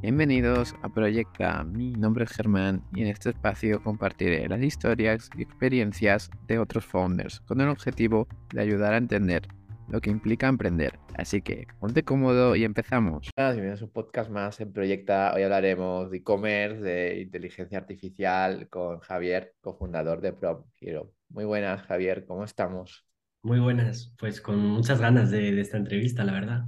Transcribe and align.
Bienvenidos 0.00 0.76
a 0.82 0.88
Proyecta. 0.88 1.64
Mi 1.64 1.90
nombre 1.90 2.24
es 2.24 2.30
Germán 2.30 2.84
y 2.94 3.02
en 3.02 3.08
este 3.08 3.30
espacio 3.30 3.82
compartiré 3.82 4.48
las 4.48 4.62
historias 4.62 5.28
y 5.36 5.42
experiencias 5.42 6.30
de 6.46 6.60
otros 6.60 6.84
founders 6.84 7.40
con 7.40 7.60
el 7.60 7.68
objetivo 7.68 8.28
de 8.54 8.60
ayudar 8.60 8.94
a 8.94 8.98
entender 8.98 9.48
lo 9.88 10.00
que 10.00 10.10
implica 10.10 10.46
emprender. 10.46 11.00
Así 11.16 11.42
que 11.42 11.66
ponte 11.80 12.04
cómodo 12.04 12.54
y 12.54 12.62
empezamos. 12.62 13.30
Bienvenidos 13.36 13.82
a 13.82 13.86
un 13.86 13.90
podcast 13.90 14.30
más 14.30 14.60
en 14.60 14.72
Proyecta. 14.72 15.32
Hoy 15.34 15.42
hablaremos 15.42 16.12
de 16.12 16.18
e-commerce, 16.18 16.80
de 16.80 17.20
inteligencia 17.20 17.78
artificial 17.78 18.68
con 18.68 19.00
Javier, 19.00 19.54
cofundador 19.60 20.20
de 20.20 20.32
Prom 20.32 20.62
Hero. 20.80 21.12
Muy 21.28 21.44
buenas, 21.44 21.82
Javier, 21.82 22.24
¿cómo 22.24 22.44
estamos? 22.44 23.04
Muy 23.42 23.58
buenas, 23.58 24.14
pues 24.16 24.40
con 24.40 24.58
muchas 24.58 25.00
ganas 25.00 25.32
de, 25.32 25.60
esta 25.60 25.76
entrevista, 25.76 26.22
la 26.22 26.32
verdad. 26.32 26.64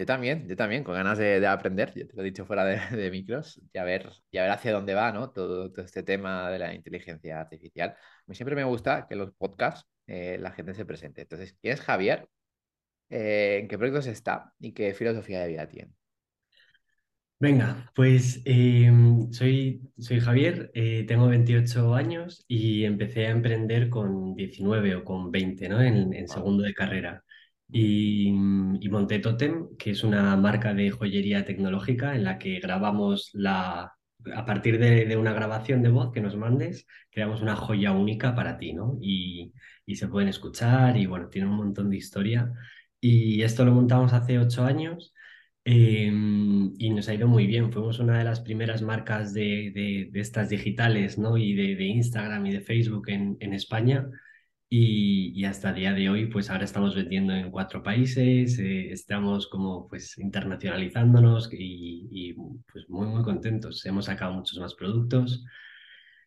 Yo 0.00 0.06
también, 0.06 0.48
yo 0.48 0.56
también, 0.56 0.82
con 0.82 0.94
ganas 0.94 1.18
de, 1.18 1.46
aprender, 1.46 1.92
yo 1.94 2.06
te 2.06 2.16
lo 2.16 2.22
he 2.22 2.24
dicho 2.24 2.46
fuera 2.46 2.64
de, 2.64 3.10
micros, 3.10 3.60
y 3.70 3.76
a, 3.76 3.84
ver, 3.84 4.08
y 4.30 4.38
a 4.38 4.42
ver 4.44 4.50
hacia 4.52 4.72
dónde 4.72 4.94
va 4.94 5.12
¿no? 5.12 5.30
todo, 5.30 5.70
este 5.76 6.02
tema 6.02 6.50
de 6.50 6.58
la 6.58 6.74
inteligencia 6.74 7.38
artificial. 7.38 7.90
A 7.90 8.22
mí 8.26 8.34
siempre 8.34 8.56
me 8.56 8.64
gusta 8.64 9.06
que 9.06 9.12
en 9.12 9.20
los 9.20 9.32
podcasts 9.34 9.86
eh, 10.06 10.38
la 10.40 10.52
gente 10.52 10.72
se 10.72 10.86
presente. 10.86 11.20
Entonces, 11.20 11.54
¿quién 11.60 11.74
es 11.74 11.82
Javier? 11.82 12.26
Eh, 13.10 13.58
¿En 13.60 13.68
qué 13.68 13.76
proyectos 13.76 14.06
está? 14.06 14.54
¿Y 14.58 14.72
qué 14.72 14.94
filosofía 14.94 15.40
de 15.42 15.48
vida 15.48 15.68
tiene? 15.68 15.92
Venga, 17.38 17.90
pues 17.94 18.40
em, 18.46 19.30
soy, 19.32 19.82
soy 19.98 20.20
Javier, 20.20 20.70
eh, 20.72 21.04
tengo 21.06 21.28
28 21.28 21.94
años 21.94 22.42
y 22.48 22.84
empecé 22.84 23.26
a 23.26 23.30
emprender 23.32 23.90
con 23.90 24.34
19 24.34 24.96
o 24.96 25.04
con 25.04 25.30
20, 25.30 25.68
¿no? 25.68 25.82
En, 25.82 26.26
segundo 26.26 26.62
de 26.62 26.72
carrera. 26.72 27.22
Y, 27.72 28.32
monté 28.90 29.20
Totem, 29.20 29.76
que 29.78 29.90
es 29.90 30.02
una 30.04 30.36
marca 30.36 30.74
de 30.74 30.90
joyería 30.90 31.44
tecnológica 31.44 32.14
en 32.16 32.24
la 32.24 32.38
que 32.38 32.58
grabamos 32.60 33.30
la, 33.34 33.92
a 34.34 34.44
partir 34.44 34.78
de, 34.78 35.16
una 35.16 35.32
grabación 35.32 35.82
de 35.82 35.90
voz 35.90 36.12
que 36.12 36.20
nos 36.20 36.36
mandes, 36.36 36.86
creamos 37.10 37.42
una 37.42 37.56
joya 37.56 37.92
única 37.92 38.34
para 38.34 38.58
ti, 38.58 38.72
¿no? 38.72 38.98
Y, 39.00 39.52
y 39.86 39.96
se 39.96 40.08
pueden 40.08 40.28
escuchar 40.28 40.96
y 40.96 41.06
bueno, 41.06 41.28
tiene 41.28 41.48
un 41.48 41.56
montón 41.56 41.90
de 41.90 41.96
historia. 41.96 42.52
Y 43.00 43.42
esto 43.42 43.64
lo 43.64 43.72
montamos 43.72 44.12
hace 44.12 44.38
ocho 44.38 44.64
años 44.64 45.14
Em, 45.64 46.74
y 46.78 46.90
nos 46.90 47.08
ha 47.08 47.14
ido 47.14 47.28
muy 47.28 47.46
bien. 47.46 47.72
Fuimos 47.72 47.98
una 47.98 48.18
de 48.18 48.24
las 48.24 48.40
primeras 48.40 48.82
marcas 48.82 49.34
de, 49.34 49.70
de, 49.74 50.20
estas 50.20 50.48
digitales, 50.48 51.18
¿no? 51.18 51.36
Y 51.36 51.54
de, 51.54 51.76
de, 51.76 51.84
Instagram 51.84 52.46
y 52.46 52.52
de 52.52 52.60
Facebook 52.60 53.08
en, 53.08 53.36
en 53.40 53.52
España. 53.54 54.08
Y, 54.72 55.32
y, 55.34 55.44
hasta 55.46 55.70
el 55.70 55.74
día 55.76 55.92
de 55.94 56.08
hoy, 56.08 56.26
pues 56.26 56.48
ahora 56.48 56.64
estamos 56.64 56.94
vendiendo 56.94 57.34
en 57.34 57.50
cuatro 57.50 57.82
países, 57.82 58.56
eh, 58.60 58.92
estamos 58.92 59.48
como 59.48 59.88
pues 59.88 60.16
internacionalizándonos 60.18 61.52
y, 61.52 62.08
y, 62.12 62.34
pues 62.72 62.88
muy, 62.88 63.08
muy 63.08 63.22
contentos. 63.24 63.84
Hemos 63.86 64.04
sacado 64.06 64.32
muchos 64.34 64.58
más 64.60 64.74
productos. 64.74 65.44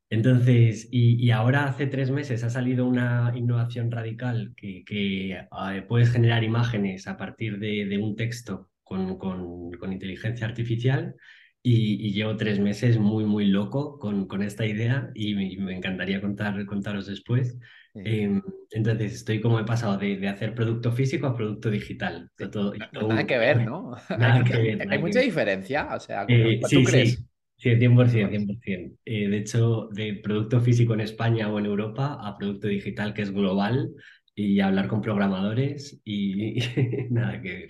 Entonces, 0.10 0.90
y, 0.92 1.16
y, 1.26 1.32
ahora 1.32 1.66
hace 1.66 1.88
tres 1.88 2.12
meses 2.12 2.44
ha 2.44 2.50
salido 2.50 2.86
una 2.86 3.32
innovación 3.36 3.90
radical 3.92 4.54
que, 4.58 4.84
que 4.86 5.32
eh, 5.32 5.82
puedes 5.88 6.12
generar 6.12 6.44
imágenes 6.44 7.08
a 7.08 7.18
partir 7.18 7.60
de, 7.60 7.86
de 7.86 7.98
un 7.98 8.16
texto 8.16 8.70
con, 8.84 9.18
con, 9.18 9.72
con 9.72 9.94
inteligencia 9.94 10.46
artificial 10.46 11.16
y, 11.64 12.12
llevo 12.12 12.36
tres 12.36 12.60
meses 12.60 12.98
muy, 12.98 13.26
muy 13.26 13.46
loco 13.46 13.98
con, 13.98 14.28
con 14.28 14.44
esta 14.44 14.66
idea 14.66 15.10
y 15.16 15.34
me, 15.34 15.76
encantaría 15.76 16.22
contar, 16.22 16.66
contaros 16.66 17.08
después. 17.08 17.58
Em, 17.96 18.42
entonces, 18.72 19.14
estoy 19.14 19.40
como 19.40 19.60
he 19.60 19.66
pasado 19.66 19.98
de, 19.98 20.18
de, 20.18 20.28
hacer 20.28 20.56
producto 20.56 20.92
físico 20.92 21.28
a 21.28 21.36
producto 21.36 21.70
digital. 21.70 22.32
Todo, 22.52 22.74
nada 23.08 23.28
que 23.28 23.38
ver, 23.38 23.62
¿no? 23.62 23.96
Nada 24.18 24.44
que 24.44 24.58
ver, 24.58 24.88
hay 24.92 25.00
mucha 25.00 25.20
diferencia, 25.20 25.90
o 25.94 26.00
sea, 26.00 26.26
eh, 26.28 26.60
¿tú 26.62 26.68
sí, 26.68 26.84
crees? 26.84 27.12
Sí. 27.12 27.26
Sí, 27.56 27.70
100%, 27.70 28.30
100%. 28.30 28.98
Eh, 29.06 29.30
de 29.30 29.38
hecho, 29.38 29.88
de 29.94 30.16
producto 30.16 30.60
físico 30.60 30.96
en 30.96 31.00
España 31.00 31.50
o 31.50 31.60
en 31.60 31.66
Europa 31.66 32.18
a 32.20 32.38
producto 32.38 32.68
digital 32.68 33.14
que 33.14 33.22
es 33.22 33.32
global 33.32 33.90
y 34.36 34.60
hablar 34.60 34.90
con 34.90 35.00
programadores 35.00 36.02
y 36.04 36.58
nada 37.10 37.42
que 37.42 37.68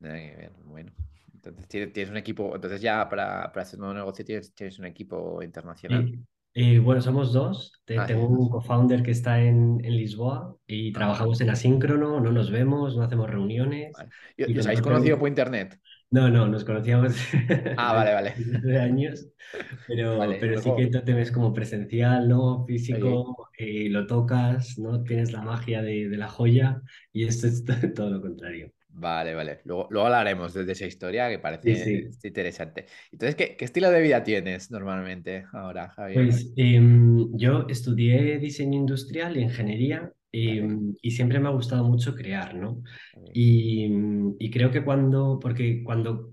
ver 0.00 0.52
bueno. 0.64 0.92
Entonces 1.34 1.68
tienes 1.68 2.10
un 2.10 2.16
equipo, 2.16 2.54
entonces 2.54 2.80
ya 2.80 3.08
para, 3.08 3.52
para 3.52 3.62
hacer 3.62 3.78
un 3.78 3.86
nuevo 3.86 3.94
negocio 3.94 4.24
tienes, 4.24 4.54
tienes 4.54 4.78
un 4.78 4.86
equipo 4.86 5.42
internacional. 5.42 6.12
Eh, 6.58 6.78
bueno, 6.78 7.02
somos 7.02 7.34
dos. 7.34 7.82
Ah, 7.98 8.06
tengo 8.06 8.26
un 8.26 8.48
co-founder 8.48 9.02
que 9.02 9.10
está 9.10 9.42
en, 9.42 9.78
en 9.84 9.94
Lisboa 9.94 10.56
y 10.66 10.88
ah. 10.88 10.92
trabajamos 10.94 11.38
en 11.42 11.50
asíncrono, 11.50 12.18
no 12.18 12.32
nos 12.32 12.50
vemos, 12.50 12.96
no 12.96 13.02
hacemos 13.02 13.28
reuniones. 13.28 13.92
¿Y, 14.38 14.58
os 14.58 14.64
habéis 14.64 14.80
conocido 14.80 15.18
por 15.18 15.28
internet? 15.28 15.78
No, 16.10 16.30
no, 16.30 16.48
nos 16.48 16.64
conocíamos 16.64 17.14
ah, 17.76 17.92
vale, 17.92 18.14
vale. 18.14 18.34
de 18.38 18.80
años, 18.80 19.28
pero, 19.86 20.18
pero 20.40 20.62
sí 20.62 20.70
que 20.78 20.86
te 20.86 21.12
ves 21.12 21.30
como 21.30 21.52
presencial, 21.52 22.26
¿no? 22.26 22.64
Físico, 22.64 23.50
eh, 23.58 23.90
lo 23.90 24.06
tocas, 24.06 24.78
¿no? 24.78 25.02
Tienes 25.02 25.32
la 25.32 25.42
magia 25.42 25.82
de, 25.82 26.08
de 26.08 26.16
la 26.16 26.28
joya 26.28 26.80
y 27.12 27.24
esto 27.24 27.48
es 27.48 27.64
todo 27.94 28.08
lo 28.08 28.22
contrario. 28.22 28.72
Vale, 28.98 29.34
vale. 29.34 29.60
Luego, 29.64 29.88
luego 29.90 30.06
hablaremos 30.06 30.54
de, 30.54 30.72
esa 30.72 30.86
historia 30.86 31.28
que 31.28 31.38
parece 31.38 32.08
interesante. 32.22 32.86
Entonces, 33.12 33.34
¿qué, 33.34 33.56
estilo 33.60 33.90
de 33.90 34.00
vida 34.00 34.24
tienes 34.24 34.70
normalmente 34.70 35.44
ahora, 35.52 35.90
Javier? 35.90 36.24
Pues 36.24 36.52
em, 36.56 37.36
yo 37.36 37.66
estudié 37.68 38.38
diseño 38.38 38.78
industrial 38.78 39.36
y 39.36 39.42
ingeniería 39.42 40.10
em, 40.32 40.94
y 41.02 41.10
siempre 41.10 41.38
me 41.40 41.48
ha 41.48 41.52
gustado 41.52 41.84
mucho 41.84 42.14
crear, 42.14 42.54
¿no? 42.54 42.82
Y, 43.34 43.86
y, 44.38 44.50
creo 44.50 44.70
que 44.70 44.82
cuando, 44.82 45.38
porque 45.42 45.82
cuando, 45.84 46.32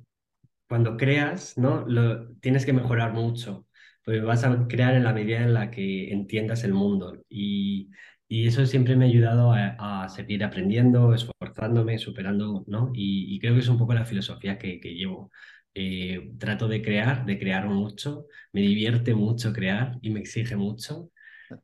cuando 0.69 0.95
creas, 0.95 1.57
¿no? 1.57 1.85
Lo, 1.85 2.29
tienes 2.35 2.65
que 2.65 2.71
mejorar 2.71 3.11
mucho, 3.13 3.67
pues 4.05 4.23
vas 4.23 4.45
a 4.45 4.67
crear 4.69 4.95
en 4.95 5.03
la 5.03 5.11
medida 5.11 5.41
en 5.41 5.53
la 5.53 5.69
que 5.69 6.13
entiendas 6.13 6.63
el 6.63 6.73
mundo 6.73 7.23
y 7.27 7.89
y 8.33 8.47
eso 8.47 8.65
siempre 8.65 8.95
me 8.95 9.05
ha 9.05 9.07
ayudado 9.09 9.53
a, 9.53 10.09
seguir 10.09 10.43
aprendiendo, 10.43 11.13
esforzándome, 11.13 11.99
superando, 11.99 12.63
¿no? 12.67 12.91
Y, 12.95 13.39
creo 13.39 13.53
que 13.53 13.59
es 13.59 13.67
un 13.67 13.77
poco 13.77 13.93
la 13.93 14.05
filosofía 14.05 14.57
que, 14.57 14.79
llevo. 14.79 15.31
Eh, 15.75 16.31
trato 16.39 16.67
de 16.67 16.81
crear, 16.81 17.25
de 17.25 17.37
crear 17.39 17.67
mucho, 17.67 18.25
me 18.51 18.61
divierte 18.61 19.13
mucho 19.13 19.53
crear 19.53 19.99
y 20.01 20.09
me 20.09 20.19
exige 20.21 20.55
mucho. 20.55 21.11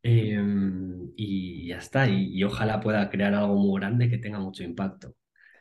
Em, 0.03 1.11
y 1.15 1.67
ya 1.69 1.77
está, 1.79 2.07
y, 2.07 2.43
ojalá 2.43 2.79
pueda 2.81 3.09
crear 3.09 3.33
algo 3.33 3.55
muy 3.55 3.79
grande 3.79 4.09
que 4.09 4.19
tenga 4.19 4.39
mucho 4.39 4.63
impacto. 4.63 5.15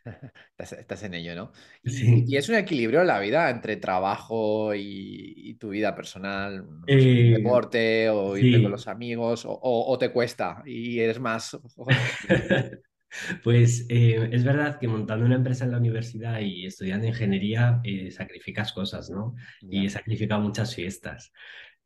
Estás, 0.58 1.02
en 1.02 1.14
ello, 1.14 1.34
¿no? 1.34 1.52
Y, 1.82 2.36
es 2.36 2.48
un 2.48 2.56
equilibrio 2.56 3.00
en 3.00 3.06
la 3.06 3.20
vida 3.20 3.50
entre 3.50 3.76
trabajo 3.76 4.74
y, 4.74 5.54
tu 5.60 5.70
vida 5.70 5.94
personal, 5.94 6.66
eh, 6.86 7.34
deporte 7.36 8.08
o 8.10 8.36
irte 8.36 8.62
con 8.62 8.70
los 8.70 8.86
amigos, 8.86 9.44
o, 9.46 9.96
te 9.98 10.10
cuesta 10.12 10.62
y 10.66 11.00
eres 11.00 11.20
más. 11.20 11.58
Pues 13.42 13.86
eh, 13.88 14.28
es 14.32 14.44
verdad 14.44 14.78
que 14.78 14.86
montando 14.86 15.24
una 15.24 15.36
empresa 15.36 15.64
en 15.64 15.70
la 15.70 15.78
universidad 15.78 16.40
y 16.40 16.66
estudiando 16.66 17.06
ingeniería 17.06 17.80
eh, 17.82 18.10
sacrificas 18.10 18.72
cosas, 18.74 19.08
¿no? 19.08 19.34
Y 19.62 19.86
he 19.86 19.90
sacrificado 19.90 20.42
muchas 20.42 20.74
fiestas. 20.74 21.32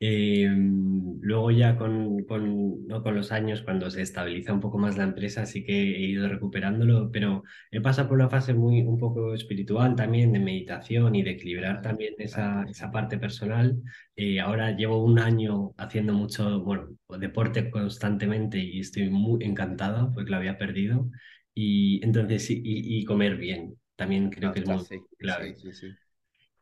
Em, 0.05 1.21
luego 1.21 1.53
ya 1.53 1.77
con, 1.77 2.25
con, 2.25 2.87
¿no? 2.89 3.03
con 3.05 3.15
los 3.15 3.31
años, 3.31 3.63
cuando 3.63 3.89
se 3.89 4.03
estabiliza 4.03 4.53
un 4.53 4.59
poco 4.61 4.77
más 4.77 4.97
la 4.97 5.05
empresa, 5.05 5.47
sí 5.47 5.65
que 5.65 5.73
he 5.97 6.01
ido 6.09 6.29
recuperándolo, 6.29 7.11
pero 7.13 7.45
he 7.71 7.81
pasado 7.81 8.09
por 8.09 8.19
una 8.19 8.29
fase 8.29 8.53
muy 8.53 8.81
un 8.83 8.99
poco 8.99 9.33
espiritual 9.33 9.95
también, 9.95 10.33
de 10.33 10.41
meditación 10.41 11.15
y 11.15 11.23
de 11.23 11.31
equilibrar 11.31 11.83
también 11.83 12.15
esa, 12.19 12.65
esa 12.69 12.91
parte 12.91 13.17
personal. 13.17 13.81
Eh, 14.17 14.41
ahora 14.41 14.73
llevo 14.77 15.05
un 15.05 15.21
año 15.21 15.73
haciendo 15.77 16.13
mucho, 16.15 16.63
bueno, 16.63 16.89
deporte 17.21 17.71
constantemente 17.71 18.59
y 18.59 18.81
estoy 18.81 19.09
muy 19.09 19.45
encantado 19.45 20.11
porque 20.13 20.31
lo 20.33 20.37
había 20.39 20.59
perdido. 20.59 21.09
Y 21.55 22.05
entonces, 22.05 22.51
y, 22.51 22.61
y 22.65 23.05
comer 23.05 23.37
bien, 23.37 23.77
también 23.95 24.31
creo 24.31 24.53
que 24.53 24.61
es 24.61 24.67
muy 24.67 24.85
clave. 25.19 25.55
Sí, 25.55 25.73
sí, 25.73 25.97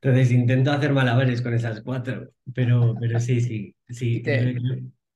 entonces 0.02 0.32
intento 0.32 0.72
hacer 0.72 0.92
malabares 0.92 1.42
con 1.42 1.52
esas 1.52 1.82
cuatro, 1.82 2.32
pero, 2.54 2.94
pero 2.98 3.20
sí, 3.20 3.40
sí, 3.40 3.74
sí. 3.88 4.22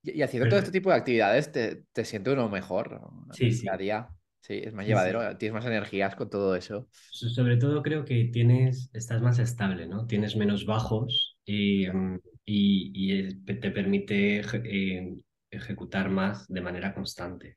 Y, 0.02 0.20
haciendo 0.20 0.50
todo 0.50 0.58
este 0.58 0.70
tipo 0.70 0.90
de 0.90 0.96
actividades 0.96 1.50
te, 1.50 1.84
te 1.92 2.04
sientes 2.04 2.34
uno 2.34 2.50
mejor 2.50 3.00
sí, 3.32 3.50
sí. 3.50 3.62
día 3.62 3.72
a 3.72 3.76
día. 3.78 4.08
Sí, 4.42 4.60
es 4.62 4.74
más 4.74 4.86
llevadero, 4.86 5.38
tienes 5.38 5.54
más 5.54 5.64
energías 5.64 6.14
con 6.16 6.28
todo 6.28 6.54
eso. 6.54 6.86
Sobre 7.10 7.56
todo 7.56 7.82
creo 7.82 8.04
que 8.04 8.24
tienes, 8.26 8.90
estás 8.92 9.22
más 9.22 9.38
estable, 9.38 9.86
¿no? 9.86 10.06
Tienes 10.06 10.36
menos 10.36 10.66
bajos 10.66 11.38
y, 11.46 11.88
mm, 11.88 12.20
y, 12.44 13.34
te 13.42 13.70
permite 13.70 14.42
eh, 14.64 15.14
ejecutar 15.50 16.10
más 16.10 16.46
de 16.46 16.60
manera 16.60 16.92
constante. 16.92 17.56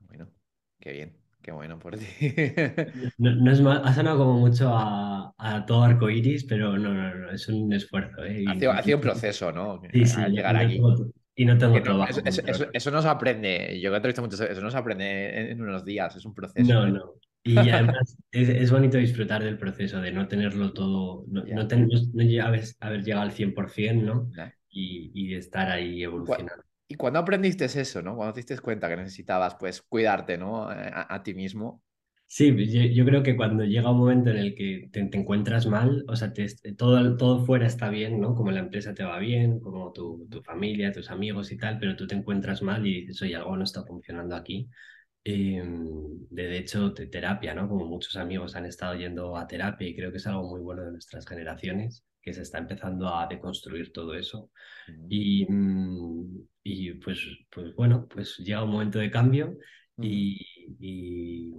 Bueno, 0.00 0.32
qué 0.80 0.90
bien. 0.90 1.23
Qué 1.44 1.52
bueno 1.52 1.78
por 1.78 1.98
ti. 1.98 2.06
No, 3.18 3.52
es 3.52 3.60
más, 3.60 3.80
ha 3.84 3.92
sonado 3.94 4.18
como 4.18 4.38
mucho 4.38 4.70
a, 4.74 5.34
a 5.36 5.66
todo 5.66 5.82
arco 5.82 6.08
iris, 6.08 6.44
pero 6.44 6.78
no, 6.78 6.94
no, 6.94 7.14
no, 7.14 7.30
es 7.30 7.46
un 7.48 7.70
esfuerzo. 7.72 8.24
¿eh? 8.24 8.44
Ha, 8.46 8.82
sido, 8.82 8.96
un 8.96 9.02
proceso, 9.02 9.52
¿no? 9.52 9.80
Sí, 9.92 10.06
sí, 10.06 10.20
llegar 10.30 10.56
aquí. 10.56 10.80
y 11.36 11.44
no 11.44 11.58
tengo 11.58 11.82
trabajo. 11.82 12.18
Eso, 12.24 12.42
eso, 12.46 12.66
eso, 12.72 12.90
no 12.90 13.02
se 13.02 13.08
aprende, 13.08 13.78
yo 13.80 13.92
he 13.92 13.96
entrevistado 13.96 14.26
mucho, 14.28 14.42
eso 14.44 14.60
no 14.62 14.70
se 14.70 14.76
aprende 14.78 15.50
en, 15.52 15.60
unos 15.60 15.84
días, 15.84 16.16
es 16.16 16.24
un 16.24 16.34
proceso. 16.34 16.72
No, 16.72 16.86
no. 16.88 17.14
Y 17.42 17.56
además 17.68 18.16
es, 18.32 18.48
es 18.48 18.70
bonito 18.70 18.96
disfrutar 18.96 19.44
del 19.44 19.58
proceso, 19.58 20.00
de 20.00 20.12
no 20.12 20.26
tenerlo 20.28 20.72
todo, 20.72 21.24
no, 21.28 21.42
no, 21.42 21.46
Ya, 21.46 21.68
ten- 21.68 21.88
no- 21.88 22.00
no 22.14 22.44
haber, 22.46 22.64
haber 22.80 23.02
llegado 23.04 23.22
al 23.22 23.32
100%, 23.32 24.14
¿no? 24.14 24.30
Y, 24.70 25.10
y 25.14 25.34
estar 25.34 25.70
ahí 25.70 26.02
¿Y, 26.02 26.04
cua- 26.22 26.36
evolucionando. 26.38 26.63
Y 26.88 26.94
cuándo 26.96 27.18
aprendiste 27.20 27.64
eso, 27.66 28.02
¿no? 28.02 28.16
Cuando 28.16 28.34
te 28.34 28.40
diste 28.40 28.58
cuenta 28.60 28.88
que 28.88 28.96
necesitabas, 28.96 29.56
pues, 29.56 29.82
cuidarte, 29.82 30.38
¿no? 30.38 30.70
Eh, 30.72 30.90
A, 30.92 31.14
a 31.14 31.22
ti 31.22 31.34
mismo. 31.34 31.82
Sí, 32.26 32.50
pues 32.52 32.72
yo, 32.72 32.82
yo 32.82 33.04
creo 33.04 33.22
que 33.22 33.36
cuando 33.36 33.62
llega 33.64 33.90
un 33.92 33.98
momento 33.98 34.30
en 34.30 34.38
el 34.38 34.54
que 34.56 34.88
te, 34.92 35.04
te 35.04 35.18
encuentras 35.18 35.66
mal, 35.66 36.04
o 36.08 36.16
sea, 36.16 36.32
te- 36.32 36.48
todo, 36.76 37.16
todo 37.16 37.44
fuera 37.46 37.66
está 37.66 37.88
bien, 37.90 38.20
¿no? 38.20 38.34
Como 38.34 38.50
la 38.50 38.58
empresa 38.60 38.92
te 38.92 39.04
va 39.04 39.18
bien, 39.20 39.60
como 39.60 39.92
tu, 39.92 40.26
tu 40.28 40.42
familia, 40.42 40.90
tus 40.90 41.10
amigos 41.10 41.52
y 41.52 41.56
tal, 41.58 41.78
pero 41.78 41.94
tú 41.94 42.06
te 42.08 42.16
encuentras 42.16 42.60
mal 42.62 42.84
y 42.86 43.02
dices, 43.02 43.22
oye, 43.22 43.36
algo 43.36 43.56
no 43.56 43.62
está 43.62 43.84
funcionando 43.84 44.34
aquí. 44.34 44.68
Eh, 45.24 45.62
de, 46.30 46.58
hecho, 46.58 46.94
te- 46.94 47.06
terapia, 47.08 47.54
¿no? 47.54 47.68
Como 47.68 47.86
muchos 47.86 48.16
amigos 48.16 48.56
han 48.56 48.66
estado 48.66 48.94
yendo 48.96 49.36
a 49.36 49.46
terapia 49.48 49.88
y 49.88 49.96
creo 49.96 50.10
que 50.12 50.18
es 50.18 50.26
algo 50.28 50.48
muy 50.48 50.60
bueno 50.60 50.84
de 50.84 50.92
nuestras 50.92 51.26
generaciones, 51.26 52.04
que 52.22 52.32
se 52.32 52.42
está 52.42 52.58
empezando 52.58 53.08
a 53.14 53.26
deconstruir 53.28 53.92
todo 53.92 54.14
eso. 54.14 54.50
Y, 55.08 55.46
mm, 55.52 56.46
y 56.64 56.94
pues, 56.94 57.20
pues 57.50 57.74
bueno, 57.76 58.08
pues 58.08 58.38
llega 58.38 58.64
un 58.64 58.72
momento 58.72 59.00
de 59.00 59.10
cambio 59.12 59.58
y, 59.98 60.40
y, 60.80 61.52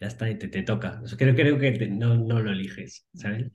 ya 0.00 0.08
está, 0.08 0.30
y 0.30 0.38
te, 0.38 0.48
te 0.48 0.62
toca. 0.62 1.02
Creo, 1.18 1.34
creo 1.36 1.58
que 1.58 1.72
te- 1.72 1.88
no, 1.88 2.16
no 2.16 2.40
lo 2.40 2.52
eliges, 2.52 3.06
¿sabes? 3.14 3.50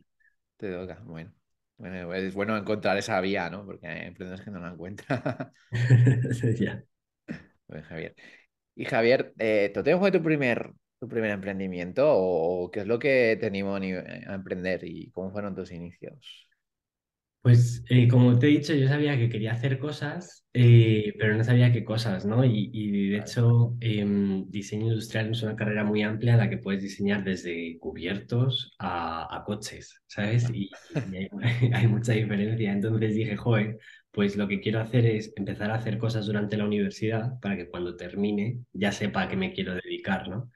Te 0.57 0.71
toca, 0.71 1.01
bueno. 1.05 1.33
Bueno, 1.77 2.13
es 2.13 2.33
bueno 2.33 2.55
encontrar 2.57 2.97
esa 2.97 3.19
vía, 3.21 3.49
¿no? 3.49 3.65
Porque 3.65 3.87
hay 3.87 4.07
emprendedores 4.07 4.45
que 4.45 4.51
no 4.51 4.59
la 4.59 4.69
encuentran. 4.69 5.21
Ya. 6.59 6.83
Bueno, 7.67 7.85
Javier. 7.87 8.15
Y 8.75 8.85
Javier, 8.85 9.33
eh, 9.39 9.71
¿tú 9.73 9.83
tienes 9.83 9.99
fue 10.01 10.11
tu 10.11 10.23
primer, 10.23 10.73
tu 10.99 11.07
primer 11.09 11.31
emprendimiento 11.31 12.07
o, 12.13 12.65
o 12.65 12.71
qué 12.71 12.81
es 12.81 12.87
lo 12.87 12.99
que 12.99 13.37
te 13.39 13.47
animó 13.47 13.75
a, 13.75 13.79
ni- 13.81 13.93
a 13.93 14.35
emprender 14.35 14.81
y 14.85 15.11
cómo 15.11 15.31
fueron 15.31 15.55
tus 15.55 15.71
inicios? 15.71 16.49
Pues 17.45 17.83
eh, 17.89 18.07
como 18.07 18.39
te 18.39 18.47
he 18.47 18.49
dicho, 18.49 18.73
yo 18.73 18.87
sabía 18.87 19.15
que 19.17 19.29
quería 19.29 19.51
hacer 19.53 19.77
cosas, 19.77 20.47
eh, 20.53 21.13
pero 21.19 21.35
no 21.37 21.43
sabía 21.43 21.71
qué 21.71 21.85
cosas, 21.85 22.25
¿no? 22.25 22.43
Y, 22.43 22.71
y 22.73 23.09
de 23.11 23.17
hecho, 23.19 23.77
em, 23.81 24.49
diseño 24.49 24.87
industrial 24.87 25.29
es 25.29 25.43
una 25.43 25.55
carrera 25.55 25.83
muy 25.83 26.01
amplia 26.01 26.33
en 26.33 26.39
la 26.39 26.49
que 26.49 26.57
puedes 26.57 26.81
diseñar 26.81 27.23
desde 27.23 27.77
cubiertos 27.79 28.73
a, 28.79 29.27
a 29.35 29.43
coches, 29.43 30.01
¿sabes? 30.07 30.49
Y, 30.49 30.79
y 31.03 31.17
hay, 31.17 31.29
hay 31.73 31.87
mucha 31.87 32.13
diferencia. 32.13 32.71
Entonces 32.71 33.13
dije, 33.13 33.37
joder, 33.37 33.77
pues 34.09 34.35
lo 34.37 34.47
que 34.47 34.59
quiero 34.59 34.79
hacer 34.81 35.05
es 35.05 35.31
empezar 35.35 35.69
a 35.69 35.75
hacer 35.75 35.99
cosas 35.99 36.25
durante 36.25 36.57
la 36.57 36.65
universidad 36.65 37.39
para 37.41 37.55
que 37.57 37.69
cuando 37.69 37.95
termine 37.95 38.61
ya 38.73 38.91
sepa 38.91 39.21
a 39.23 39.29
qué 39.29 39.35
me 39.37 39.53
quiero 39.53 39.75
dedicar, 39.75 40.27
¿no? 40.29 40.51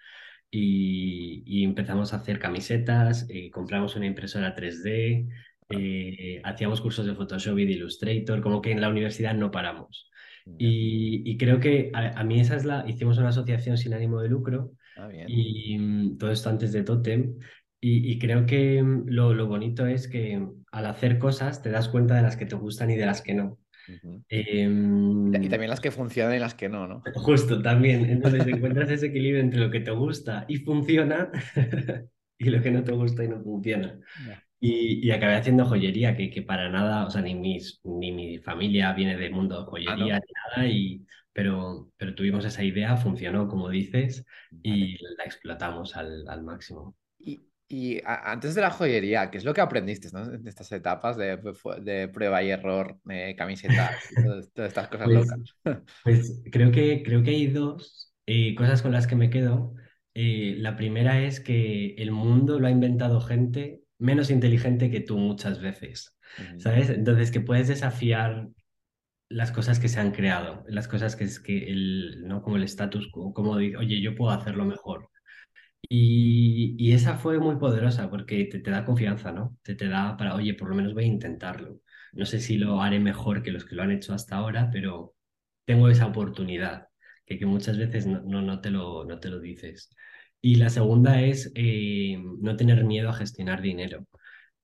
y, 0.52 1.44
y 1.46 1.64
empezamos 1.64 2.14
a 2.14 2.18
hacer 2.18 2.40
camisetas, 2.40 3.26
eh, 3.30 3.52
compramos 3.52 3.96
una 3.96 4.06
impresora 4.08 4.56
3D, 4.56 5.28
eh, 5.70 6.42
hacíamos 6.44 6.82
cursos 6.82 7.06
de 7.06 7.16
Photoshop 7.16 7.58
y 7.60 7.66
de 7.66 7.74
Illustrator, 7.74 8.42
como 8.42 8.62
que 8.62 8.72
en 8.72 8.82
la 8.82 8.90
universidad 8.90 9.34
no 9.36 9.52
paramos. 9.52 10.10
Y, 10.58 11.22
y 11.30 11.38
creo 11.38 11.60
que 11.60 11.92
a, 11.94 12.20
a 12.20 12.24
mí 12.24 12.40
esa 12.40 12.56
es 12.56 12.66
la, 12.66 12.84
hicimos 12.88 13.18
una 13.18 13.30
asociación 13.30 13.78
sin 13.78 13.94
ánimo 13.94 14.20
de 14.22 14.30
lucro 14.30 14.72
Ah, 14.98 15.08
bien. 15.08 15.28
y 15.30 15.78
mm, 15.78 16.18
todo 16.18 16.32
esto 16.32 16.50
antes 16.50 16.72
de 16.74 16.84
Totem. 16.84 17.38
Y, 17.82 18.12
y 18.12 18.20
creo 18.20 18.46
que 18.46 18.82
mm, 18.84 19.06
lo, 19.08 19.34
lo 19.34 19.48
bonito 19.48 19.86
es 19.88 20.08
que 20.08 20.46
al 20.72 20.86
hacer 20.86 21.18
cosas 21.20 21.62
te 21.62 21.70
das 21.72 21.88
cuenta 21.90 22.16
de 22.16 22.24
las 22.24 22.36
que 22.36 22.46
te 22.46 22.56
gustan 22.56 22.90
y 22.92 22.96
de 22.98 23.06
las 23.06 23.22
que 23.22 23.34
no. 23.36 23.58
Ujú. 23.88 24.24
Y, 24.30 25.32
ta- 25.32 25.40
y 25.42 25.50
también 25.50 25.70
las 25.70 25.80
que 25.80 25.92
funcionan 25.92 26.36
y 26.36 26.40
las 26.40 26.56
que 26.56 26.70
no, 26.70 26.88
¿no? 26.88 27.02
Justo, 27.16 27.62
también. 27.62 28.06
Entonces 28.10 28.46
encuentras 28.48 28.90
ese 28.90 29.08
equilibrio 29.08 29.42
entre 29.42 29.60
lo 29.60 29.72
que 29.72 29.80
te 29.80 29.92
gusta 29.92 30.46
y 30.48 30.58
funciona 30.58 31.32
y 32.38 32.50
lo 32.50 32.62
que 32.62 32.72
no 32.72 32.84
te 32.84 32.92
gusta 32.92 33.24
y 33.24 33.28
no 33.28 33.42
funciona. 33.42 34.00
Ya. 34.16 34.44
Y, 34.62 35.06
y 35.08 35.12
acabé 35.12 35.36
haciendo 35.36 35.66
joyería, 35.66 36.16
que, 36.18 36.30
que 36.30 36.42
para 36.42 36.70
nada, 36.70 37.06
o 37.06 37.10
sea, 37.12 37.22
ni, 37.22 37.34
mis, 37.36 37.80
ni 37.86 38.12
mi 38.12 38.40
familia 38.40 38.94
viene 38.94 39.16
del 39.18 39.32
mundo 39.34 39.60
de 39.62 39.66
joyería 39.66 40.20
ni 40.20 40.34
nada, 40.58 40.68
y, 40.70 41.06
pero, 41.34 41.92
pero 41.98 42.14
tuvimos 42.16 42.44
esa 42.46 42.64
idea, 42.64 42.98
funcionó 42.98 43.48
como 43.48 43.70
dices, 43.70 44.26
Vale. 44.52 44.90
y 44.92 44.98
la 45.18 45.24
explotamos 45.26 45.96
al, 45.96 46.28
al 46.28 46.44
máximo. 46.44 46.96
Y, 47.20 47.42
y 47.68 48.00
a- 48.06 48.32
antes 48.32 48.56
de 48.56 48.62
la 48.62 48.72
joyería, 48.72 49.30
¿qué 49.32 49.38
es 49.38 49.44
lo 49.46 49.54
que 49.54 49.62
aprendiste, 49.62 50.10
¿no? 50.12 50.24
En 50.34 50.48
estas 50.48 50.72
etapas 50.72 51.18
de, 51.18 51.38
fu- 51.54 51.72
de 51.82 52.08
prueba 52.08 52.42
y 52.44 52.50
error, 52.52 53.00
de 53.04 53.36
camisetas 53.36 54.18
todas, 54.22 54.52
todas 54.54 54.70
estas 54.70 54.88
cosas 54.90 55.12
Pues 55.12 55.14
locas? 55.14 55.40
Pues 56.04 56.42
creo 56.52 56.72
que, 56.72 57.04
creo 57.04 57.24
que 57.24 57.32
hay 57.32 57.48
dos 57.48 58.14
eh, 58.28 58.56
cosas 58.56 58.82
con 58.82 58.92
las 58.94 59.08
que 59.08 59.16
me 59.16 59.30
quedo. 59.30 59.76
Eh, 60.16 60.56
la 60.58 60.76
primera 60.78 61.22
es 61.24 61.40
que 61.42 61.96
el 61.96 62.12
mundo 62.12 62.60
lo 62.60 62.68
ha 62.68 62.72
inventado 62.72 63.22
gente 63.22 63.84
menos 64.00 64.32
inteligente 64.32 64.92
que 64.92 65.02
tú 65.02 65.18
muchas 65.18 65.62
veces. 65.62 66.18
¿sabes? 66.58 66.90
Entonces 66.90 67.32
que 67.32 67.42
puedes 67.42 67.68
desafiar 67.68 68.50
las 69.30 69.52
cosas 69.52 69.80
que 69.80 69.90
se 69.90 70.00
han 70.00 70.12
creado, 70.12 70.64
las 70.68 70.88
cosas 70.88 71.16
que 71.16 71.26
es 71.26 71.40
que 71.40 71.72
el, 71.72 72.28
¿no? 72.28 72.42
Como 72.42 72.58
el 72.58 72.64
status 72.64 73.10
quo, 73.12 73.34
como 73.34 73.58
de, 73.58 73.78
oye, 73.78 74.02
yo 74.02 74.16
puedo 74.16 74.32
hacerlo 74.32 74.66
mejor. 74.66 75.10
Y, 75.90 76.76
y 76.78 76.94
esa 76.94 77.18
fue 77.18 77.40
muy 77.40 77.56
poderosa 77.58 78.10
porque 78.10 78.46
te, 78.46 78.60
te 78.60 78.72
da 78.72 78.86
confianza, 78.86 79.32
¿no? 79.32 79.58
Te, 79.64 79.76
te 79.76 79.88
da 79.88 80.18
para, 80.18 80.36
oye, 80.36 80.54
por 80.54 80.70
lo 80.70 80.76
menos 80.76 80.94
voy 80.94 81.06
a 81.06 81.08
intentarlo. 81.08 81.82
No 82.14 82.26
sé 82.26 82.40
si 82.40 82.58
lo 82.58 82.82
haré 82.82 83.00
mejor 83.00 83.42
que 83.44 83.52
los 83.52 83.66
que 83.66 83.76
lo 83.76 83.84
han 83.84 83.92
hecho 83.92 84.14
hasta 84.14 84.36
ahora, 84.38 84.70
pero 84.72 85.16
tengo 85.66 85.90
esa 85.90 86.08
oportunidad, 86.08 86.88
que, 87.26 87.40
que 87.40 87.46
muchas 87.46 87.78
veces 87.78 88.08
no, 88.08 88.22
no, 88.22 88.42
no 88.42 88.62
te 88.62 88.72
lo, 88.72 89.06
no 89.06 89.20
te 89.20 89.30
lo 89.30 89.40
dices. 89.40 89.90
Y 90.42 90.56
la 90.56 90.70
segunda 90.70 91.22
es 91.22 91.52
eh, 91.56 92.18
no 92.42 92.56
tener 92.56 92.84
miedo 92.86 93.10
a 93.10 93.14
gestionar 93.14 93.62
dinero. 93.62 94.06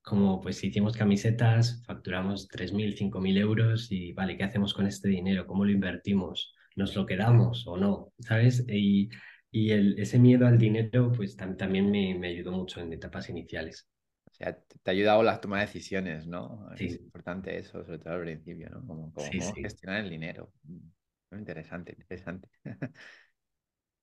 Como 0.02 0.42
pues 0.42 0.64
hicimos 0.64 0.96
camisetas, 0.98 1.84
facturamos 1.86 2.48
tres 2.48 2.74
mil 2.74 2.96
cinco 2.98 3.20
mil 3.22 3.38
euros 3.38 3.92
y 3.92 4.14
vale, 4.14 4.38
¿qué 4.38 4.44
hacemos 4.46 4.74
con 4.74 4.88
este 4.88 5.10
dinero? 5.10 5.48
¿Cómo 5.48 5.66
lo 5.66 5.72
invertimos? 5.72 6.56
¿Nos 6.76 6.96
lo 6.96 7.06
quedamos 7.06 7.66
o 7.68 7.78
no? 7.78 8.14
¿Sabes? 8.20 8.66
Y, 8.70 9.10
y 9.52 9.72
el, 9.72 10.00
ese 10.00 10.20
miedo 10.20 10.48
al 10.48 10.58
dinero 10.60 11.12
pues 11.12 11.38
tam- 11.38 11.58
también 11.58 11.92
me, 11.92 12.16
me 12.16 12.30
ayudó 12.30 12.52
mucho 12.52 12.82
en 12.82 12.94
etapas 12.94 13.30
iniciales. 13.30 13.88
O 14.32 14.34
sea, 14.38 14.54
te, 14.60 14.92
ha 14.92 14.94
ayudado 14.94 15.24
la 15.24 15.40
toma 15.40 15.60
de 15.60 15.66
decisiones, 15.68 16.28
¿no? 16.28 16.70
Es 16.78 17.00
Sí, 17.00 17.00
importante 17.00 17.58
eso, 17.58 17.84
sobre 17.86 18.00
todo 18.00 18.14
al 18.16 18.22
principio, 18.22 18.70
¿no? 18.70 18.86
Como, 18.86 19.14
como, 19.14 19.34
sí, 19.34 19.42
sí. 19.42 19.62
gestionar 19.62 20.02
el 20.04 20.10
dinero. 20.10 20.52
Mm, 20.64 21.38
interesante, 21.40 21.94
interesante. 21.98 22.50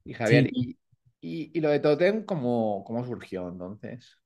Y 0.04 0.14
Javier, 0.14 0.48
Sí, 0.48 0.52
¿y, 0.52 0.78
y, 1.22 1.50
y 1.58 1.62
lo 1.62 1.70
de 1.70 1.80
Totem, 1.80 2.24
cómo, 2.26 2.84
cómo 2.86 3.04
surgió 3.06 3.48
entonces? 3.48 4.18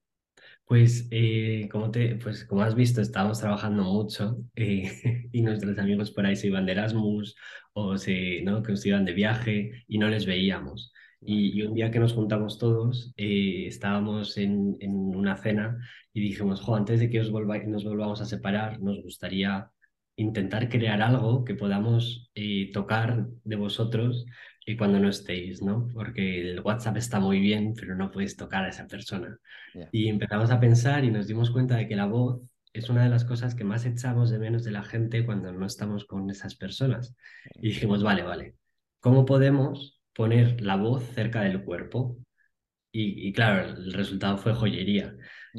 Pues, 0.66 1.08
eh, 1.10 1.69
como 1.70 1.90
te, 1.90 2.16
pues 2.16 2.44
como 2.44 2.62
has 2.62 2.75
visto, 2.75 3.00
estábamos 3.00 3.40
trabajando 3.40 3.84
mucho 3.84 4.38
eh, 4.56 5.29
y 5.32 5.43
nuestros 5.43 5.79
amigos 5.79 6.10
por 6.10 6.26
ahí 6.26 6.36
se 6.36 6.48
iban 6.48 6.67
de 6.67 6.72
Erasmus 6.72 7.36
o 7.72 7.96
se, 7.98 8.43
¿no? 8.43 8.62
que 8.62 8.76
se 8.76 8.88
iban 8.88 9.05
de 9.05 9.12
viaje 9.15 9.84
y 9.88 9.98
no 9.98 10.08
les 10.08 10.26
veíamos. 10.26 10.93
Y, 11.20 11.58
y 11.58 11.62
un 11.62 11.74
día 11.74 11.91
que 11.91 11.98
nos 12.00 12.12
juntamos 12.12 12.58
todos, 12.58 13.12
eh, 13.17 13.65
estábamos 13.67 14.36
en, 14.38 14.76
en 14.81 14.93
una 14.94 15.36
cena 15.36 15.79
y 16.12 16.20
dijimos, 16.20 16.60
jo, 16.60 16.76
antes 16.76 17.00
de 17.00 17.10
que 17.10 17.20
os 17.20 17.31
volva- 17.31 17.62
nos 17.67 17.84
volvamos 17.84 18.20
a 18.20 18.26
separar, 18.26 18.81
nos 18.81 19.03
gustaría 19.03 19.70
intentar 20.17 20.69
crear 20.69 21.03
algo 21.03 21.44
que 21.44 21.55
podamos 21.55 22.31
eh, 22.34 22.70
tocar 22.72 23.26
de 23.44 23.56
vosotros 23.56 24.26
eh, 24.67 24.77
cuando 24.77 25.01
no 25.01 25.11
estéis, 25.11 25.63
¿no? 25.63 25.89
Porque 25.94 26.43
el 26.43 26.61
WhatsApp 26.61 26.99
está 26.99 27.20
muy 27.20 27.41
bien, 27.41 27.75
pero 27.75 27.96
no 27.96 28.11
puedes 28.13 28.37
tocar 28.37 28.65
a 28.67 28.70
esa 28.70 28.89
persona. 28.89 29.39
Y 29.91 30.08
empezamos 30.08 30.51
a 30.51 30.61
pensar 30.61 31.05
y 31.05 31.13
nos 31.13 31.29
dimos 31.29 31.51
cuenta 31.51 31.77
de 31.77 31.89
que 31.89 31.96
la 31.96 32.06
voz 32.06 32.43
es 32.75 32.91
una 32.91 33.05
de 33.05 33.11
las 33.11 33.25
cosas 33.25 33.55
que 33.55 33.65
más 33.65 33.87
echamos 33.87 34.31
de 34.31 34.39
menos 34.39 34.65
de 34.65 34.73
la 34.73 34.85
gente 34.85 35.25
cuando 35.27 35.53
no 35.53 35.67
estamos 35.67 36.06
con 36.06 36.31
esas 36.31 36.56
personas. 36.56 37.17
Y 37.61 37.69
dijimos, 37.70 38.03
vale, 38.05 38.25
vale, 38.25 38.56
¿cómo 39.01 39.25
podemos 39.27 40.01
poner 40.15 40.61
la 40.63 40.77
voz 40.77 41.05
cerca 41.15 41.43
del 41.43 41.65
cuerpo? 41.65 42.19
Y, 42.93 43.29
y 43.29 43.32
claro, 43.35 43.70
el 43.70 43.94
resultado 43.94 44.39
fue 44.39 44.55
joyería. 44.55 45.17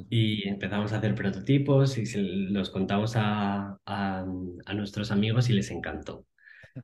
Y 0.10 0.48
empezamos 0.48 0.94
a 0.94 1.00
hacer 1.00 1.16
prototipos 1.16 1.98
y 2.00 2.08
se 2.08 2.22
los 2.22 2.70
contamos 2.72 3.16
a, 3.18 3.78
a, 3.86 4.26
a 4.66 4.76
nuestros 4.76 5.12
amigos 5.12 5.50
y 5.50 5.54
les 5.54 5.72
encantó. 5.72 6.27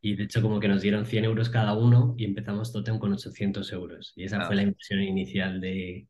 Y 0.02 0.16
de 0.16 0.24
hecho 0.24 0.42
como 0.42 0.60
que 0.60 0.68
nos 0.68 0.82
dieron 0.82 1.06
100 1.06 1.26
euros 1.26 1.50
cada 1.50 1.78
uno 1.78 2.16
y 2.18 2.26
empezamos 2.26 2.72
Totem 2.74 3.00
con 3.00 3.14
800 3.14 3.72
euros. 3.74 4.14
Y 4.16 4.24
esa 4.26 4.42
Ah, 4.42 4.46
fue 4.46 4.56
la 4.56 4.64
inversión 4.64 5.02
inicial 5.02 5.62
de... 5.62 6.08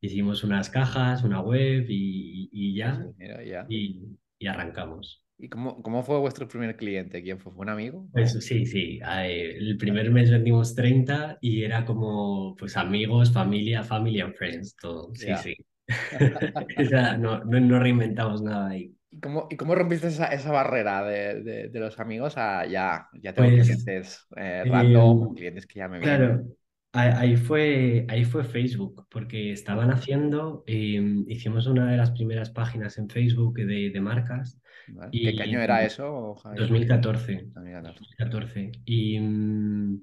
Hicimos 0.00 0.44
unas 0.44 0.68
cajas, 0.70 1.24
una 1.24 1.40
web 1.40 1.86
y, 1.88 2.48
y 2.52 2.76
ya, 2.76 3.06
mira, 3.18 3.42
ya. 3.44 3.66
y, 3.68 4.02
y 4.38 4.46
arrancamos. 4.46 5.24
¿Y 5.38 5.48
cómo, 5.48 5.82
cómo 5.82 6.02
fue 6.02 6.18
vuestro 6.18 6.46
primer 6.48 6.76
cliente? 6.76 7.22
¿Quién 7.22 7.38
fue? 7.40 7.52
¿Fue 7.52 7.62
un 7.62 7.70
amigo? 7.70 8.08
Pues 8.12 8.32
sí, 8.44 8.64
sí, 8.66 8.98
el 9.04 9.76
primer 9.76 10.10
mes 10.10 10.30
vendimos 10.30 10.74
30 10.74 11.36
y 11.42 11.62
era 11.64 11.84
como 11.84 12.56
pues 12.56 12.76
amigos, 12.78 13.30
familia, 13.32 13.82
family 13.84 14.20
and 14.20 14.34
friends, 14.34 14.74
todo, 14.76 15.14
sí, 15.14 15.26
Ya. 15.28 15.36
sí. 15.36 15.54
O 16.78 16.84
sea, 16.86 17.16
no, 17.18 17.44
no, 17.44 17.60
no 17.60 17.78
reinventamos 17.78 18.42
nada 18.42 18.68
ahí. 18.70 18.95
¿Y 19.16 19.20
cómo, 19.20 19.46
y 19.50 19.56
cómo 19.56 19.74
rompiste 19.74 20.08
esa, 20.08 20.26
esa 20.26 20.52
barrera 20.52 21.02
de, 21.04 21.42
de- 21.42 21.68
de 21.68 21.80
los 21.80 21.98
amigos 21.98 22.36
a 22.36 22.66
ya, 22.66 23.08
ya 23.14 23.34
tengo 23.34 23.54
Pues 23.54 23.56
clientes 23.56 24.26
eh, 24.36 24.64
eh, 24.64 24.68
random 24.68 25.34
clientes 25.34 25.66
que 25.66 25.78
ya 25.80 25.88
me 25.88 25.98
vienen? 25.98 26.22
Claro, 26.22 26.46
Ahí 26.92 27.36
fue, 27.36 28.06
ahí 28.08 28.24
fue 28.24 28.42
Facebook, 28.44 29.06
porque 29.10 29.52
estaban 29.52 29.90
haciendo, 29.92 30.64
em, 30.66 31.24
hicimos 31.28 31.66
una 31.66 31.90
de 31.90 31.96
las 31.98 32.10
primeras 32.12 32.50
páginas 32.50 32.96
en 32.98 33.10
Facebook 33.10 33.54
de, 33.58 33.90
de 33.90 34.00
marcas. 34.00 34.58
¿Qué 35.20 35.34
y 35.34 35.42
año 35.42 35.60
era 35.60 35.84
eso, 35.84 36.34
Javier? 36.36 36.70
2014, 36.70 37.48
2014. 37.54 38.04
2014 38.18 38.72
y 38.86 39.20
mm, 39.20 40.02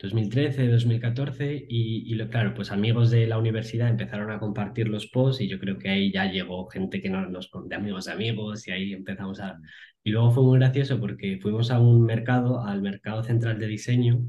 2013, 0.00 0.68
2014 0.68 1.66
y, 1.68 2.10
y 2.10 2.14
lo, 2.14 2.28
claro, 2.30 2.54
pues 2.54 2.70
amigos 2.72 3.10
de 3.10 3.26
la 3.26 3.38
universidad 3.38 3.88
empezaron 3.88 4.30
a 4.30 4.38
compartir 4.38 4.88
los 4.88 5.06
posts 5.08 5.42
y 5.42 5.48
yo 5.48 5.58
creo 5.58 5.78
que 5.78 5.90
ahí 5.90 6.12
ya 6.12 6.30
llegó 6.30 6.66
gente 6.68 7.00
que 7.02 7.10
no, 7.10 7.26
nos, 7.28 7.50
de 7.66 7.74
amigos 7.76 8.06
de 8.06 8.12
amigos 8.12 8.66
y 8.66 8.70
ahí 8.72 8.92
empezamos 8.92 9.40
a... 9.40 9.58
Y 10.02 10.10
luego 10.10 10.30
fue 10.32 10.42
muy 10.44 10.58
gracioso 10.58 10.98
porque 10.98 11.38
fuimos 11.42 11.70
a 11.70 11.78
un 11.80 12.02
mercado, 12.04 12.64
al 12.64 12.80
Mercado 12.82 13.22
Central 13.22 13.58
de 13.58 13.66
Diseño 13.66 14.20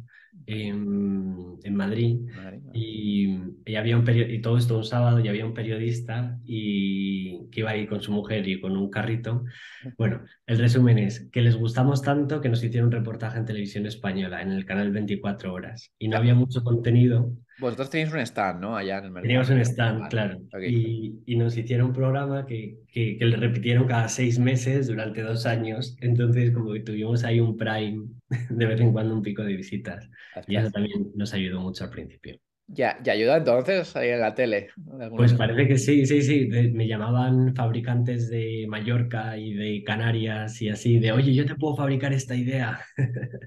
en, 0.45 1.57
en 1.63 1.75
Madrid 1.75 2.19
y, 2.73 3.37
y 3.65 3.75
había 3.75 3.97
un 3.97 4.05
y 4.09 4.41
todo 4.41 4.57
esto 4.57 4.77
un 4.77 4.83
sábado 4.83 5.19
y 5.19 5.27
había 5.27 5.45
un 5.45 5.53
periodista 5.53 6.39
y 6.45 7.49
que 7.49 7.61
iba 7.61 7.71
ahí 7.71 7.87
con 7.87 8.01
su 8.01 8.11
mujer 8.11 8.47
y 8.47 8.59
con 8.59 8.77
un 8.77 8.89
carrito. 8.89 9.43
Bueno, 9.97 10.23
el 10.45 10.59
resumen 10.59 10.99
es 10.99 11.29
que 11.31 11.41
les 11.41 11.55
gustamos 11.55 12.01
tanto 12.01 12.41
que 12.41 12.49
nos 12.49 12.63
hicieron 12.63 12.87
un 12.87 12.91
reportaje 12.93 13.39
en 13.39 13.45
televisión 13.45 13.85
española 13.85 14.41
en 14.41 14.51
el 14.51 14.65
canal 14.65 14.91
24 14.91 15.53
horas 15.53 15.91
y 15.97 16.07
no 16.07 16.17
había 16.17 16.35
mucho 16.35 16.63
contenido. 16.63 17.31
Vosotros 17.61 17.89
tenéis 17.89 18.11
un 18.13 18.19
stand, 18.19 18.59
¿no? 18.61 18.75
Allá 18.75 18.97
en 18.97 19.05
el 19.05 19.11
mercado. 19.11 19.21
Teníamos 19.21 19.49
un 19.51 19.59
stand, 19.59 19.99
Vale, 19.99 20.09
claro, 20.09 20.41
ok. 20.53 20.63
y, 20.63 21.21
y 21.27 21.35
nos 21.35 21.55
hicieron 21.57 21.87
un 21.87 21.93
programa 21.93 22.45
que, 22.47 22.79
que, 22.91 23.17
que 23.17 23.25
le 23.25 23.37
repitieron 23.37 23.85
cada 23.87 24.09
seis 24.09 24.39
meses 24.39 24.87
durante 24.87 25.21
dos 25.21 25.45
años. 25.45 25.95
Entonces, 26.01 26.51
como 26.51 26.73
que 26.73 26.79
tuvimos 26.81 27.23
ahí 27.23 27.39
un 27.39 27.55
prime 27.57 28.07
de 28.49 28.65
vez 28.65 28.81
en 28.81 28.91
cuando 28.91 29.13
un 29.13 29.21
pico 29.21 29.43
de 29.43 29.55
visitas. 29.55 30.09
Y 30.47 30.55
eso 30.55 30.71
también 30.71 31.11
nos 31.15 31.33
ayudó 31.33 31.61
mucho 31.61 31.83
al 31.83 31.91
principio. 31.91 32.39
Ya, 32.73 32.97
ya 33.03 33.13
ayuda 33.13 33.37
entonces 33.37 33.95
ahí 33.95 34.09
en 34.09 34.21
la 34.21 34.33
tele. 34.33 34.69
Pues 35.15 35.33
parece 35.33 35.67
que 35.67 35.77
sí, 35.77 36.05
sí, 36.05 36.21
sí. 36.21 36.47
me 36.73 36.87
llamaban 36.87 37.53
fabricantes 37.55 38.29
de 38.29 38.65
Mallorca 38.69 39.37
y 39.37 39.53
de 39.53 39.83
Canarias 39.83 40.61
y 40.61 40.69
así, 40.69 40.99
de 40.99 41.11
oye, 41.11 41.33
yo 41.35 41.45
te 41.45 41.55
puedo 41.55 41.75
fabricar 41.75 42.13
esta 42.13 42.35
idea. 42.35 42.79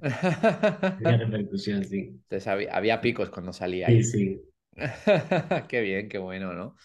Tenía 0.99 1.17
repercusión, 1.19 1.85
sí. 1.85 2.21
Entonces 2.25 2.47
había, 2.49 2.75
había 2.77 3.01
picos 3.01 3.31
cuando 3.31 3.53
salía 3.53 3.89
Sí, 3.89 4.03
ahí. 4.03 4.03
sí. 4.03 4.41
Qué 5.69 5.81
bien, 5.83 6.09
qué 6.09 6.19
bueno, 6.19 6.55
¿no? 6.55 6.77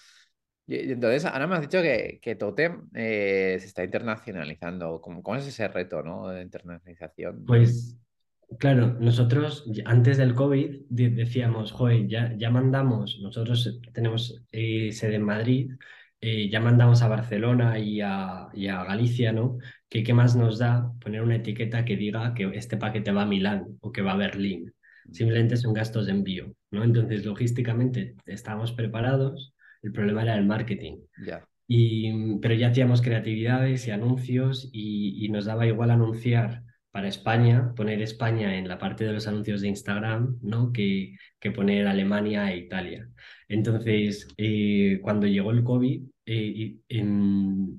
Y 0.67 0.93
entonces, 0.93 1.25
ahora 1.25 1.48
me 1.48 1.55
has 1.55 1.62
dicho 1.62 1.81
que, 1.81 2.19
que 2.22 2.36
Totem 2.36 2.89
eh, 2.96 3.58
se 3.60 3.67
está 3.67 3.84
internacionalizando. 3.84 5.01
¿Cómo, 5.01 5.24
cómo 5.24 5.38
es 5.38 5.48
ese 5.48 5.67
reto, 5.69 6.03
¿no? 6.03 6.29
De 6.29 6.41
internacionalización. 6.43 7.46
Pues 7.46 7.98
claro, 8.58 8.98
nosotros 9.00 9.65
antes 9.86 10.18
del 10.18 10.36
COVID 10.36 10.82
de- 10.89 11.10
decíamos, 11.10 11.72
joder, 11.72 12.08
ya, 12.08 12.34
ya 12.38 12.50
mandamos, 12.50 13.20
nosotros 13.22 13.79
tenemos 13.94 14.44
eh, 14.51 14.91
sede 14.91 15.15
en 15.15 15.24
Madrid, 15.24 15.72
eh, 16.22 16.50
ya 16.50 16.60
mandamos 16.60 17.01
a 17.01 17.08
Barcelona 17.08 17.79
y 17.79 18.01
a, 18.01 18.48
y 18.53 18.68
a 18.68 18.84
Galicia, 18.84 19.32
¿no? 19.32 19.58
¿Qué, 19.89 20.03
qué 20.03 20.13
más 20.13 20.36
nos 20.36 20.58
da 20.60 20.91
poner 21.00 21.22
una 21.22 21.38
etiqueta 21.38 21.86
que 21.86 21.96
diga 21.96 22.34
que 22.34 22.50
este 22.53 22.77
paquete 22.77 23.12
va 23.12 23.24
a 23.24 23.25
Milán 23.25 23.77
o 23.82 23.91
que 23.91 24.01
va 24.01 24.13
a 24.13 24.18
Berlín? 24.18 24.74
Simplemente 25.12 25.58
son 25.58 25.74
gastos 25.74 26.06
de 26.06 26.12
envío, 26.12 26.53
¿no? 26.72 26.84
Entonces, 26.84 27.25
logísticamente 27.25 28.15
estábamos 28.25 28.74
preparados, 28.74 29.53
el 29.82 29.91
problema 29.91 30.24
era 30.24 30.36
el 30.38 30.46
marketing. 30.46 30.98
Ya. 31.25 31.48
Y, 31.68 32.38
pero 32.39 32.56
ya 32.56 32.70
hacíamos 32.70 33.01
creatividades 33.01 33.88
y 33.88 33.91
anuncios 33.91 34.70
y, 34.72 35.24
y 35.25 35.29
nos 35.29 35.46
daba 35.46 35.68
igual 35.68 35.91
anunciar 35.91 36.63
para 36.91 37.08
España, 37.08 37.74
poner 37.75 38.01
España 38.01 38.58
en 38.58 38.67
la 38.67 38.77
parte 38.79 39.05
de 39.05 39.13
los 39.13 39.27
anuncios 39.27 39.62
de 39.62 39.67
Instagram, 39.69 40.39
¿no? 40.41 40.72
Que, 40.72 41.15
que 41.39 41.51
poner 41.51 41.88
Alemania 41.88 42.51
e 42.51 42.58
Italia. 42.58 43.10
Entonces, 43.48 44.27
eh, 44.38 45.00
cuando 45.01 45.27
llegó 45.27 45.51
el 45.51 45.63
COVID, 45.63 46.01
eh, 46.25 46.77
em, 46.89 47.77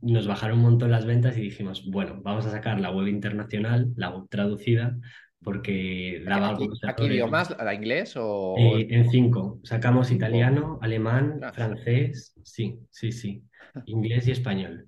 nos 0.00 0.26
bajaron 0.26 0.58
un 0.58 0.62
montón 0.64 0.90
las 0.90 1.06
ventas 1.06 1.36
y 1.36 1.42
dijimos, 1.42 1.84
bueno, 1.90 2.20
vamos 2.22 2.46
a 2.46 2.50
sacar 2.50 2.80
la 2.80 2.90
web 2.90 3.08
internacional, 3.08 3.92
la 3.96 4.10
web 4.10 4.28
traducida, 4.30 4.96
porque 5.42 6.22
daba 6.24 6.50
¿Aquí, 6.50 6.62
algunos 6.62 6.80
aquí 6.84 7.06
errores. 7.06 7.14
idiomas, 7.14 7.56
la 7.58 7.74
inglés 7.74 8.14
o...? 8.16 8.54
Eh, 8.58 8.86
en 8.90 9.10
cinco. 9.10 9.60
Sacamos 9.64 10.08
Cinco. 10.08 10.16
italiano, 10.16 10.78
alemán, 10.82 11.40
Ostras. 11.42 11.54
francés, 11.54 12.34
sí, 12.44 12.78
sí, 12.90 13.12
sí, 13.12 13.44
inglés 13.86 14.28
y 14.28 14.30
español. 14.32 14.86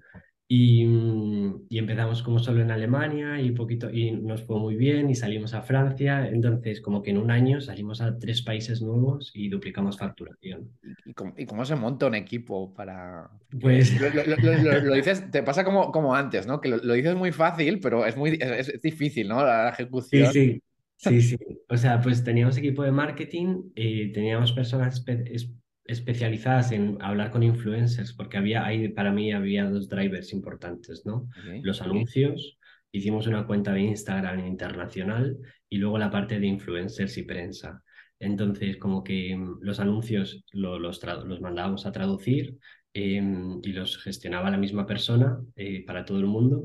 Y, 0.49 0.85
mm, 0.87 1.67
y 1.71 1.79
empezamos 1.79 2.23
como 2.23 2.39
solo 2.39 2.63
en 2.63 2.71
Alemania 2.71 3.41
y 3.41 3.51
poquito 3.53 3.91
y 3.91 4.13
nos 4.13 4.43
fue 4.45 4.59
muy 4.59 4.77
bien 4.77 5.11
y 5.11 5.15
salimos 5.15 5.55
a 5.55 5.63
Francia. 5.63 6.29
Entonces, 6.29 6.81
como 6.81 7.03
que 7.03 7.11
en 7.11 7.19
un 7.19 7.31
año 7.31 7.61
salimos 7.61 8.01
a 8.01 8.19
tres 8.19 8.43
países 8.43 8.83
nuevos 8.83 9.31
y 9.35 9.49
duplicamos 9.49 9.99
facturación. 9.99 10.71
¿Y, 11.05 11.15
cómo, 11.15 11.35
y 11.37 11.47
cómo 11.47 11.65
se 11.65 11.77
monta 11.77 12.07
un 12.07 12.15
equipo 12.15 12.73
para...? 12.75 13.31
Pues 13.61 13.95
Lo, 13.99 14.11
lo- 14.11 14.25
lo- 14.27 14.37
lo- 14.59 14.81
lo 14.81 14.95
dices, 14.95 15.31
te 15.31 15.43
pasa 15.43 15.65
como, 15.65 15.93
como 15.93 16.15
antes, 16.15 16.47
¿no? 16.47 16.61
Que 16.61 16.69
lo, 16.69 16.79
dices 16.95 17.15
muy 17.17 17.33
fácil, 17.33 17.81
pero 17.81 18.07
es 18.07 18.17
muy 18.17 18.39
es, 18.41 18.69
es 18.69 18.83
difícil, 18.83 19.29
¿no? 19.29 19.45
La, 19.45 19.65
la 19.65 19.71
Sí, 20.13 20.27
ejecución. 20.27 20.33
sí, 20.33 20.63
sí, 20.97 21.21
sí. 21.23 21.37
O 21.69 21.77
sea, 21.77 22.01
pues 22.01 22.23
teníamos 22.23 22.57
equipo 22.57 22.83
de 22.85 22.93
marketing, 22.93 23.71
eh, 23.75 24.13
teníamos 24.13 24.53
personas 24.53 25.05
espe- 25.05 25.29
es- 25.31 25.51
especializadas 25.85 26.73
en 26.73 26.99
hablar 27.01 27.31
con 27.31 27.43
influencers, 27.43 28.13
porque 28.15 28.39
había 28.39 28.65
ahí, 28.65 28.89
para 28.89 29.13
mí 29.13 29.33
había 29.33 29.69
dos 29.69 29.89
drivers 29.89 30.33
importantes, 30.33 31.05
¿no? 31.05 31.29
Ok. 31.39 31.61
Los 31.63 31.83
anuncios, 31.83 32.59
hicimos 32.93 33.27
una 33.27 33.47
cuenta 33.47 33.73
de 33.73 33.81
Instagram 33.83 34.47
internacional 34.47 35.37
y 35.69 35.79
luego 35.79 35.99
la 35.99 36.11
parte 36.11 36.39
de 36.41 36.47
influencers 36.47 37.17
y 37.19 37.23
prensa. 37.25 37.83
Entonces, 38.19 38.77
como 38.79 39.03
que 39.05 39.37
mm, 39.37 39.59
los 39.63 39.81
anuncios 39.81 40.45
lo- 40.53 40.79
los, 40.79 41.01
los 41.27 41.41
mandábamos 41.41 41.87
a 41.87 41.93
traducir 41.93 42.57
em, 42.93 43.61
y 43.63 43.73
los 43.73 43.99
gestionaba 43.99 44.51
la 44.51 44.57
misma 44.59 44.87
persona 44.87 45.39
eh, 45.57 45.85
para 45.87 46.05
todo 46.05 46.19
el 46.21 46.27
mundo. 46.27 46.65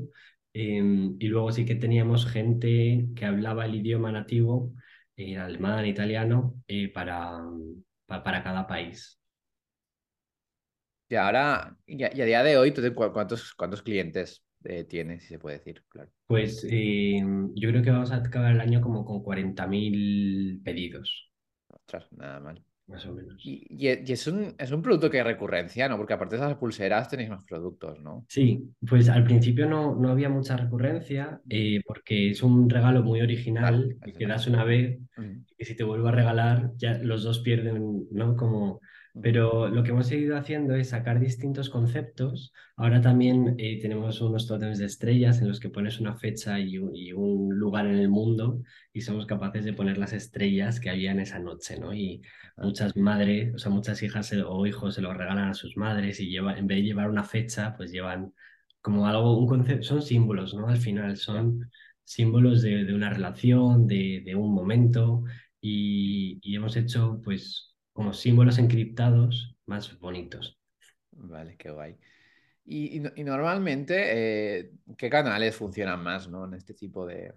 Em, 0.52 1.16
y 1.18 1.28
luego 1.28 1.52
sí 1.52 1.64
que 1.64 1.74
teníamos 1.76 2.26
gente 2.26 3.06
que 3.14 3.24
hablaba 3.24 3.66
el 3.66 3.74
idioma 3.76 4.10
nativo, 4.12 4.72
eh, 5.16 5.36
alemán, 5.38 5.86
italiano, 5.86 6.54
eh, 6.68 6.88
para, 6.92 7.40
pa- 8.10 8.22
para 8.24 8.42
cada 8.46 8.66
país. 8.72 9.00
Y 11.08 11.16
ahora, 11.16 11.76
y 11.86 12.02
a, 12.04 12.14
y 12.14 12.20
a 12.22 12.24
día 12.24 12.42
de 12.42 12.56
hoy, 12.56 12.72
¿tú 12.72 12.80
te- 12.82 12.94
cu- 12.94 13.12
cuántos, 13.12 13.52
cuántos 13.54 13.82
clientes 13.82 14.44
eh, 14.64 14.84
tienes, 14.84 15.22
si 15.22 15.28
se 15.30 15.38
puede 15.38 15.58
decir? 15.58 15.84
Claro. 15.88 16.10
Pues 16.26 16.64
em, 16.64 17.52
yo 17.54 17.68
creo 17.70 17.82
que 17.82 17.90
vamos 17.90 18.10
a 18.12 18.16
acabar 18.16 18.52
el 18.52 18.60
año 18.60 18.80
como 18.80 19.04
con 19.04 19.22
40.000 19.22 20.60
pedidos, 20.64 21.30
Ostras, 21.68 22.06
nada 22.12 22.38
mal. 22.40 22.64
Más 22.90 23.06
o 23.06 23.14
menos. 23.14 23.40
Y, 23.44 23.66
y 23.70 23.88
e- 23.88 24.04
y 24.06 24.12
es 24.12 24.26
un, 24.26 24.54
es 24.58 24.70
un 24.70 24.82
producto 24.82 25.10
que 25.10 25.18
hay 25.18 25.24
recurrencia, 25.24 25.88
¿no? 25.88 25.96
Porque 25.96 26.12
aparte 26.12 26.36
de 26.36 26.42
esas 26.42 26.56
pulseras 26.58 27.08
tenéis 27.08 27.30
más 27.30 27.44
productos, 27.44 27.98
¿no? 28.00 28.24
Sí, 28.28 28.70
pues 28.88 29.08
al 29.08 29.24
principio 29.24 29.66
no, 29.66 29.94
no 29.94 30.10
había 30.10 30.28
mucha 30.28 30.56
recurrencia 30.56 31.40
eh, 31.48 31.80
porque 31.86 32.30
es 32.30 32.42
un 32.42 32.68
regalo 32.70 33.02
muy 33.02 33.20
original 33.20 33.96
que 34.16 34.26
das 34.26 34.46
una 34.46 34.64
vez 34.64 34.98
y 35.58 35.64
si 35.64 35.74
te 35.76 35.84
vuelvo 35.84 36.08
a 36.08 36.12
regalar 36.12 36.72
ya 36.76 36.94
los 36.98 37.22
dos 37.22 37.40
pierden, 37.40 38.06
¿no? 38.10 38.36
Como... 38.36 38.80
Pero 39.20 39.68
lo 39.68 39.82
que 39.82 39.90
hemos 39.90 40.06
seguido 40.06 40.36
haciendo 40.36 40.74
es 40.74 40.90
sacar 40.90 41.18
distintos 41.20 41.68
conceptos. 41.70 42.52
Ahora 42.76 43.00
también 43.00 43.54
eh, 43.58 43.78
tenemos 43.80 44.20
unos 44.20 44.46
tótems 44.46 44.78
de 44.78 44.86
estrellas 44.86 45.40
en 45.40 45.48
los 45.48 45.60
que 45.60 45.68
pones 45.70 46.00
una 46.00 46.16
fecha 46.16 46.58
y 46.60 46.78
un, 46.78 46.94
y 46.94 47.12
un 47.12 47.54
lugar 47.58 47.86
en 47.86 47.96
el 47.96 48.08
mundo 48.08 48.62
y 48.92 49.00
somos 49.02 49.26
capaces 49.26 49.64
de 49.64 49.72
poner 49.72 49.98
las 49.98 50.12
estrellas 50.12 50.80
que 50.80 50.90
había 50.90 51.10
en 51.12 51.20
esa 51.20 51.38
noche, 51.38 51.78
¿no? 51.78 51.92
Y 51.94 52.22
Ah. 52.56 52.64
muchas 52.66 52.96
madres, 52.96 53.54
o 53.54 53.58
sea, 53.58 53.70
muchas 53.70 54.02
hijas 54.02 54.26
se- 54.26 54.42
o 54.42 54.66
hijos 54.66 54.94
se 54.94 55.02
lo 55.02 55.12
regalan 55.14 55.48
a 55.50 55.54
sus 55.54 55.76
madres 55.76 56.20
y 56.20 56.28
llevan, 56.30 56.58
en 56.58 56.66
vez 56.66 56.78
de 56.78 56.82
llevar 56.84 57.10
una 57.10 57.24
fecha, 57.24 57.74
pues 57.76 57.90
llevan 57.92 58.32
como 58.80 59.06
algo, 59.06 59.36
un 59.38 59.46
concepto, 59.46 59.82
son 59.86 60.02
símbolos, 60.02 60.54
¿no? 60.54 60.68
Al 60.68 60.78
final 60.78 61.16
son 61.16 61.70
símbolos 62.04 62.62
de, 62.62 62.84
de 62.84 62.94
una 62.94 63.10
relación, 63.10 63.86
de, 63.86 64.22
de 64.24 64.34
un 64.34 64.52
momento 64.54 65.22
y, 65.60 66.38
y 66.42 66.56
hemos 66.56 66.76
hecho 66.76 67.20
pues 67.24 67.69
como 68.00 68.12
símbolos 68.14 68.58
encriptados 68.58 69.56
más 69.66 69.98
bonitos. 70.00 70.58
Vale, 71.12 71.56
qué 71.56 71.70
guay. 71.70 71.96
Y, 72.64 72.96
y 72.98 73.00
no- 73.00 73.10
y 73.16 73.24
normalmente, 73.24 74.60
eh, 74.60 74.72
¿qué 74.98 75.10
canales 75.10 75.56
funcionan 75.56 76.02
más, 76.02 76.28
¿no? 76.28 76.46
En 76.46 76.54
este 76.54 76.74
tipo 76.74 77.06
de 77.06 77.34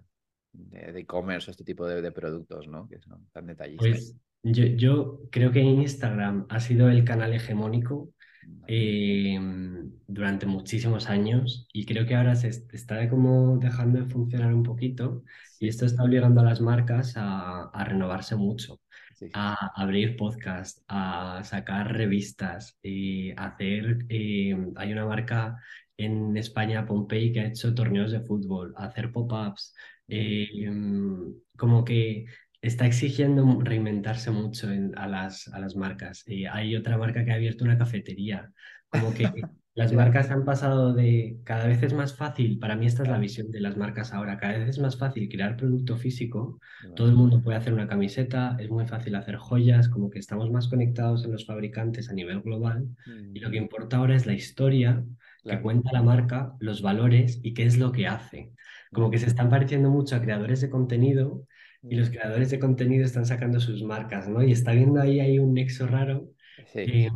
de 0.54 0.92
de 0.94 1.00
e-commerce 1.02 1.50
o 1.50 1.52
este 1.52 1.64
tipo 1.66 1.88
de, 1.88 2.02
de 2.02 2.12
productos, 2.12 2.68
¿no? 2.68 2.88
Que 2.90 3.00
son 3.02 3.28
tan 3.32 3.48
detallistas. 3.48 4.02
Pues 4.02 4.16
yo, 4.44 4.66
yo 4.66 5.20
creo 5.32 5.52
que 5.52 5.62
Instagram 5.62 6.46
ha 6.50 6.60
sido 6.60 6.90
el 6.90 7.04
canal 7.06 7.34
hegemónico 7.34 8.10
eh, 8.68 9.40
durante 10.08 10.46
muchísimos 10.46 11.10
años 11.10 11.68
y 11.74 11.86
creo 11.86 12.06
que 12.08 12.16
ahora 12.16 12.36
se 12.36 12.50
est- 12.50 12.74
está 12.74 13.10
como 13.10 13.58
dejando 13.58 14.00
de 14.02 14.06
funcionar 14.10 14.54
un 14.54 14.64
poquito 14.64 15.24
y 15.60 15.68
esto 15.70 15.86
está 15.86 16.04
obligando 16.04 16.42
a 16.42 16.46
las 16.46 16.62
marcas 16.62 17.14
a, 17.18 17.66
a 17.70 17.86
renovarse 17.86 18.36
mucho, 18.36 18.80
Sí, 19.24 19.30
a 19.34 19.72
abrir 19.76 20.18
podcasts, 20.18 20.84
a 20.88 21.42
sacar 21.44 21.94
revistas, 21.94 22.78
eh, 22.84 23.34
a 23.38 23.48
hacer, 23.48 24.00
eh, 24.10 24.56
hay 24.76 24.92
una 24.92 25.06
marca 25.06 25.58
en 25.98 26.36
España, 26.38 26.86
Pompey, 26.86 27.32
que 27.32 27.42
ha 27.42 27.46
hecho 27.48 27.74
torneos 27.76 28.12
de 28.12 28.22
fútbol, 28.22 28.74
hacer 28.78 29.12
pop-ups, 29.12 29.76
eh, 30.08 30.70
como 31.58 31.86
que 31.86 32.26
está 32.62 32.86
exigiendo 32.86 33.60
reinventarse 33.62 34.32
mucho 34.32 34.72
en- 34.72 34.98
a 34.98 35.08
las, 35.08 35.48
a 35.50 35.60
las 35.60 35.76
marcas. 35.76 36.24
Y 36.28 36.46
hay 36.46 36.76
otra 36.76 36.98
marca 36.98 37.24
que 37.26 37.32
ha 37.32 37.36
abierto 37.36 37.64
una 37.66 37.78
cafetería. 37.78 38.52
Como 38.94 39.14
que 39.14 39.50
las 39.76 39.92
marcas 39.94 40.30
han 40.32 40.46
pasado 40.46 40.94
de 40.94 41.40
cada 41.44 41.68
vez 41.68 41.82
es 41.84 41.94
más 41.94 42.16
fácil, 42.16 42.60
para 42.60 42.76
mí 42.76 42.86
esta 42.86 43.04
es 43.04 43.10
la 43.10 43.18
visión 43.20 43.52
de 43.52 43.60
las 43.60 43.76
marcas 43.78 44.14
ahora, 44.14 44.38
cada 44.38 44.60
vez 44.60 44.70
es 44.70 44.80
más 44.80 44.98
fácil 44.98 45.28
crear 45.30 45.58
producto 45.58 45.98
físico, 45.98 46.60
todo 46.94 47.08
el 47.08 47.16
mundo 47.16 47.42
puede 47.42 47.58
hacer 47.58 47.74
una 47.74 47.88
camiseta, 47.88 48.56
es 48.60 48.70
muy 48.70 48.86
fácil 48.88 49.16
hacer 49.16 49.38
joyas, 49.38 49.90
como 49.90 50.10
que 50.12 50.20
estamos 50.20 50.52
más 50.52 50.68
conectados 50.68 51.26
en 51.26 51.32
los 51.32 51.46
fabricantes 51.46 52.10
a 52.10 52.14
nivel 52.14 52.42
global 52.42 52.88
y 53.34 53.40
lo 53.40 53.50
Mm, 53.50 53.52
que 53.52 53.58
importa 53.58 53.98
ahora 53.98 54.16
es 54.16 54.26
la 54.28 54.34
historia 54.34 55.04
que 55.48 55.60
cuenta 55.62 55.92
la 55.92 56.02
marca, 56.04 56.54
los 56.60 56.82
valores 56.82 57.40
y 57.44 57.54
qué 57.54 57.66
es 57.66 57.78
lo 57.78 57.92
que 57.92 58.08
hace. 58.08 58.54
Como 58.92 59.10
Mm, 59.10 59.12
que 59.12 59.18
se 59.20 59.28
están 59.28 59.50
pareciendo 59.50 59.90
mucho 59.90 60.16
a 60.16 60.22
creadores 60.22 60.62
de 60.62 60.70
contenido 60.70 61.46
y 61.88 61.96
mm, 61.96 61.96
los 61.96 62.10
creadores 62.10 62.50
de 62.52 62.60
contenido 62.60 63.06
están 63.06 63.26
sacando 63.26 63.60
sus 63.60 63.84
marcas, 63.84 64.28
¿no? 64.30 64.44
Y 64.44 64.52
está 64.52 64.72
viendo 64.72 65.02
ahí, 65.02 65.20
hay 65.20 65.40
un 65.40 65.54
nexo 65.54 65.88
raro. 65.88 66.30
Sí. 66.66 66.86
eh, 66.86 67.10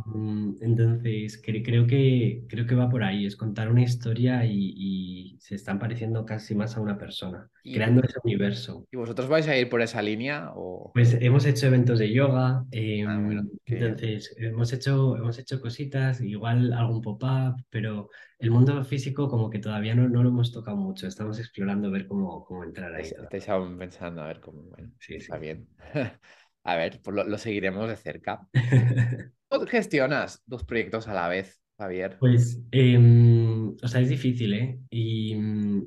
entonces, 0.60 1.42
cre- 1.42 1.64
creo 1.64 1.86
que, 1.86 2.44
creo 2.48 2.66
que 2.66 2.74
va 2.74 2.88
por 2.88 3.02
ahí, 3.04 3.26
es 3.26 3.36
contar 3.36 3.70
una 3.70 3.82
historia 3.82 4.44
y, 4.46 4.74
y 4.76 5.38
se 5.40 5.54
están 5.56 5.78
pareciendo 5.78 6.24
casi 6.24 6.54
más 6.54 6.76
a 6.76 6.80
una 6.80 6.96
persona, 6.98 7.50
¿Y, 7.62 7.74
creando 7.74 8.02
ese 8.02 8.18
universo. 8.24 8.86
y 8.90 8.96
vosotros 8.96 9.28
vais 9.28 9.46
a 9.48 9.56
ir 9.56 9.68
por 9.68 9.82
esa 9.82 10.00
línea 10.02 10.52
o...? 10.54 10.92
Pues 10.92 11.14
hemos 11.20 11.44
hecho 11.46 11.66
eventos 11.68 11.98
de 12.00 12.12
yoga, 12.12 12.64
Ah, 13.06 13.20
bueno, 13.24 13.42
entonces 13.66 14.34
hemos 14.38 14.72
hecho, 14.72 15.16
hemos 15.16 15.38
hecho 15.38 15.60
cositas, 15.60 16.20
igual 16.20 16.72
algún 16.72 17.00
pop-up, 17.02 17.56
pero 17.70 18.08
el 18.38 18.50
mundo 18.50 18.82
físico 18.84 19.28
como 19.28 19.48
que 19.50 19.60
todavía 19.60 19.94
no, 19.94 20.08
no 20.08 20.22
lo 20.22 20.30
hemos 20.30 20.50
tocado 20.52 20.76
mucho, 20.76 21.06
estamos 21.06 21.38
explorando 21.38 21.90
ver 21.90 22.06
cómo, 22.08 22.44
cómo 22.44 22.64
entrar 22.64 22.92
ahí. 22.94 23.10
Estáis, 23.22 23.48
aún 23.48 23.78
pensando, 23.78 24.22
a 24.22 24.26
ver 24.26 24.40
cómo... 24.40 24.62
Bueno, 24.62 24.92
Sí, 24.98 25.20
sí. 25.20 25.32
está 25.32 25.38
bien. 25.38 25.68
A 26.68 26.76
ver, 26.76 27.00
pues 27.02 27.14
lo, 27.16 27.24
lo 27.24 27.38
seguiremos 27.38 27.88
de 27.88 27.96
cerca. 27.96 28.48
¿Cómo 29.48 29.66
gestionas 29.66 30.42
dos 30.46 30.64
proyectos 30.64 31.06
a 31.08 31.12
la 31.14 31.28
vez, 31.28 31.60
Javier? 31.78 32.18
Pues, 32.18 32.60
em, 32.72 33.76
o 33.80 33.86
sea, 33.88 34.00
es 34.00 34.08
difícil, 34.08 34.52
¿eh? 34.54 34.80
Y, 34.90 35.36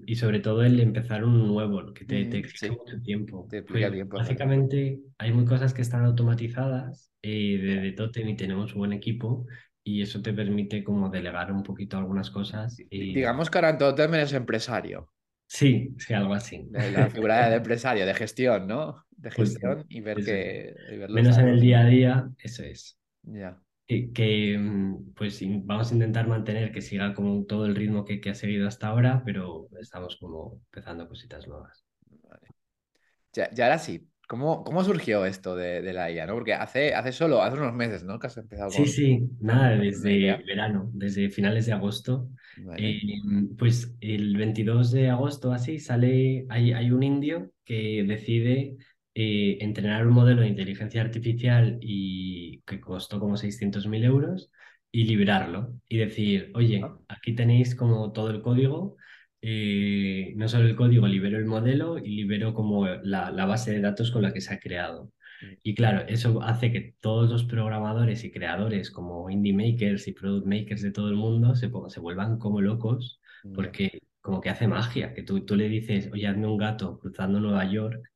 y 0.05 0.15
sobre 0.15 0.39
todo 0.39 0.63
el 0.63 0.79
empezar 0.79 1.25
un 1.25 1.45
nuevo, 1.47 1.93
que 1.93 2.05
te, 2.05 2.25
te 2.25 2.37
Mm, 2.37 2.39
exige 2.39 2.71
sí, 2.71 2.71
mucho 2.71 3.01
tiempo. 3.01 3.49
te 3.49 3.63
Pues 3.67 3.81
pilla 3.81 3.91
tiempo 3.91 4.17
básicamente 4.17 5.01
hay 5.17 5.31
muy 5.33 5.43
cosas 5.45 5.73
que 5.73 5.81
están 5.81 6.05
automatizadas 6.05 7.11
eh, 7.21 7.57
de, 7.61 7.75
de 7.81 7.91
Totem 7.93 8.29
y 8.29 8.37
tenemos 8.37 8.71
un 8.73 8.79
buen 8.79 8.93
equipo 8.93 9.45
y 9.83 10.01
eso 10.01 10.21
te 10.21 10.33
permite 10.33 10.83
como 10.85 11.09
delegar 11.09 11.51
un 11.51 11.63
poquito 11.63 11.97
algunas 11.97 12.31
cosas. 12.31 12.77
Y 12.89 13.17
Digamos 13.17 13.49
que 13.49 13.57
ahora 13.59 13.69
en 13.71 13.77
Totem 13.77 14.13
eres 14.15 14.33
empresario. 14.33 14.99
sí, 15.47 15.95
sí, 15.99 16.13
algo 16.13 16.33
así. 16.33 16.69
La 16.73 17.09
figura 17.09 17.49
de 17.49 17.55
empresario, 17.57 18.05
de 18.05 18.13
gestión, 18.13 18.67
¿no? 18.67 19.05
De 19.21 19.31
Justo, 19.35 19.69
gestión 19.69 19.85
y 19.89 20.01
ver 20.01 20.23
que... 20.23 20.75
y 20.89 20.97
Menos 21.07 21.37
en 21.37 21.47
el 21.47 21.59
día 21.61 21.81
a 21.81 21.85
día, 21.85 22.29
eso 22.39 22.63
es. 22.63 22.99
Ya. 23.23 23.61
que, 23.87 24.11
que, 24.13 24.57
mm, 24.57 25.13
pues 25.15 25.41
vamos 25.65 25.91
a 25.91 25.93
intentar 25.95 26.27
mantener 26.27 26.71
que 26.71 26.81
siga 26.81 27.13
como 27.13 27.45
todo 27.45 27.65
el 27.65 27.75
ritmo 27.75 28.05
que, 28.05 28.21
que 28.21 28.29
ha 28.31 28.35
seguido 28.35 28.67
hasta 28.67 28.87
ahora, 28.87 29.21
pero 29.25 29.67
estamos 29.79 30.17
como 30.17 30.55
empezando 30.65 31.07
cositas 31.07 31.47
nuevas. 31.47 31.85
Vale. 32.23 32.47
Ya, 33.33 33.49
ya 33.53 33.65
ahora 33.65 33.79
sí. 33.79 34.07
¿Cómo, 34.27 34.63
cómo 34.63 34.83
surgió 34.83 35.25
esto 35.25 35.55
de, 35.55 35.81
de 35.81 35.93
la 35.93 36.09
IA, 36.11 36.25
¿no? 36.25 36.33
Porque 36.35 36.53
hace, 36.53 36.93
hace 36.95 37.11
solo, 37.11 37.41
hace 37.41 37.57
unos 37.57 37.73
meses, 37.73 38.03
¿no? 38.03 38.17
Que 38.19 38.27
has 38.27 38.37
empezado 38.37 38.71
Sí, 38.71 38.85
con, 38.85 38.87
sí, 38.87 39.29
nada, 39.39 39.75
desde 39.77 40.37
verano, 40.45 40.89
desde 40.93 41.29
finales 41.29 41.65
de 41.65 41.73
agosto. 41.73 42.29
Vale. 42.55 42.87
Eh, 42.87 43.21
pues 43.57 43.95
el 43.99 44.37
22 44.37 44.91
de 44.91 45.09
agosto 45.09 45.51
así 45.51 45.77
sale, 45.79 46.45
hay, 46.49 46.71
hay 46.71 46.91
un 46.91 47.03
indio 47.03 47.51
que 47.65 48.03
decide 48.07 48.77
eh, 49.15 49.57
entrenar 49.61 50.07
un 50.07 50.13
modelo 50.13 50.41
de 50.41 50.47
inteligencia 50.47 51.01
artificial 51.01 51.77
y 51.81 52.61
que 52.63 52.79
costó 52.81 53.19
como 53.19 53.37
600.000 53.37 54.03
euros 54.03 54.51
y 54.91 55.05
liberarlo 55.05 55.73
y 55.87 55.97
decir, 55.97 56.51
oye, 56.55 56.95
aquí 57.07 57.33
tenéis 57.35 57.75
como 57.75 58.11
todo 58.13 58.29
el 58.31 58.41
código, 58.41 58.97
eh, 59.41 60.33
no 60.35 60.47
solo 60.47 60.65
el 60.67 60.75
código, 60.75 61.07
libero 61.07 61.37
el 61.37 61.45
modelo 61.45 61.97
y 61.97 62.09
libero 62.15 62.53
como 62.53 62.87
la, 62.87 63.31
la 63.31 63.45
base 63.45 63.71
de 63.71 63.81
datos 63.81 64.11
con 64.11 64.21
la 64.21 64.33
que 64.33 64.41
se 64.41 64.53
ha 64.53 64.59
creado. 64.59 65.11
mm, 65.41 65.55
Y 65.63 65.75
claro, 65.75 66.01
eso 66.07 66.41
hace 66.41 66.71
que 66.71 66.95
todos 66.99 67.29
los 67.29 67.43
programadores 67.45 68.23
y 68.23 68.31
creadores 68.31 68.91
como 68.91 69.29
indie 69.29 69.53
makers 69.53 70.07
y 70.07 70.13
product 70.13 70.45
makers 70.47 70.81
de 70.81 70.91
todo 70.91 71.09
el 71.09 71.15
mundo 71.15 71.55
se, 71.55 71.69
se 71.89 71.99
vuelvan 71.99 72.37
como 72.39 72.61
locos 72.61 73.21
ya. 73.43 73.51
porque 73.53 73.99
como 74.21 74.41
que 74.41 74.49
hace 74.49 74.67
magia, 74.67 75.13
que 75.13 75.23
tú, 75.23 75.45
tú 75.45 75.55
le 75.55 75.67
dices, 75.69 76.09
oye, 76.13 76.27
hazme 76.27 76.47
un 76.47 76.57
gato 76.57 76.99
cruzando 76.99 77.39
Nueva 77.39 77.65
York 77.71 78.03
Mm, 78.03 78.10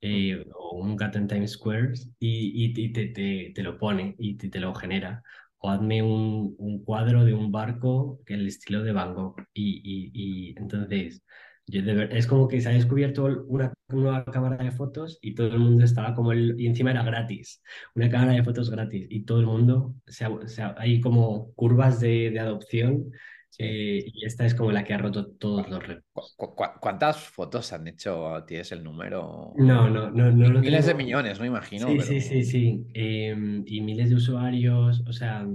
eh, 0.00 0.44
o 0.54 0.78
un 0.78 0.96
gato 0.96 1.18
en 1.18 1.28
Times 1.28 1.52
Square 1.52 1.92
y, 2.18 2.64
y- 2.64 2.92
te, 2.92 3.06
te- 3.08 3.52
te 3.54 3.62
lo 3.62 3.78
pone 3.78 4.14
y 4.18 4.36
te, 4.36 4.48
te 4.48 4.60
lo 4.60 4.74
genera. 4.74 5.22
O 5.58 5.70
hazme 5.70 6.02
un, 6.02 6.54
un 6.58 6.84
cuadro 6.84 7.24
de 7.24 7.34
un 7.34 7.52
barco 7.52 8.20
que 8.26 8.34
el 8.34 8.46
estilo 8.46 8.82
de 8.82 8.92
Van 8.92 9.14
Gogh. 9.14 9.36
Y, 9.52 9.80
y, 10.14 10.54
entonces, 10.58 11.22
yo 11.66 11.82
de 11.82 11.94
ver- 11.94 12.16
es 12.16 12.26
como 12.26 12.48
que 12.48 12.60
se 12.60 12.68
ha 12.68 12.72
descubierto 12.72 13.24
una 13.46 13.72
nueva 13.88 14.24
cámara 14.24 14.56
de 14.62 14.70
fotos 14.72 15.18
y 15.22 15.34
todo 15.34 15.48
el 15.48 15.58
mundo 15.58 15.84
estaba 15.84 16.14
como 16.14 16.32
el, 16.32 16.58
y 16.60 16.66
encima 16.66 16.90
era 16.92 17.02
gratis, 17.02 17.62
una 17.94 18.08
cámara 18.10 18.32
de 18.32 18.42
fotos 18.44 18.70
gratis 18.70 19.06
y 19.10 19.24
todo 19.24 19.40
el 19.40 19.46
mundo, 19.46 19.94
se 20.06 20.26
se 20.46 20.62
ha- 20.62 20.74
hay 20.78 21.00
como 21.00 21.52
curvas 21.54 22.00
de, 22.00 22.30
de 22.30 22.40
adopción 22.40 23.10
Sí. 23.50 23.64
eh, 23.64 24.04
y 24.06 24.24
esta 24.26 24.46
es 24.46 24.54
como 24.54 24.72
la 24.72 24.84
que 24.84 24.94
ha 24.94 24.98
roto 24.98 25.26
todos 25.32 25.68
los 25.68 25.86
¿Cu- 26.12 26.22
récords. 26.22 26.38
cu- 26.38 26.54
cu- 26.56 26.74
¿Cuántas 26.80 27.16
fotos 27.34 27.72
han 27.72 27.86
hecho? 27.88 28.44
¿Tienes 28.46 28.72
el 28.72 28.82
número? 28.84 29.20
No, 29.54 29.88
no, 29.90 30.10
no, 30.10 30.30
no 30.32 30.48
lo 30.48 30.60
Miles 30.62 30.86
de 30.86 30.94
millones, 30.94 31.38
no 31.38 31.44
imagino, 31.46 31.94
Sí, 31.94 31.96
pero... 31.96 32.14
sí, 32.20 32.20
sí, 32.20 32.44
sí. 32.44 32.86
Em, 32.94 33.62
y 33.66 33.80
miles 33.80 34.10
de 34.10 34.16
usuarios, 34.16 35.02
o 35.08 35.12
sea, 35.12 35.46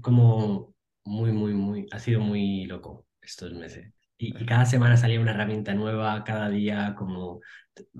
como 0.00 0.74
muy, 1.04 1.32
muy, 1.32 1.54
muy, 1.54 1.86
ha 1.92 1.98
sido 1.98 2.20
muy 2.20 2.64
loco 2.66 3.06
estos 3.20 3.52
meses. 3.52 3.92
Y, 4.18 4.40
y 4.42 4.46
cada 4.46 4.64
semana 4.66 4.96
salía 4.96 5.20
una 5.20 5.32
herramienta 5.32 5.74
nueva, 5.74 6.24
cada 6.24 6.48
día 6.48 6.94
como 6.96 7.40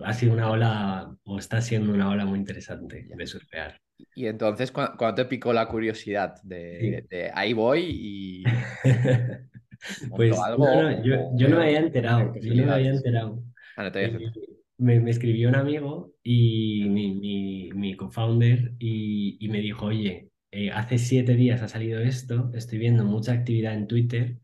ha 0.05 0.13
sido 0.15 0.33
una 0.33 0.51
ola, 0.51 1.15
o 1.25 1.39
está 1.39 1.61
siendo 1.61 1.93
una 1.93 2.09
ola 2.11 2.25
muy 2.27 2.39
interesante 2.39 3.07
de 3.15 3.27
surfear. 3.27 3.81
Y 4.15 4.27
entonces, 4.27 4.73
¿cu- 4.73 4.83
cuando 4.99 5.15
te 5.17 5.25
picó 5.27 5.53
la 5.53 5.69
curiosidad 5.69 6.41
de, 6.43 6.67
Sí. 6.79 7.09
de 7.11 7.31
ahí 7.35 7.53
voy 7.53 7.81
y 7.89 8.67
Pues 10.17 10.47
algo 10.47 10.57
no, 10.57 10.75
no, 10.75 11.03
yo, 11.03 11.49
no 11.49 11.57
me 11.59 11.65
había 11.65 11.81
enterado, 11.81 12.39
yo 12.41 12.55
no 12.55 12.65
me 12.65 12.73
había 12.73 12.91
enterado. 12.91 13.43
Ah, 13.75 13.83
no 13.85 13.93
te 13.93 13.99
habías 13.99 14.15
Eh, 14.15 14.15
enterado. 14.15 14.37
me, 14.79 15.01
me 15.01 15.11
escribió 15.11 15.49
un 15.51 15.57
amigo 15.57 16.15
y 16.23 16.89
mi, 16.91 17.15
mi, 17.17 17.71
mi 17.75 17.97
co-founder 17.97 18.75
y, 18.79 19.39
y 19.41 19.49
me 19.49 19.61
dijo, 19.61 19.87
oye, 19.87 20.31
eh, 20.51 20.71
hace 20.73 20.99
siete 20.99 21.35
días 21.37 21.63
ha 21.63 21.69
salido 21.69 22.01
esto, 22.01 22.51
estoy 22.55 22.79
viendo 22.79 23.05
mucha 23.05 23.33
actividad 23.33 23.75
en 23.75 23.87
Twitter, 23.89 24.39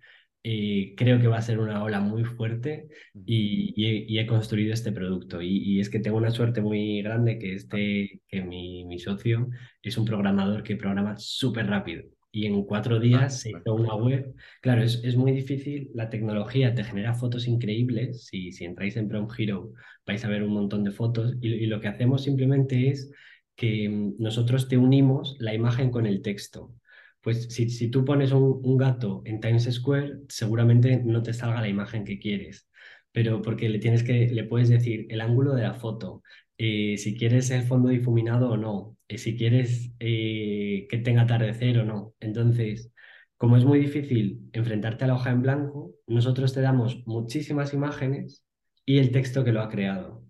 eh, 0.44 0.94
creo 0.96 1.20
que 1.20 1.28
va 1.28 1.38
a 1.38 1.42
ser 1.42 1.58
una 1.60 1.82
ola 1.84 2.00
muy 2.00 2.24
fuerte 2.24 2.88
y, 3.26 3.72
y 3.76 3.86
he, 3.86 4.04
y 4.08 4.18
he 4.18 4.26
construido 4.26 4.72
este 4.74 4.92
producto. 4.92 5.40
Y, 5.42 5.58
y 5.58 5.80
es 5.80 5.90
que 5.90 6.00
tengo 6.00 6.16
una 6.16 6.30
suerte 6.30 6.60
muy 6.60 7.02
grande 7.02 7.38
que, 7.38 7.54
este, 7.54 8.20
que 8.28 8.42
mi, 8.42 8.84
mi 8.86 8.98
socio 8.98 9.48
es 9.82 9.96
un 9.98 10.04
programador 10.04 10.62
que 10.62 10.76
programa 10.76 11.16
súper 11.16 11.66
rápido. 11.66 12.04
Y 12.34 12.46
en 12.46 12.64
cuatro 12.64 12.96
Ah, 12.96 12.98
días 13.00 13.40
se 13.40 13.50
hizo 13.50 13.74
una 13.74 13.94
web. 13.94 14.34
Claro, 14.62 14.82
es, 14.82 15.02
es 15.04 15.16
muy 15.16 15.32
difícil. 15.32 15.90
La 15.94 16.08
tecnología 16.08 16.74
te 16.74 16.82
genera 16.84 17.14
fotos 17.14 17.46
increíbles. 17.46 18.24
Si, 18.26 18.52
si 18.52 18.64
entráis 18.64 18.96
en 18.96 19.08
Prompt 19.08 19.32
Hero 19.38 19.72
vais 20.06 20.24
a 20.24 20.28
ver 20.28 20.42
un 20.42 20.52
montón 20.54 20.82
de 20.84 20.90
fotos. 20.92 21.34
Y, 21.40 21.48
y 21.48 21.66
lo 21.66 21.80
que 21.80 21.88
hacemos 21.88 22.22
simplemente 22.24 22.88
es 22.88 23.10
que 23.54 23.88
mm, 23.88 24.14
nosotros 24.18 24.68
te 24.68 24.78
unimos 24.78 25.36
la 25.40 25.54
imagen 25.54 25.90
con 25.90 26.06
el 26.06 26.22
texto. 26.22 26.74
Pues 27.22 27.44
si, 27.54 27.70
si 27.70 27.88
tú 27.88 28.04
pones 28.04 28.32
un, 28.32 28.76
gato 28.76 29.22
en 29.24 29.40
Times 29.40 29.64
Square, 29.72 30.22
seguramente 30.28 31.02
no 31.04 31.22
te 31.22 31.32
salga 31.32 31.60
la 31.60 31.68
imagen 31.68 32.04
que 32.04 32.18
quieres. 32.18 32.68
Pero 33.12 33.42
porque 33.42 33.68
le 33.68 33.78
tienes 33.78 34.02
que, 34.02 34.28
le 34.28 34.44
puedes 34.44 34.68
decir 34.68 35.06
el 35.10 35.20
ángulo 35.20 35.54
de 35.54 35.62
la 35.62 35.74
foto, 35.74 36.22
eh, 36.58 36.96
si 36.98 37.16
quieres 37.16 37.50
el 37.50 37.62
fondo 37.62 37.88
difuminado 37.90 38.50
o 38.50 38.56
no, 38.56 38.96
eh, 39.08 39.18
si 39.18 39.36
quieres 39.36 39.92
eh, 40.00 40.86
que 40.88 40.98
tenga 40.98 41.22
atardecer 41.22 41.78
o 41.78 41.84
no. 41.84 42.14
Entonces, 42.20 42.90
como 43.36 43.56
es 43.56 43.64
muy 43.64 43.78
difícil 43.80 44.48
enfrentarte 44.52 45.04
a 45.04 45.08
la 45.08 45.14
hoja 45.14 45.30
en 45.30 45.42
blanco, 45.42 45.94
nosotros 46.06 46.52
te 46.52 46.60
damos 46.60 47.02
muchísimas 47.06 47.74
imágenes 47.74 48.44
y 48.84 48.98
el 48.98 49.10
texto 49.12 49.44
que 49.44 49.52
lo 49.52 49.62
ha 49.62 49.68
creado, 49.68 50.24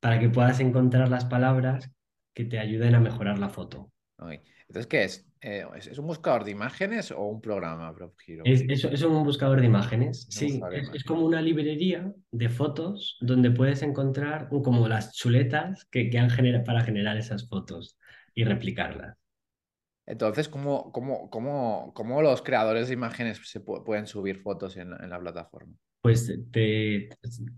para 0.00 0.18
que 0.18 0.28
puedas 0.28 0.60
encontrar 0.60 1.08
las 1.08 1.24
palabras 1.26 1.90
que 2.34 2.44
te 2.44 2.58
ayuden 2.58 2.94
a 2.94 3.00
mejorar 3.00 3.38
la 3.38 3.48
foto. 3.48 3.92
Entonces, 4.68 4.86
¿qué 4.86 5.04
es? 5.04 5.26
Eh, 5.40 5.64
¿es, 5.76 5.86
es 5.86 5.98
un 5.98 6.06
buscador 6.06 6.44
de 6.44 6.50
imágenes 6.50 7.10
o 7.10 7.22
un 7.22 7.40
programa, 7.40 7.94
Prop 7.94 8.14
Hero? 8.26 8.42
Es, 8.44 8.62
eso 8.68 8.88
es 8.88 9.02
un 9.02 9.22
buscador 9.24 9.60
de 9.60 9.66
imágenes, 9.66 10.26
sí, 10.30 10.52
buscador 10.52 10.72
de 10.72 10.80
es, 10.80 10.90
es 10.94 11.04
como 11.04 11.24
una 11.24 11.42
librería 11.42 12.12
de 12.30 12.48
fotos 12.48 13.18
donde 13.20 13.50
puedes 13.50 13.82
encontrar 13.82 14.48
como 14.48 14.88
las 14.88 15.12
chuletas 15.12 15.84
que, 15.90 16.10
que 16.10 16.18
han 16.18 16.30
genera- 16.30 16.64
para 16.64 16.82
generar 16.82 17.16
esas 17.16 17.48
fotos 17.48 17.98
y 18.34 18.44
replicarlas. 18.44 19.16
Entonces, 20.06 20.48
¿cómo, 20.48 20.92
cómo, 20.92 21.28
cómo, 21.30 21.92
cómo 21.94 22.22
los 22.22 22.40
creadores 22.42 22.88
de 22.88 22.94
imágenes 22.94 23.40
se 23.44 23.64
pu- 23.64 23.84
pueden 23.84 24.06
subir 24.06 24.40
fotos 24.40 24.76
en, 24.76 24.92
en 24.92 25.10
la 25.10 25.18
plataforma? 25.18 25.74
Pues 26.00 26.28
de, 26.52 27.08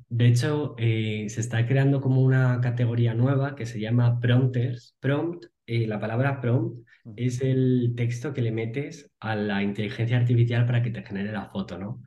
de 0.09 0.27
hecho 0.27 0.75
eh, 0.79 1.27
se 1.29 1.41
está 1.43 1.67
creando 1.67 2.01
como 2.01 2.23
una 2.23 2.61
categoría 2.63 3.13
nueva 3.13 3.55
que 3.55 3.67
se 3.67 3.79
llama 3.79 4.19
prompters. 4.21 4.97
Prompt, 5.01 5.45
eh, 5.69 5.87
la 5.87 6.01
palabra 6.01 6.41
prompt 6.41 6.87
es 7.17 7.41
el 7.43 7.95
texto 7.97 8.35
que 8.35 8.43
le 8.43 8.53
metes 8.53 9.11
a 9.21 9.37
la 9.37 9.63
inteligencia 9.63 10.17
artificial 10.17 10.67
para 10.67 10.83
que 10.83 10.91
te 10.91 11.03
genere 11.03 11.33
la 11.33 11.51
foto, 11.51 11.79
¿no? 11.79 12.03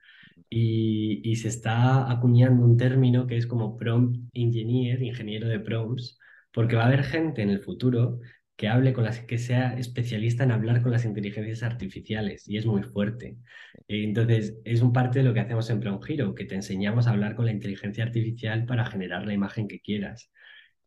Y, 0.50 1.22
y 1.24 1.36
se 1.38 1.48
está 1.48 2.12
acuñando 2.12 2.66
un 2.66 2.78
término 2.78 3.28
que 3.28 3.38
es 3.38 3.48
como 3.48 3.78
prompt 3.78 4.18
engineer, 4.34 5.02
ingeniero 5.02 5.48
de 5.48 5.60
prompts, 5.60 6.20
porque 6.52 6.76
va 6.76 6.84
a 6.84 6.88
haber 6.88 7.04
gente 7.04 7.42
en 7.42 7.50
el 7.50 7.62
futuro 7.62 8.20
que 8.56 8.68
hable 8.68 8.94
con 8.94 9.06
las, 9.06 9.20
que 9.22 9.38
sea 9.38 9.74
especialista 9.78 10.44
en 10.44 10.52
hablar 10.52 10.82
con 10.82 10.92
las 10.92 11.06
inteligencias 11.06 11.64
artificiales 11.64 12.48
y 12.48 12.58
es 12.58 12.66
muy 12.66 12.84
fuerte. 12.84 13.38
Entonces, 13.88 14.60
es 14.66 14.82
un 14.82 14.94
parte 14.94 15.20
de 15.20 15.26
lo 15.26 15.34
que 15.34 15.40
hacemos 15.40 15.70
en 15.70 15.80
Prompt 15.80 16.08
Hero, 16.10 16.36
que 16.36 16.46
te 16.46 16.56
enseñamos 16.56 17.08
a 17.08 17.12
hablar 17.12 17.36
con 17.36 17.46
la 17.46 17.52
inteligencia 17.52 18.04
artificial 18.04 18.66
para 18.66 18.86
generar 18.86 19.26
la 19.26 19.34
imagen 19.34 19.68
que 19.68 19.80
quieras. 19.80 20.32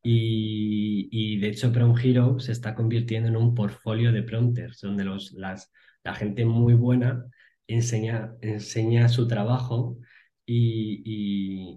Y, 0.04 1.08
y 1.12 1.38
de 1.40 1.48
hecho, 1.48 1.72
Prompt 1.72 2.04
Hero 2.04 2.38
se 2.40 2.52
está 2.52 2.74
convirtiendo 2.76 3.28
en 3.30 3.36
un 3.36 3.54
portfolio 3.54 4.12
de 4.12 4.22
prompters, 4.22 4.80
donde 4.82 5.04
los, 5.04 5.32
las, 5.32 5.72
la 6.04 6.14
gente 6.14 6.44
muy 6.44 6.74
buena 6.74 7.24
enseña, 7.66 8.34
enseña 8.42 9.08
su 9.08 9.26
trabajo 9.28 9.98
y, 10.46 11.02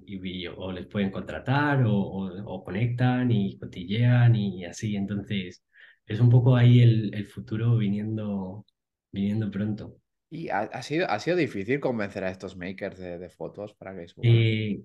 y- 0.07 0.39
y 0.41 0.47
o 0.47 0.71
les 0.73 0.87
pueden 0.87 1.11
contratar 1.11 1.83
o, 1.85 1.93
o- 1.95 2.43
o 2.45 2.63
conectan 2.65 3.31
y 3.31 3.57
cotillean 3.57 4.35
y 4.35 4.65
así. 4.65 4.95
Entonces, 4.97 5.63
es 6.05 6.19
un 6.19 6.29
poco 6.29 6.55
ahí 6.57 6.81
el, 6.81 7.13
el 7.15 7.25
futuro 7.27 7.77
viniendo, 7.77 8.65
viniendo 9.11 9.49
pronto. 9.51 9.97
¿Y 10.29 10.47
ha, 10.49 10.59
ha 10.61 10.83
sido, 10.83 11.09
ha 11.09 11.19
sido 11.19 11.35
difícil 11.37 11.79
convencer 11.81 12.23
a 12.23 12.29
estos 12.31 12.55
makers 12.55 12.97
de, 12.97 13.17
de 13.19 13.29
fotos 13.29 13.73
para 13.73 13.93
que 13.95 14.07
suban? 14.07 14.45
Eh, 14.45 14.83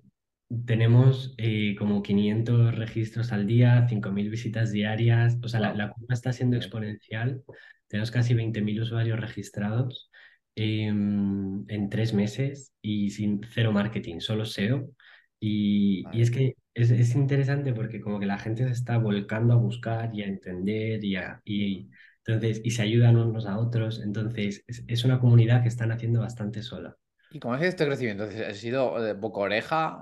tenemos 0.65 1.33
eh, 1.37 1.75
como 1.77 2.03
500 2.03 2.75
registros 2.75 3.31
al 3.31 3.47
día, 3.47 3.87
5.000 3.89 4.29
visitas 4.29 4.71
diarias, 4.71 5.37
o 5.43 5.47
sea, 5.47 5.59
la, 5.73 5.89
curva 5.91 6.13
está 6.13 6.33
siendo 6.33 6.57
exponencial. 6.57 7.43
Tenemos 7.87 8.11
casi 8.11 8.33
20.000 8.33 8.81
usuarios 8.81 9.19
registrados 9.19 10.09
em, 10.55 11.65
en 11.69 11.89
tres 11.89 12.13
meses 12.13 12.73
y 12.81 13.09
sin 13.11 13.41
cero 13.53 13.71
marketing, 13.71 14.19
solo 14.19 14.45
SEO. 14.45 14.89
Y, 15.39 15.99
y 15.99 16.03
Vale. 16.03 16.21
es 16.21 16.31
que 16.31 16.55
es, 16.73 16.91
es 16.91 17.15
interesante 17.15 17.73
porque 17.73 18.01
como 18.01 18.19
que 18.19 18.25
la 18.25 18.39
gente 18.39 18.65
se 18.65 18.71
está 18.71 18.97
volcando 18.97 19.53
a 19.53 19.57
buscar 19.57 20.11
y 20.13 20.23
a 20.23 20.27
entender 20.27 21.03
y, 21.03 21.15
a, 21.17 21.41
y, 21.45 21.89
entonces, 22.25 22.61
y 22.63 22.71
se 22.71 22.81
ayudan 22.81 23.17
unos 23.17 23.45
a 23.45 23.57
otros. 23.59 24.01
Entonces, 24.03 24.63
es, 24.67 24.83
es 24.87 25.03
una 25.05 25.19
comunidad 25.19 25.61
que 25.63 25.69
están 25.69 25.91
haciendo 25.91 26.21
bastante 26.21 26.63
sola. 26.63 26.97
¿Y 27.35 27.39
cómo 27.39 27.55
ha 27.55 27.57
sido 27.57 27.69
este 27.69 27.85
crecimiento? 27.85 28.23
¿Ha 28.25 28.53
sido 28.53 29.01
de 29.01 29.13
boca 29.13 29.39
oreja 29.39 29.99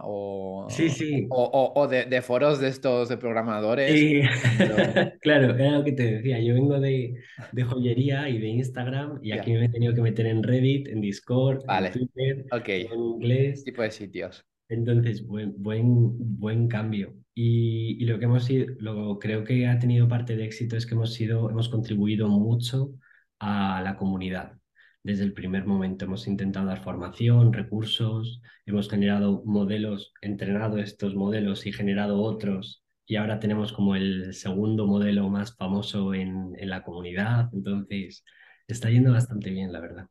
Sí, 0.68 0.90
o, 0.90 0.90
sí, 0.90 1.28
o, 1.30 1.44
o- 1.44 1.82
o 1.82 1.88
de, 1.88 2.06
de 2.06 2.22
foros 2.22 2.60
de 2.60 2.68
estos 2.68 3.08
de 3.08 3.18
programadores? 3.18 3.92
Sí, 3.92 4.22
claro, 5.22 5.56
era 5.56 5.72
lo 5.78 5.84
que 5.84 5.94
te 5.94 6.04
decía. 6.16 6.40
Yo 6.42 6.54
vengo 6.56 6.80
de, 6.80 7.16
de 7.54 7.64
joyería 7.64 8.28
y 8.30 8.38
de 8.40 8.48
Instagram 8.48 9.20
y 9.24 9.32
aquí 9.32 9.54
me 9.54 9.66
he 9.66 9.70
tenido 9.70 9.94
que 9.94 10.02
meter 10.02 10.26
en 10.26 10.44
Reddit, 10.44 10.88
en 10.90 11.02
Discord, 11.02 11.64
en 11.70 11.90
Twitter, 11.92 12.46
ok, 12.52 12.70
todo 12.80 12.94
en 12.96 13.00
inglés. 13.24 13.64
tipo 13.64 13.82
de 13.82 13.92
sitios. 13.92 14.46
Entonces, 14.70 15.26
buen, 15.28 15.54
buen, 15.62 16.40
buen 16.40 16.68
cambio. 16.68 17.14
Y, 17.34 17.98
y 18.02 18.06
lo 18.06 18.20
que 18.20 18.26
hemos 18.26 18.46
sido, 18.46 18.68
lo 18.80 19.20
creo 19.20 19.44
que 19.44 19.68
ha 19.68 19.80
tenido 19.80 20.08
parte 20.08 20.36
de 20.36 20.46
éxito 20.46 20.78
es 20.78 20.86
que 20.86 20.96
hemos 20.96 21.14
sido, 21.14 21.50
hemos 21.50 21.70
contribuido 21.70 22.28
mucho 22.30 22.94
a 23.40 23.82
la 23.84 23.98
comunidad. 23.98 24.61
Desde 25.04 25.24
el 25.24 25.34
primer 25.34 25.66
momento 25.66 26.06
hemos 26.06 26.28
intentado 26.28 26.68
dar 26.68 26.84
formación, 26.84 27.54
recursos, 27.54 28.42
hemos 28.66 28.90
generado 28.90 29.44
modelos, 29.46 30.14
entrenado 30.22 30.78
estos 30.78 31.16
modelos 31.16 31.66
y 31.66 31.74
generado 31.74 32.22
otros. 32.22 32.84
Y 33.08 33.16
ahora 33.16 33.40
tenemos 33.40 33.74
como 33.74 33.96
el 33.96 34.34
segundo 34.34 34.86
modelo 34.86 35.28
más 35.30 35.56
famoso 35.56 36.14
en, 36.14 36.54
en 36.58 36.70
la 36.70 36.84
comunidad. 36.84 37.50
Entonces, 37.52 38.24
está 38.68 38.90
yendo 38.90 39.12
bastante 39.12 39.50
bien, 39.50 39.74
la 39.74 39.80
verdad. 39.80 40.08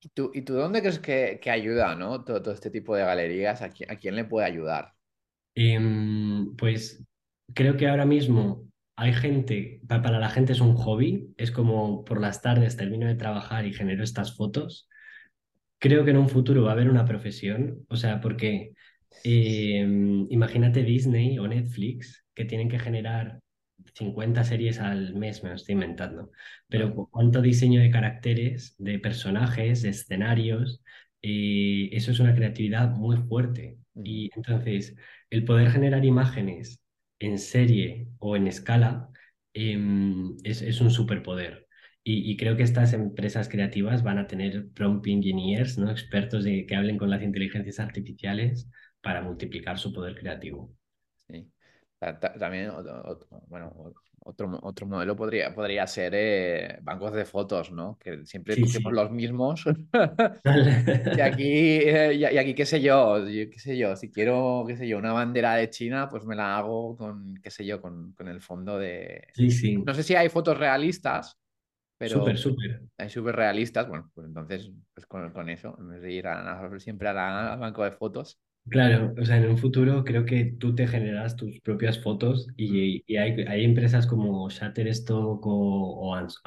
¿Y 0.00 0.08
tú, 0.08 0.30
y 0.34 0.42
tú 0.42 0.54
dónde 0.54 0.80
crees 0.80 0.98
que, 0.98 1.38
que 1.40 1.50
ayuda, 1.50 1.94
¿no? 1.94 2.24
Todo, 2.24 2.42
todo 2.42 2.54
este 2.54 2.70
tipo 2.70 2.96
de 2.96 3.04
galerías, 3.04 3.62
¿a 3.62 3.70
quién, 3.70 3.90
a 3.90 3.96
quién 3.96 4.16
le 4.16 4.24
puede 4.24 4.46
ayudar? 4.46 4.94
Em, 5.54 6.56
pues 6.56 7.04
creo 7.54 7.76
que 7.76 7.86
ahora 7.86 8.06
mismo 8.06 8.71
hay 9.02 9.12
gente, 9.14 9.80
pa- 9.88 10.02
para 10.02 10.18
la 10.20 10.30
gente 10.30 10.52
es 10.52 10.60
un 10.60 10.74
hobby, 10.76 11.34
es 11.38 11.50
como 11.52 12.04
por 12.04 12.20
las 12.20 12.42
tardes 12.42 12.76
termino 12.76 13.06
de 13.08 13.16
trabajar 13.16 13.66
y 13.66 13.72
genero 13.74 14.04
estas 14.04 14.36
fotos. 14.36 14.88
Creo 15.80 16.04
que 16.04 16.12
en 16.12 16.18
un 16.18 16.28
futuro 16.30 16.64
va 16.64 16.70
a 16.70 16.74
haber 16.74 16.90
una 16.90 17.06
profesión, 17.06 17.84
o 17.90 17.96
sea, 17.96 18.20
porque 18.20 18.74
em, 19.24 20.26
imagínate 20.30 20.82
Disney 20.84 21.38
o 21.40 21.48
Netflix 21.48 22.24
que 22.34 22.44
tienen 22.46 22.68
que 22.68 22.78
generar 22.80 23.40
50 23.94 24.44
series 24.44 24.78
al 24.80 25.14
mes, 25.14 25.42
me 25.42 25.50
lo 25.50 25.56
estoy 25.56 25.74
inventando, 25.74 26.30
pero 26.68 26.94
cuánto 27.10 27.42
diseño 27.42 27.80
de 27.80 27.90
caracteres, 27.90 28.74
de 28.78 28.98
personajes, 29.00 29.82
de 29.82 29.90
escenarios, 29.90 30.82
eh, 31.22 31.90
eso 31.92 32.10
es 32.12 32.20
una 32.20 32.34
creatividad 32.34 32.90
muy 32.90 33.16
fuerte. 33.18 33.78
Y 33.94 34.30
entonces, 34.36 34.96
el 35.30 35.44
poder 35.44 35.70
generar 35.70 36.04
imágenes 36.04 36.81
en 37.26 37.38
serie 37.38 38.08
o 38.18 38.36
en 38.36 38.46
escala 38.46 39.08
em, 39.54 40.36
es, 40.44 40.62
es 40.62 40.80
un 40.80 40.90
superpoder. 40.90 41.68
Y, 42.04 42.30
y 42.32 42.36
creo 42.36 42.56
que 42.56 42.62
estas 42.64 42.92
empresas 42.94 43.48
creativas 43.48 44.02
van 44.02 44.18
a 44.18 44.26
tener 44.26 44.68
prompt 44.72 45.06
engineers, 45.06 45.78
¿no? 45.78 45.90
Expertos 45.90 46.44
de, 46.44 46.66
que 46.66 46.74
hablen 46.76 46.98
con 46.98 47.10
las 47.10 47.22
inteligencias 47.22 47.78
artificiales 47.80 48.68
para 49.00 49.22
multiplicar 49.22 49.78
su 49.78 49.92
poder 49.92 50.16
creativo. 50.18 50.74
Sí. 51.28 51.50
Ta- 51.98 52.18
ta- 52.18 52.34
También, 52.38 52.70
bueno, 53.48 53.72
otro, 54.24 54.58
otro 54.62 54.86
modelo 54.86 55.16
podría, 55.16 55.54
podría 55.54 55.86
ser 55.86 56.12
eh, 56.14 56.78
bancos 56.82 57.12
de 57.14 57.24
fotos, 57.24 57.70
¿no? 57.72 57.98
Que 57.98 58.24
siempre 58.26 58.54
Sí, 58.54 58.66
sí. 58.66 58.82
los 58.90 59.10
mismos. 59.10 59.64
Y 61.14 61.20
aquí, 61.20 61.42
eh, 61.44 62.14
y 62.14 62.24
aquí, 62.24 62.54
qué 62.54 62.64
sé 62.64 62.80
yo, 62.80 63.18
yo, 63.28 63.50
qué 63.50 63.58
sé 63.58 63.76
yo, 63.76 63.96
si 63.96 64.10
quiero, 64.10 64.64
qué 64.66 64.76
sé 64.76 64.88
yo, 64.88 64.98
una 64.98 65.12
bandera 65.12 65.54
de 65.56 65.68
China, 65.68 66.08
pues 66.08 66.24
me 66.24 66.34
la 66.34 66.56
hago 66.56 66.96
con, 66.96 67.34
qué 67.42 67.50
sé 67.50 67.66
yo, 67.66 67.82
con, 67.82 68.12
con 68.14 68.28
el 68.28 68.40
fondo 68.40 68.78
de... 68.78 69.26
Sí, 69.34 69.50
sí. 69.50 69.76
No 69.76 69.92
sé 69.94 70.02
si 70.02 70.14
hay 70.14 70.28
fotos 70.30 70.56
realistas, 70.58 71.38
pero 71.98 72.18
Súper, 72.18 72.38
súper. 72.38 72.82
hay 72.98 73.10
súper 73.10 73.36
realistas. 73.36 73.88
Bueno, 73.88 74.10
pues 74.14 74.26
entonces, 74.26 74.70
pues 74.94 75.06
con, 75.06 75.30
con 75.32 75.48
eso, 75.48 75.76
en 75.78 75.88
vez 75.90 76.02
de 76.02 76.12
ir 76.12 76.26
a- 76.26 76.70
siempre 76.78 77.08
al 77.08 77.58
banco 77.58 77.84
de 77.84 77.92
fotos. 77.92 78.40
Claro, 78.68 79.12
o 79.20 79.24
sea, 79.24 79.38
en 79.38 79.50
un 79.50 79.58
futuro 79.58 80.04
creo 80.04 80.24
que 80.24 80.44
tú 80.58 80.74
te 80.74 80.86
generas 80.86 81.34
tus 81.36 81.60
propias 81.60 82.00
fotos 82.00 82.46
y, 82.56 83.02
y 83.12 83.16
hay, 83.16 83.42
hay 83.42 83.64
empresas 83.64 84.06
como 84.06 84.48
Shutterstock 84.48 85.44
o, 85.46 85.50
o 86.10 86.14
Ans- 86.16 86.40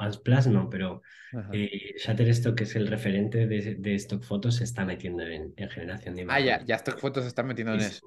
no, 0.50 0.70
pero 0.70 1.02
Ajá. 1.32 1.52
eh, 1.52 1.94
Shutterstock, 1.98 2.56
que 2.56 2.64
es 2.64 2.74
el 2.74 2.86
referente 2.88 3.46
de, 3.46 3.76
de 3.76 3.94
stock 3.96 4.22
fotos, 4.24 4.56
se 4.56 4.64
está 4.64 4.84
metiendo 4.86 5.24
en, 5.24 5.52
en 5.56 5.68
generación 5.70 6.14
de 6.16 6.22
Ah, 6.28 6.40
ya, 6.40 6.54
imágenes. 6.56 6.66
ya 6.66 6.74
estas 6.76 7.00
fotos 7.00 7.22
se 7.24 7.28
están 7.28 7.46
metiendo 7.46 7.74
en 7.74 7.80
eso. 7.82 8.06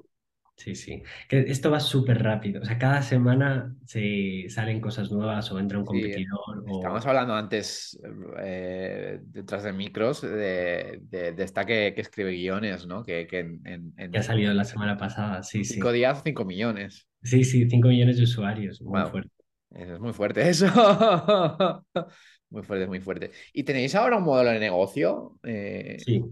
Sí, 0.59 0.75
sí. 0.75 1.03
Que 1.27 1.39
esto 1.41 1.71
va 1.71 1.79
súper 1.79 2.21
rápido, 2.23 2.61
o 2.61 2.65
sea, 2.65 2.77
cada 2.77 3.01
semana 3.01 3.75
se 3.85 4.45
salen 4.49 4.81
cosas 4.81 5.11
nuevas 5.11 5.51
o 5.51 5.59
entra 5.59 5.79
un 5.79 5.85
Sí, 5.91 6.13
competidor 6.13 6.63
estábamos 6.65 7.03
o 7.03 7.07
hablando 7.07 7.33
antes, 7.33 7.99
eh, 8.39 9.19
detrás 9.23 9.63
de 9.63 9.73
micros, 9.73 10.21
de, 10.21 10.99
de, 11.01 11.31
de 11.33 11.43
esta 11.43 11.65
que, 11.65 11.93
que 11.95 12.01
escribe 12.01 12.31
guiones, 12.31 12.85
¿no? 12.85 13.03
Que, 13.03 13.25
que 13.25 13.39
en, 13.39 13.93
en, 13.97 14.13
ha 14.13 14.21
salido 14.23 14.53
la 14.53 14.65
semana 14.65 14.97
pasada, 14.97 15.41
sí, 15.43 15.63
cinco 15.67 15.91
sí. 15.91 15.93
días, 15.93 16.21
cinco 16.23 16.43
millones. 16.45 17.07
Sí, 17.23 17.43
sí, 17.45 17.69
5 17.69 17.87
millones 17.89 18.17
de 18.17 18.23
usuarios, 18.23 18.81
muy 18.81 19.03
Wow, 19.03 19.05
fuerte. 19.05 19.31
es 19.71 19.99
muy 19.99 20.13
fuerte 20.13 20.49
eso. 20.49 20.67
Muy 22.51 22.63
fuerte, 22.63 22.87
muy 22.87 22.99
fuerte. 22.99 23.31
¿Y 23.53 23.63
tenéis 23.63 23.93
ahora 23.95 24.17
un 24.17 24.23
modelo 24.23 24.49
de 24.51 24.59
negocio? 24.59 25.37
Eh, 25.43 26.05
Sí. 26.05 26.23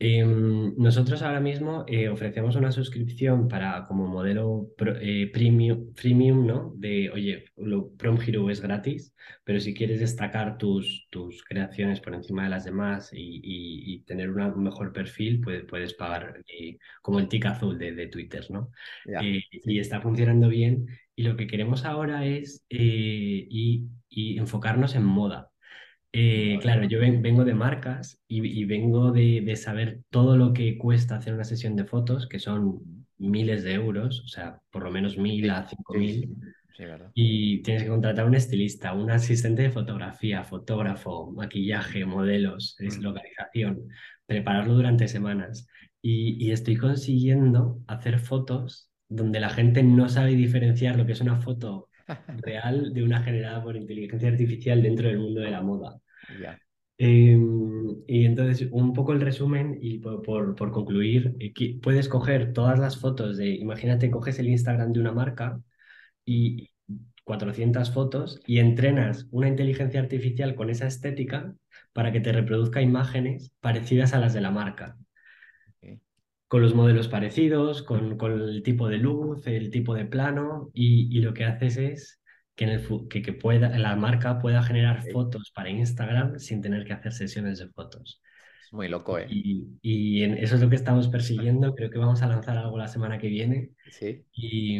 Em, 0.00 0.74
nosotros 0.76 1.22
ahora 1.22 1.40
mismo 1.40 1.84
eh, 1.86 2.08
ofrecemos 2.08 2.56
una 2.56 2.72
suscripción 2.72 3.48
para 3.48 3.84
como 3.84 4.06
modelo 4.06 4.68
pro- 4.76 4.96
eh, 5.00 5.30
premium, 5.32 5.94
freemium, 5.94 6.46
¿no? 6.46 6.72
De, 6.76 7.10
oye, 7.10 7.44
lo, 7.56 7.90
Prom 7.96 8.18
Hero 8.20 8.50
es 8.50 8.60
gratis, 8.60 9.14
pero 9.44 9.60
si 9.60 9.72
quieres 9.72 10.00
destacar 10.00 10.58
tus, 10.58 11.06
tus 11.10 11.42
creaciones 11.44 12.00
por 12.00 12.12
encima 12.14 12.44
de 12.44 12.50
las 12.50 12.64
demás 12.64 13.10
y, 13.12 13.18
y- 13.42 13.94
y 13.94 14.00
tener 14.04 14.30
una- 14.30 14.48
un 14.52 14.64
mejor 14.64 14.92
perfil, 14.92 15.40
pues, 15.40 15.64
puedes 15.64 15.94
pagar 15.94 16.42
eh, 16.48 16.76
como 17.00 17.18
el 17.20 17.28
tic 17.28 17.46
azul 17.46 17.78
de, 17.78 17.92
de 17.92 18.08
Twitter, 18.08 18.46
¿no? 18.50 18.70
y 19.64 19.78
está 19.78 20.00
funcionando 20.00 20.48
bien. 20.48 20.86
Y 21.16 21.22
lo 21.22 21.36
que 21.36 21.46
queremos 21.46 21.84
ahora 21.84 22.26
es 22.26 22.64
y, 22.68 23.88
y 24.08 24.38
enfocarnos 24.38 24.94
en 24.96 25.04
moda. 25.04 25.50
Eh, 26.16 26.58
claro, 26.62 26.84
yo 26.84 27.00
ven- 27.00 27.22
vengo 27.22 27.44
de 27.44 27.54
marcas 27.54 28.20
y, 28.28 28.46
y 28.46 28.64
vengo 28.66 29.10
de, 29.10 29.40
de 29.44 29.56
saber 29.56 30.02
todo 30.10 30.36
lo 30.36 30.52
que 30.52 30.78
cuesta 30.78 31.16
hacer 31.16 31.34
una 31.34 31.42
sesión 31.44 31.74
de 31.76 31.84
fotos, 31.84 32.28
que 32.28 32.38
son 32.38 33.06
miles 33.18 33.64
de 33.64 33.74
euros, 33.74 34.20
o 34.24 34.28
sea, 34.28 34.60
por 34.70 34.84
lo 34.84 34.90
menos 34.92 35.18
mil 35.18 35.50
a 35.50 35.66
cinco 35.68 35.94
mil. 35.94 36.36
Y 37.14 37.62
tienes 37.62 37.82
que 37.84 37.88
contratar 37.90 38.26
un 38.26 38.34
estilista, 38.36 38.92
un 38.94 39.10
asistente 39.10 39.62
de 39.62 39.70
fotografía, 39.70 40.44
fotógrafo, 40.44 41.32
maquillaje, 41.32 42.04
modelos, 42.04 42.76
Mm. 42.78 43.00
localización, 43.02 43.88
prepararlo 44.26 44.74
durante 44.74 45.08
semanas. 45.08 45.66
Y, 46.02 46.36
y 46.44 46.52
estoy 46.52 46.76
consiguiendo 46.76 47.80
hacer 47.88 48.18
fotos 48.20 48.90
donde 49.08 49.40
la 49.40 49.50
gente 49.50 49.82
no 49.82 50.08
sabe 50.08 50.34
diferenciar 50.36 50.96
lo 50.96 51.06
que 51.06 51.12
es 51.12 51.20
una 51.20 51.40
foto 51.40 51.88
real 52.36 52.92
de 52.94 53.02
una 53.04 53.22
generada 53.22 53.62
por 53.62 53.76
inteligencia 53.76 54.28
artificial 54.28 54.82
dentro 54.82 55.08
del 55.08 55.18
mundo 55.18 55.40
de 55.40 55.50
la 55.50 55.62
moda. 55.62 56.00
Eh, 56.98 57.36
y 58.06 58.24
entonces, 58.24 58.68
un 58.70 58.92
poco 58.92 59.12
el 59.12 59.20
resumen 59.20 59.76
y 59.80 59.98
por, 59.98 60.22
por- 60.22 60.54
por 60.54 60.70
concluir, 60.72 61.34
eh, 61.40 61.52
puedes 61.82 62.08
coger 62.08 62.52
todas 62.52 62.78
las 62.78 62.98
fotos 63.00 63.36
de, 63.36 63.48
imagínate, 63.50 64.10
coges 64.10 64.38
el 64.38 64.48
Instagram 64.48 64.92
de 64.92 65.00
una 65.00 65.12
marca 65.12 65.60
y 66.26 66.70
400 67.24 67.92
fotos 67.92 68.40
y 68.46 68.60
entrenas 68.60 69.28
una 69.32 69.48
inteligencia 69.48 70.00
artificial 70.00 70.54
con 70.56 70.70
esa 70.70 70.86
estética 70.88 71.54
para 71.94 72.12
que 72.12 72.20
te 72.20 72.32
reproduzca 72.32 72.82
imágenes 72.82 73.52
parecidas 73.60 74.14
a 74.14 74.20
las 74.20 74.34
de 74.34 74.42
la 74.42 74.50
marca, 74.52 74.98
con 76.48 76.62
los 76.62 76.74
modelos 76.74 77.08
parecidos, 77.08 77.82
con, 77.82 78.16
con 78.18 78.32
el 78.40 78.62
tipo 78.62 78.88
de 78.88 78.98
luz, 78.98 79.46
el 79.46 79.70
tipo 79.70 79.94
de 79.94 80.04
plano 80.06 80.70
y, 80.72 81.16
y 81.16 81.20
lo 81.20 81.34
que 81.34 81.44
haces 81.44 81.76
es 81.76 82.20
que, 82.54 82.64
en 82.64 82.70
el, 82.70 83.08
que, 83.08 83.22
que 83.22 83.32
pueda, 83.32 83.76
la 83.78 83.96
marca 83.96 84.38
pueda 84.38 84.62
generar 84.62 85.02
fotos 85.10 85.50
para 85.54 85.70
Instagram 85.70 86.38
sin 86.38 86.60
tener 86.62 86.84
que 86.84 86.92
hacer 86.92 87.12
sesiones 87.12 87.58
de 87.58 87.68
fotos. 87.68 88.20
Es 88.64 88.72
muy 88.72 88.88
loco, 88.88 89.18
¿eh? 89.18 89.26
Y, 89.28 89.66
y 89.82 90.22
en- 90.22 90.38
eso 90.38 90.54
es 90.56 90.60
lo 90.62 90.70
que 90.70 90.76
estamos 90.76 91.08
persiguiendo. 91.08 91.74
Creo 91.74 91.90
que 91.90 91.98
vamos 91.98 92.22
a 92.22 92.26
lanzar 92.28 92.56
algo 92.56 92.78
la 92.78 92.88
semana 92.88 93.18
que 93.18 93.28
viene 93.28 93.72
Sí. 93.90 94.24
y, 94.32 94.78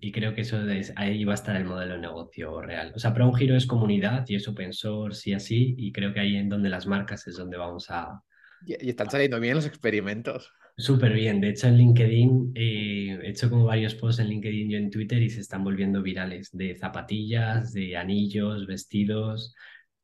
y 0.00 0.12
creo 0.12 0.34
que 0.34 0.42
eso 0.42 0.68
es, 0.70 0.92
ahí 0.96 1.24
va 1.24 1.32
a 1.32 1.34
estar 1.34 1.56
el 1.56 1.64
modelo 1.64 1.94
de 1.94 2.00
negocio 2.00 2.60
real. 2.60 2.92
O 2.94 2.98
sea, 2.98 3.12
pero 3.12 3.26
un 3.28 3.34
giro 3.34 3.56
es 3.56 3.66
comunidad 3.66 4.24
y 4.28 4.34
es 4.36 4.46
open 4.48 4.72
source 4.72 5.30
y 5.30 5.32
así, 5.34 5.74
y 5.78 5.92
creo 5.92 6.12
que 6.12 6.20
ahí 6.20 6.36
en 6.36 6.48
donde 6.48 6.68
las 6.68 6.86
marcas 6.86 7.26
es 7.26 7.36
donde 7.36 7.56
vamos 7.56 7.90
a... 7.90 8.22
Y, 8.64 8.86
y 8.86 8.90
están 8.90 9.10
saliendo 9.10 9.40
bien 9.40 9.56
los 9.56 9.66
experimentos. 9.66 10.52
Súper 10.76 11.12
bien. 11.12 11.40
De 11.40 11.50
hecho, 11.50 11.68
en 11.68 11.76
LinkedIn 11.76 12.52
eh, 12.54 13.18
he 13.22 13.28
hecho 13.30 13.50
como 13.50 13.66
varios 13.66 13.94
posts 13.94 14.20
en 14.20 14.28
LinkedIn 14.28 14.70
y 14.70 14.74
en 14.74 14.90
Twitter 14.90 15.22
y 15.22 15.28
se 15.30 15.40
están 15.40 15.62
volviendo 15.62 16.02
virales 16.02 16.50
de 16.52 16.74
zapatillas, 16.76 17.72
de 17.72 17.96
anillos, 17.96 18.66
vestidos. 18.66 19.54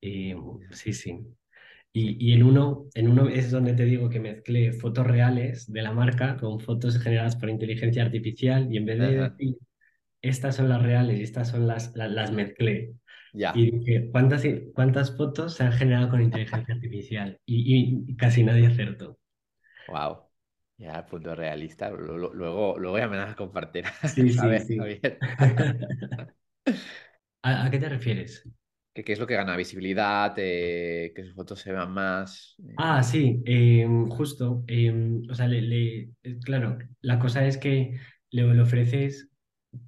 eh, 0.02 0.36
sí, 0.72 0.92
sí. 0.92 1.18
Y, 1.92 2.30
y 2.30 2.34
en 2.34 2.44
uno, 2.44 2.86
en 2.94 3.08
uno 3.08 3.28
es 3.28 3.50
donde 3.50 3.74
te 3.74 3.84
digo 3.86 4.08
que 4.10 4.20
mezclé 4.20 4.72
fotos 4.72 5.06
reales 5.06 5.72
de 5.72 5.82
la 5.82 5.92
marca 5.92 6.36
con 6.38 6.60
fotos 6.60 6.98
generadas 7.00 7.36
por 7.36 7.50
inteligencia 7.50 8.02
artificial 8.04 8.68
y 8.72 8.78
en 8.78 8.86
vez 8.86 8.98
de 9.00 9.06
Ajá. 9.06 9.38
decir 9.38 9.56
estas 10.22 10.56
son 10.56 10.68
las 10.70 10.82
reales 10.82 11.20
y 11.20 11.24
estas 11.24 11.50
son 11.50 11.66
las, 11.68 11.94
la- 11.96 12.08
las, 12.08 12.32
mezclé. 12.32 12.94
Ya. 13.32 13.58
Y 13.58 13.70
dije, 13.70 14.10
¿cuántas, 14.12 14.42
cuántas 14.74 15.16
fotos 15.16 15.54
se 15.54 15.64
han 15.64 15.72
generado 15.72 16.10
con 16.10 16.22
inteligencia 16.22 16.74
artificial? 16.74 17.40
Y, 17.46 18.04
y 18.08 18.16
casi 18.16 18.44
nadie 18.44 18.66
acertó. 18.66 19.18
Wow. 19.86 20.24
Ya, 20.76 21.04
punto 21.06 21.34
realista. 21.34 21.90
Luego, 21.90 22.78
luego 22.78 22.98
ya 22.98 23.08
me 23.08 23.18
vas 23.18 23.32
a 23.32 23.36
compartir. 23.36 23.84
Sí, 24.02 24.32
sí, 24.32 24.58
¿Sabes, 24.58 24.66
sí. 24.66 24.90
¿A, 27.42 27.64
a 27.64 27.70
qué 27.70 27.78
te 27.80 27.88
refieres? 27.88 28.48
¿Qué, 28.92 29.04
qué 29.04 29.12
es 29.12 29.18
lo 29.18 29.26
que 29.26 29.34
gana? 29.36 29.56
Visibilidad, 29.56 30.34
eh, 30.38 31.12
que 31.14 31.24
sus 31.24 31.34
fotos 31.34 31.60
se 31.60 31.72
vean 31.72 31.92
más. 31.92 32.56
eh, 32.68 32.80
Ah, 32.80 33.02
sí, 33.02 33.42
em, 33.46 34.08
justo. 34.08 34.64
em, 34.68 35.22
o 35.30 35.34
sea, 35.34 35.48
le, 35.48 35.60
le- 35.62 36.10
eh, 36.22 36.38
claro, 36.44 36.78
la 37.00 37.18
cosa 37.18 37.44
es 37.46 37.56
que 37.58 37.98
le, 38.30 38.42
le 38.54 38.62
ofreces 38.62 39.30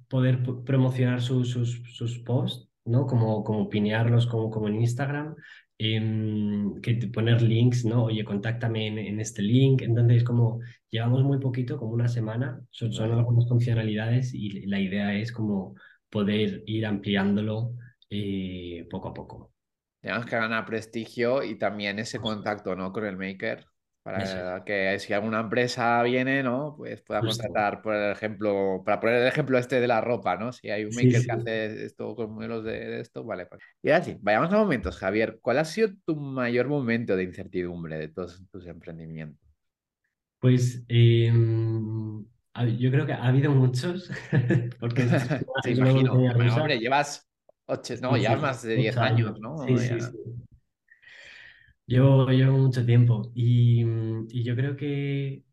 poder 0.09 0.43
promocionar 0.65 1.21
su- 1.21 1.45
sus, 1.45 1.83
sus 1.95 2.19
posts, 2.19 2.70
¿no? 2.85 3.05
Como, 3.07 3.43
como 3.43 3.69
pinearlos 3.69 4.27
como, 4.27 4.49
como 4.49 4.67
en 4.67 4.81
Instagram, 4.81 5.35
em, 5.77 6.79
que 6.81 6.95
poner 7.13 7.41
links, 7.41 7.85
¿no? 7.85 8.05
Oye, 8.05 8.23
contáctame 8.23 8.87
en, 8.87 8.97
en 8.99 9.19
este 9.19 9.41
link. 9.41 9.81
Entonces, 9.81 10.23
como 10.23 10.59
llevamos 10.89 11.23
muy 11.23 11.39
poquito, 11.39 11.77
como 11.77 11.93
una 11.93 12.07
semana, 12.07 12.61
son, 12.69 12.91
son 12.93 13.11
algunas 13.11 13.47
funcionalidades 13.47 14.33
y 14.33 14.65
la 14.67 14.79
idea 14.79 15.13
es 15.15 15.31
como 15.31 15.75
poder 16.09 16.63
ir 16.67 16.85
ampliándolo 16.85 17.73
eh, 18.09 18.85
poco 18.89 19.09
a 19.09 19.13
poco. 19.13 19.53
Digamos 20.01 20.25
que 20.25 20.35
gana 20.35 20.65
prestigio 20.65 21.43
y 21.43 21.57
también 21.57 21.99
ese 21.99 22.19
contacto, 22.19 22.75
¿no? 22.75 22.91
Con 22.91 23.05
el 23.05 23.17
maker. 23.17 23.70
Para 24.03 24.63
que 24.65 24.97
si 24.97 25.13
alguna 25.13 25.41
empresa 25.41 26.01
viene, 26.01 26.41
¿no? 26.41 26.73
Pues 26.75 27.01
pueda 27.01 27.21
contratar, 27.21 27.83
por 27.83 27.95
ejemplo, 27.95 28.81
para 28.83 28.99
poner 28.99 29.21
el 29.21 29.27
ejemplo 29.27 29.59
este 29.59 29.79
de 29.79 29.87
la 29.87 30.01
ropa, 30.01 30.37
¿no? 30.37 30.51
Si 30.51 30.71
hay 30.71 30.85
un 30.85 30.95
maker 30.95 31.21
sí. 31.21 31.25
que 31.27 31.31
hace 31.31 31.85
esto 31.85 32.15
con 32.15 32.33
modelos 32.33 32.63
de, 32.63 32.71
de 32.71 32.99
esto, 32.99 33.23
vale. 33.23 33.45
pues. 33.45 33.61
Y 33.83 33.91
ahora 33.91 34.03
sí, 34.03 34.17
vayamos 34.19 34.51
a 34.51 34.57
momentos, 34.57 34.97
Javier. 34.97 35.37
¿Cuál 35.39 35.59
ha 35.59 35.65
sido 35.65 35.89
tu 36.03 36.15
mayor 36.15 36.67
momento 36.67 37.15
de 37.15 37.23
incertidumbre 37.23 37.99
de 37.99 38.07
todos 38.07 38.41
tus 38.51 38.65
emprendimientos? 38.65 39.39
Pues 40.39 40.83
em, 40.87 42.25
yo 42.79 42.91
creo 42.91 43.05
que 43.05 43.13
ha 43.13 43.25
habido 43.25 43.51
muchos, 43.51 44.09
porque 44.79 45.03
una 45.03 45.41
imagino. 45.67 46.15
Bueno. 46.15 46.55
Hombre, 46.55 46.79
llevas 46.79 47.29
ocho, 47.67 47.93
no, 48.01 48.15
Sí, 48.15 48.21
ya 48.23 48.35
más 48.35 48.63
de 48.63 48.75
10 48.75 48.97
ocho 48.97 49.03
años. 49.03 49.39
¿no? 49.39 49.59
Sí, 49.67 49.77
sí, 49.77 50.01
sí. 50.01 50.17
Llevo, 51.91 52.27
llevo 52.31 52.57
mucho 52.57 52.85
tiempo 52.85 53.31
y, 53.35 53.81
y 54.29 54.43
yo 54.43 54.55
creo 54.55 54.75
que 54.77 55.43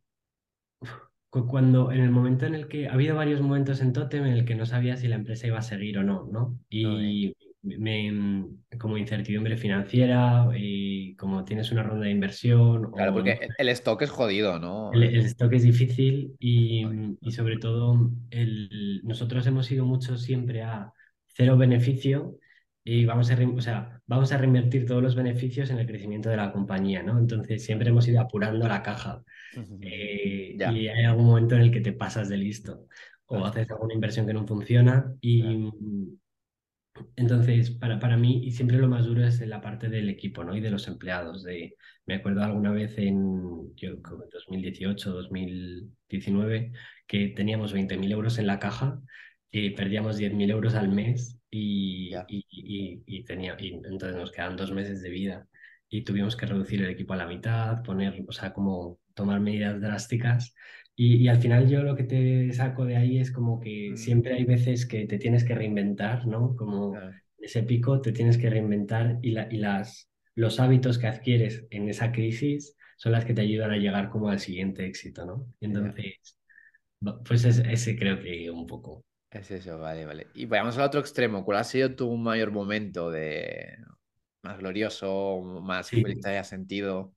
cu- 1.31 1.47
cuando, 1.47 1.93
en 1.93 2.01
el 2.01 2.11
momento 2.11 2.47
en 2.47 2.55
el 2.55 2.69
que 2.69 2.89
ha 2.89 2.93
habido 2.95 3.17
varios 3.17 3.41
momentos 3.41 3.81
en 3.81 3.93
Totem 3.93 4.25
en 4.27 4.33
el 4.33 4.45
que 4.45 4.55
no 4.55 4.67
sabía 4.67 4.97
si 4.97 5.09
la 5.09 5.17
empresa 5.17 5.47
iba 5.47 5.59
a 5.59 5.63
seguir 5.63 5.99
o 5.99 6.03
no, 6.05 6.27
¿no? 6.31 6.59
Y 6.69 7.35
me, 7.63 8.11
mm, 8.13 8.61
como 8.79 8.97
incertidumbre 8.99 9.57
financiera, 9.57 10.49
y 10.57 11.17
como 11.17 11.45
tienes 11.45 11.71
una 11.73 11.83
ronda 11.83 12.07
de 12.07 12.13
inversión 12.13 12.87
Claro, 12.95 13.13
o 13.13 13.15
porque 13.15 13.39
el- 13.59 13.69
stock 13.71 14.03
es 14.03 14.11
jodido, 14.11 14.59
¿no? 14.59 14.91
El, 14.91 15.03
el 15.03 15.21
stock 15.27 15.53
es 15.53 15.63
difícil 15.65 16.37
y, 16.39 16.87
y 17.21 17.33
sobre 17.33 17.59
todo 17.59 18.11
el, 18.31 19.01
nosotros 19.05 19.47
hemos 19.47 19.71
ido 19.71 19.85
mucho 19.85 20.17
siempre 20.17 20.63
a 20.63 20.93
cero 21.27 21.57
beneficio 21.59 22.39
y 22.91 23.05
vamos 23.05 23.31
a, 23.31 23.37
re- 23.37 23.47
o 23.47 23.61
sea, 23.61 24.01
vamos 24.07 24.33
a 24.33 24.39
reinvertir 24.39 24.87
todos 24.87 25.03
los 25.03 25.15
beneficios 25.17 25.71
en 25.71 25.79
el 25.79 25.87
crecimiento 25.87 26.29
de 26.31 26.37
la 26.37 26.53
compañía, 26.53 27.03
¿no? 27.03 27.19
Entonces 27.19 27.65
siempre 27.65 27.91
hemos 27.91 28.07
ido 28.09 28.21
apurando 28.21 28.67
la 28.69 28.83
caja 28.83 29.23
eh, 29.81 30.61
y 30.63 30.89
hay 30.89 31.05
algún 31.05 31.27
momento 31.27 31.57
en 31.57 31.63
el 31.63 31.73
que 31.73 31.81
te 31.83 31.93
pasas 31.93 32.29
de 32.29 32.37
listo 32.39 32.87
o 33.27 33.45
haces 33.45 33.71
alguna 33.71 33.95
inversión 33.95 34.27
que 34.27 34.35
no 34.35 34.47
funciona 34.47 35.15
y 35.21 35.71
entonces 37.17 37.71
para, 37.71 37.99
para 38.01 38.17
mí 38.17 38.41
y 38.45 38.53
siempre 38.53 38.79
lo 38.79 38.89
más 38.89 39.05
duro 39.07 39.25
es 39.25 39.41
la 39.47 39.61
parte 39.61 39.89
del 39.89 40.09
equipo, 40.09 40.45
¿no? 40.45 40.57
Y 40.57 40.61
de 40.61 40.71
los 40.71 40.89
empleados. 40.89 41.45
De, 41.45 41.77
me 42.07 42.15
acuerdo 42.17 42.43
alguna 42.43 42.73
vez 42.73 42.97
en 42.99 43.75
yo, 43.77 44.01
como 44.03 44.25
en 44.25 44.31
2018, 44.31 45.13
2019, 45.13 46.73
que 47.07 47.29
teníamos 47.29 47.73
20.000 47.73 48.13
euros 48.13 48.39
en 48.39 48.47
la 48.47 48.59
caja 48.59 49.01
y 49.51 49.71
perdíamos 49.71 50.17
10.000 50.17 50.51
euros 50.51 50.75
al 50.75 50.89
mes 50.89 51.38
y, 51.51 52.11
Ya. 52.11 52.29
y, 52.29 52.45
y, 52.51 53.03
y 53.07 53.25
tenía, 53.25 53.57
y 53.59 53.75
entonces 53.75 54.17
nos 54.17 54.33
quedan 54.33 54.57
dos 54.57 54.73
meses 54.73 55.03
de 55.03 55.11
vida 55.11 55.49
y 55.89 56.03
tuvimos 56.05 56.37
que 56.37 56.47
reducir 56.47 56.83
el 56.83 56.91
equipo 56.91 57.15
a 57.15 57.17
la 57.17 57.27
mitad, 57.27 57.83
poner, 57.83 58.25
o 58.29 58.33
sea, 58.33 58.53
como 58.53 59.01
tomar 59.15 59.41
medidas 59.41 59.81
drásticas. 59.81 60.55
Y, 60.97 61.17
y 61.17 61.29
al 61.29 61.39
final 61.41 61.69
yo 61.69 61.83
lo 61.83 61.97
que 61.97 62.05
te 62.05 62.53
saco 62.53 62.85
de 62.85 62.97
ahí 62.97 63.19
es 63.19 63.31
como 63.33 63.61
que 63.61 63.93
Mm. 63.93 63.97
siempre 63.97 64.35
hay 64.35 64.45
veces 64.45 64.87
que 64.87 65.07
te 65.07 65.19
tienes 65.19 65.45
que 65.45 65.55
reinventar, 65.55 66.27
¿no? 66.27 66.57
Como 66.57 67.05
en 67.39 67.45
ese 67.45 67.63
pico 67.63 68.01
te 68.01 68.13
tienes 68.13 68.37
que 68.39 68.51
reinventar 68.51 69.19
y, 69.23 69.31
la, 69.33 69.49
y 69.51 69.59
las, 69.59 70.11
los 70.35 70.61
hábitos 70.61 70.99
que 70.99 71.07
adquieres 71.07 71.67
en 71.71 71.89
esa 71.89 72.13
crisis 72.13 72.77
son 72.97 73.13
las 73.13 73.25
que 73.25 73.35
te 73.35 73.43
ayudan 73.43 73.71
a 73.73 73.77
llegar 73.77 74.11
como 74.11 74.29
al 74.29 74.41
siguiente 74.41 74.85
éxito, 74.87 75.25
¿no? 75.25 75.47
Entonces, 75.61 76.37
pues 77.27 77.45
es- 77.45 77.59
ese 77.61 77.97
creo 77.99 78.21
que 78.21 78.51
un 78.51 78.67
poco. 78.67 79.05
Es 79.31 79.51
eso, 79.51 79.79
vale, 79.79 80.07
vale. 80.07 80.31
Y 80.35 80.47
vayamos 80.47 80.77
al 80.79 80.85
otro 80.85 81.01
extremo. 81.01 81.45
¿Cuál 81.45 81.59
ha 81.59 81.65
sido 81.65 81.95
tu 81.95 82.17
mayor 82.17 82.51
momento 82.51 83.11
de 83.11 83.77
más 84.43 84.59
glorioso, 84.59 85.41
más 85.63 85.91
que 85.91 85.99
Sí. 85.99 86.03
feliz 86.03 86.21
te 86.21 86.31
haya 86.31 86.45
sentido? 86.45 87.15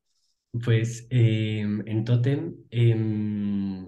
Pues 0.64 1.08
eh, 1.12 1.62
en 1.62 2.04
Totem, 2.06 2.56
em, 2.72 3.86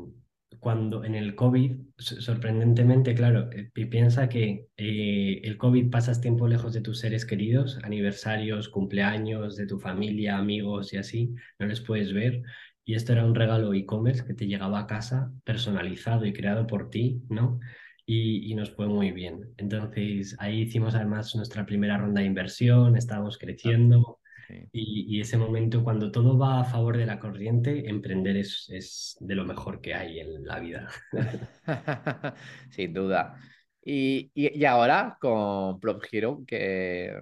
cuando 0.60 1.04
en 1.04 1.16
el 1.16 1.36
COVID, 1.36 1.76
so- 1.98 2.22
sorprendentemente, 2.22 3.14
claro, 3.16 3.52
eh, 3.52 3.70
pi- 3.74 3.86
piensa 3.86 4.30
que 4.30 4.70
eh, 4.78 5.42
el 5.44 5.58
COVID 5.58 5.90
pasas 5.92 6.22
tiempo 6.22 6.48
lejos 6.48 6.72
de 6.74 6.80
tus 6.82 7.00
seres 7.00 7.26
queridos, 7.26 7.80
aniversarios, 7.84 8.70
cumpleaños 8.70 9.58
de 9.58 9.68
tu 9.68 9.78
familia, 9.80 10.38
amigos 10.38 10.94
y 10.94 10.98
así, 10.98 11.36
no 11.60 11.66
les 11.68 11.82
puedes 11.82 12.14
ver. 12.14 12.42
Y 12.86 12.96
esto 12.96 13.12
era 13.14 13.26
un 13.26 13.36
regalo 13.36 13.74
e-commerce 13.74 14.26
que 14.26 14.34
te 14.34 14.48
llegaba 14.48 14.80
a 14.80 14.88
casa 14.88 15.34
personalizado 15.44 16.26
y 16.26 16.32
creado 16.34 16.66
por 16.68 16.90
ti, 16.90 17.24
¿no? 17.30 17.60
Y, 18.06 18.52
y 18.52 18.56
nos 18.56 18.72
fue 18.72 18.88
muy 18.88 19.12
bien. 19.12 19.54
Entonces 19.58 20.36
ahí 20.40 20.62
hicimos 20.62 20.96
además 20.96 21.34
nuestra 21.36 21.66
primera 21.66 21.98
ronda 21.98 22.22
de 22.22 22.28
inversión, 22.28 22.98
estábamos 22.98 23.38
creciendo. 23.38 24.20
Sí. 24.48 24.56
Y, 24.74 25.18
y 25.18 25.22
ese 25.22 25.38
momento, 25.38 25.84
cuando 25.84 26.12
todo 26.12 26.38
va 26.38 26.62
a 26.62 26.66
favor 26.66 26.98
de 26.98 27.06
la 27.06 27.20
corriente, 27.20 27.90
emprender 27.90 28.36
es, 28.36 28.70
es 28.70 29.16
de 29.22 29.36
lo 29.36 29.46
mejor 29.46 29.80
que 29.80 29.94
hay 29.94 30.20
en 30.20 30.46
la 30.46 30.60
vida. 30.60 30.90
Sin 32.72 32.94
duda. 32.94 33.38
Y, 33.86 34.32
y, 34.34 34.64
ahora 34.66 35.18
con 35.20 35.80
Prop 35.80 36.04
Hero, 36.10 36.44
que 36.48 37.14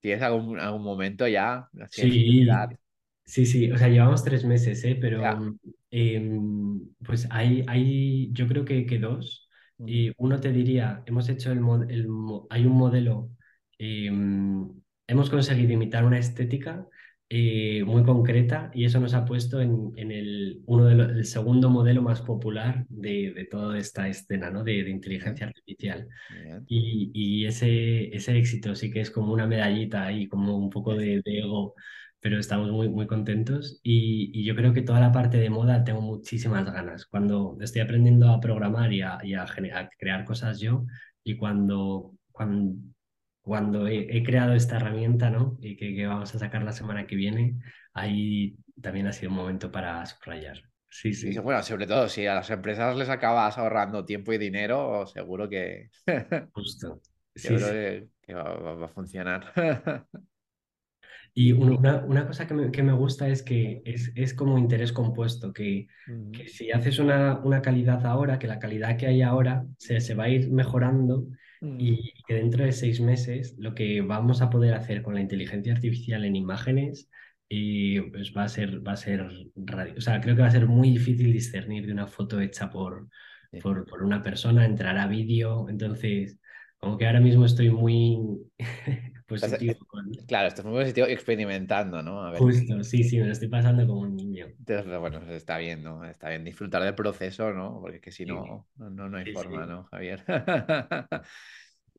tienes 0.00 0.22
algún, 0.22 0.58
algún 0.60 0.82
momento 0.82 1.26
ya, 1.26 1.68
Sí, 1.90 2.46
sí, 3.24 3.46
sí, 3.46 3.72
o 3.72 3.76
sea, 3.76 3.88
llevamos 3.88 4.22
tres 4.22 4.44
meses, 4.44 4.84
¿eh? 4.84 4.96
Pero 5.00 5.22
em, 5.90 6.80
pues 7.04 7.26
hay, 7.30 7.64
hay, 7.66 8.30
yo 8.32 8.46
creo 8.46 8.64
que, 8.64 8.86
que 8.86 8.98
dos. 8.98 9.45
Y 9.78 10.12
uno 10.18 10.40
te 10.40 10.52
diría, 10.52 11.02
hemos 11.06 11.28
hecho 11.28 11.52
el, 11.52 11.58
el 11.90 12.06
hay 12.50 12.64
un 12.66 12.72
modelo, 12.76 13.30
em, 13.78 14.68
hemos 15.06 15.28
conseguido 15.30 15.72
imitar 15.72 16.04
una 16.04 16.18
estética 16.18 16.86
eh, 17.28 17.84
muy 17.84 18.02
concreta 18.04 18.70
y 18.72 18.84
eso 18.84 19.00
nos 19.00 19.12
ha 19.14 19.24
puesto 19.24 19.60
en, 19.60 19.92
en 19.96 20.12
el, 20.12 20.62
uno 20.66 20.86
de 20.86 20.94
el 21.18 21.24
segundo 21.26 21.68
modelo 21.70 22.00
más 22.02 22.22
popular 22.22 22.86
de, 22.88 23.32
de 23.34 23.44
toda 23.44 23.78
esta 23.78 24.08
escena, 24.08 24.50
¿no? 24.50 24.64
De, 24.64 24.82
de 24.84 24.90
inteligencia 24.90 25.46
artificial. 25.48 26.08
Y, 26.66 27.10
y 27.14 27.46
ese, 27.46 28.14
ese 28.14 28.36
éxito 28.38 28.74
sí 28.74 28.90
que 28.90 29.00
es 29.00 29.10
como 29.10 29.32
una 29.32 29.46
medallita 29.46 30.10
y 30.12 30.28
como 30.28 30.56
un 30.56 30.70
poco 30.70 30.94
de 30.94 31.20
ego, 31.24 31.74
pero 32.20 32.38
estamos 32.38 32.70
muy, 32.70 32.88
muy 32.88 33.06
contentos. 33.06 33.80
Y, 33.82 34.30
y 34.34 34.44
yo 34.44 34.54
creo 34.56 34.72
que 34.72 34.82
toda 34.82 35.00
la 35.00 35.12
parte 35.12 35.38
de 35.38 35.50
moda 35.50 35.84
tengo 35.84 36.00
muchísimas 36.00 36.64
ganas. 36.72 37.06
Cuando 37.06 37.56
estoy 37.60 37.82
aprendiendo 37.82 38.30
a 38.30 38.40
programar 38.40 38.92
y 38.92 39.02
a, 39.02 39.18
y 39.22 39.34
a 39.34 39.42
a 39.44 39.88
crear 39.98 40.24
cosas 40.24 40.60
yo, 40.60 40.86
y 41.24 41.36
cuando, 41.36 42.14
cuando, 42.32 42.76
cuando 43.40 43.86
he, 43.88 44.16
he 44.16 44.22
creado 44.24 44.54
esta 44.54 44.76
herramienta, 44.76 45.30
¿no? 45.30 45.56
Y 45.60 45.76
que, 45.76 45.94
que 45.94 46.06
vamos 46.06 46.34
a 46.34 46.38
sacar 46.38 46.62
la 46.64 46.72
semana 46.72 47.06
que 47.06 47.16
viene, 47.16 47.58
ahí 47.94 48.56
también 48.82 49.06
ha 49.06 49.12
sido 49.12 49.30
un 49.30 49.36
momento 49.36 49.70
para 49.72 50.04
subrayar. 50.06 50.62
Sí, 50.88 51.14
eso, 51.30 51.42
sí, 51.42 51.42
bueno, 51.42 51.62
sobre 51.62 51.86
todo 51.86 52.08
si 52.08 52.26
a 52.26 52.34
las 52.34 52.50
empresas 52.50 52.96
les 52.96 53.08
acabas 53.08 53.58
ahorrando 53.58 54.04
tiempo 54.04 54.32
y 54.32 54.38
dinero, 54.38 55.06
seguro 55.06 55.48
que 55.48 55.90
justo. 56.52 57.00
Sí, 57.34 57.58
seguro 57.58 57.68
sí. 57.68 57.72
que, 57.72 58.08
que 58.22 58.34
va, 58.34 58.44
va- 58.54 58.74
va 58.74 58.86
a 58.86 58.88
funcionar. 58.88 59.52
Y 61.38 61.52
una, 61.52 62.04
una 62.04 62.26
cosa 62.26 62.46
que 62.46 62.54
me, 62.54 62.70
que 62.72 62.82
me 62.82 62.94
gusta 62.94 63.28
es 63.28 63.42
que 63.42 63.82
es, 63.84 64.10
es 64.16 64.32
como 64.34 64.56
interés 64.58 64.92
compuesto, 64.92 65.52
que, 65.52 65.86
que 66.32 66.48
si 66.48 66.70
haces 66.72 66.98
una, 66.98 67.38
una 67.40 67.60
calidad 67.62 68.06
ahora, 68.06 68.38
que 68.38 68.46
la 68.48 68.58
calidad 68.58 68.96
que 68.96 69.06
hay 69.06 69.22
ahora 69.22 69.66
se, 69.78 70.00
se 70.00 70.14
va 70.14 70.24
a 70.24 70.28
ir 70.30 70.50
mejorando 70.50 71.26
ujú, 71.60 71.76
y 71.76 72.24
que 72.26 72.34
dentro 72.34 72.64
de 72.64 72.72
seis 72.72 73.00
meses 73.00 73.54
lo 73.58 73.74
que 73.74 74.00
vamos 74.00 74.40
a 74.42 74.48
poder 74.50 74.74
hacer 74.74 75.02
con 75.02 75.14
la 75.14 75.20
inteligencia 75.20 75.74
artificial 75.74 76.24
en 76.24 76.36
imágenes 76.36 77.10
y 77.48 78.00
pues 78.00 78.32
va 78.36 78.44
a 78.44 78.48
ser, 78.48 78.86
va 78.86 78.92
a 78.92 78.96
ser 78.96 79.20
o 79.96 80.00
sea, 80.00 80.20
creo 80.20 80.34
que 80.36 80.42
va 80.42 80.48
a 80.48 80.50
ser 80.50 80.66
muy 80.66 80.90
difícil 80.90 81.32
discernir 81.32 81.86
de 81.86 81.92
una 81.92 82.06
foto 82.06 82.40
hecha 82.40 82.70
por, 82.70 83.08
sí. 83.52 83.60
por, 83.60 83.84
por 83.86 84.02
una 84.02 84.22
persona, 84.22 84.64
entrará 84.64 85.06
vídeo, 85.06 85.68
entonces 85.68 86.38
como 86.78 86.96
que 86.98 87.06
ahora 87.06 87.20
mismo 87.20 87.44
estoy 87.44 87.70
muy 87.70 88.18
Estás- 89.34 89.52
positivo 89.52 89.74
eh, 89.74 89.82
claro, 90.26 90.48
estás 90.48 90.64
muy 90.64 90.74
positivo 90.80 91.06
experimentando, 91.06 92.02
¿no? 92.02 92.22
A 92.24 92.30
ver 92.30 92.46
qué. 92.48 92.58
Justo, 92.58 92.84
sí, 92.84 93.02
sí, 93.04 93.18
me 93.18 93.26
lo 93.26 93.32
estoy 93.32 93.48
pasando 93.48 93.84
como 93.86 94.02
un 94.02 94.14
niño. 94.16 94.46
Entonces, 94.58 94.98
bueno, 94.98 95.20
pues 95.20 95.30
está 95.32 95.58
bien, 95.58 95.82
¿no? 95.82 96.04
Está 96.04 96.28
bien 96.30 96.44
disfrutar 96.44 96.82
del 96.82 96.94
proceso, 96.94 97.52
¿no? 97.52 97.78
Porque 97.80 98.00
que 98.00 98.10
si 98.10 98.24
Sí, 98.24 98.26
no, 98.26 98.66
no, 98.76 99.08
no 99.08 99.16
hay 99.18 99.26
sí, 99.26 99.36
forma, 99.36 99.66
sí. 99.66 99.66
¿no, 99.66 99.84
Javier? 99.84 100.24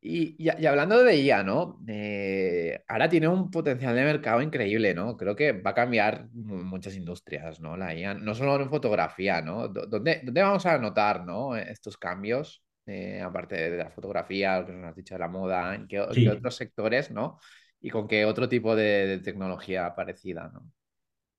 Y, 0.01 0.35
y- 0.49 0.51
y 0.61 0.65
hablando 0.67 1.03
de 1.03 1.15
IA, 1.17 1.43
¿no? 1.43 1.79
Eh, 1.87 2.83
ahora 2.87 3.09
tiene 3.09 3.27
un 3.27 3.51
potencial 3.51 3.95
de 3.95 4.03
mercado 4.03 4.41
increíble, 4.43 4.93
¿no? 4.93 5.17
Creo 5.17 5.35
que 5.35 5.53
va 5.53 5.71
a 5.71 5.73
cambiar 5.75 6.29
mu- 6.33 6.63
muchas 6.63 6.95
industrias, 6.95 7.59
¿no? 7.59 7.77
La 7.77 7.95
IA, 7.95 8.13
no 8.13 8.35
solo 8.35 8.61
en 8.61 8.69
fotografía, 8.69 9.41
¿no? 9.41 9.67
¿Dónde, 9.69 10.21
dónde 10.23 10.41
vamos 10.43 10.65
a 10.67 10.77
notar, 10.79 11.25
¿no? 11.25 11.55
Estos 11.57 11.97
cambios, 11.97 12.63
eh, 12.87 13.21
aparte 13.21 13.55
de 13.71 13.77
la 13.77 13.91
fotografía, 13.91 14.59
lo 14.59 14.65
que 14.67 14.73
nos 14.73 14.89
has 14.89 14.95
dicho 14.95 15.15
de 15.15 15.19
la 15.19 15.27
moda, 15.27 15.75
¿en 15.75 15.87
qué, 15.87 15.99
otros 16.01 16.55
sectores, 16.55 17.11
¿no? 17.11 17.39
Y 17.81 17.89
con 17.89 18.07
qué 18.07 18.25
otro 18.25 18.49
tipo 18.49 18.75
de, 18.75 19.07
de 19.07 19.19
tecnología 19.19 19.93
parecida, 19.95 20.49
¿no? 20.53 20.71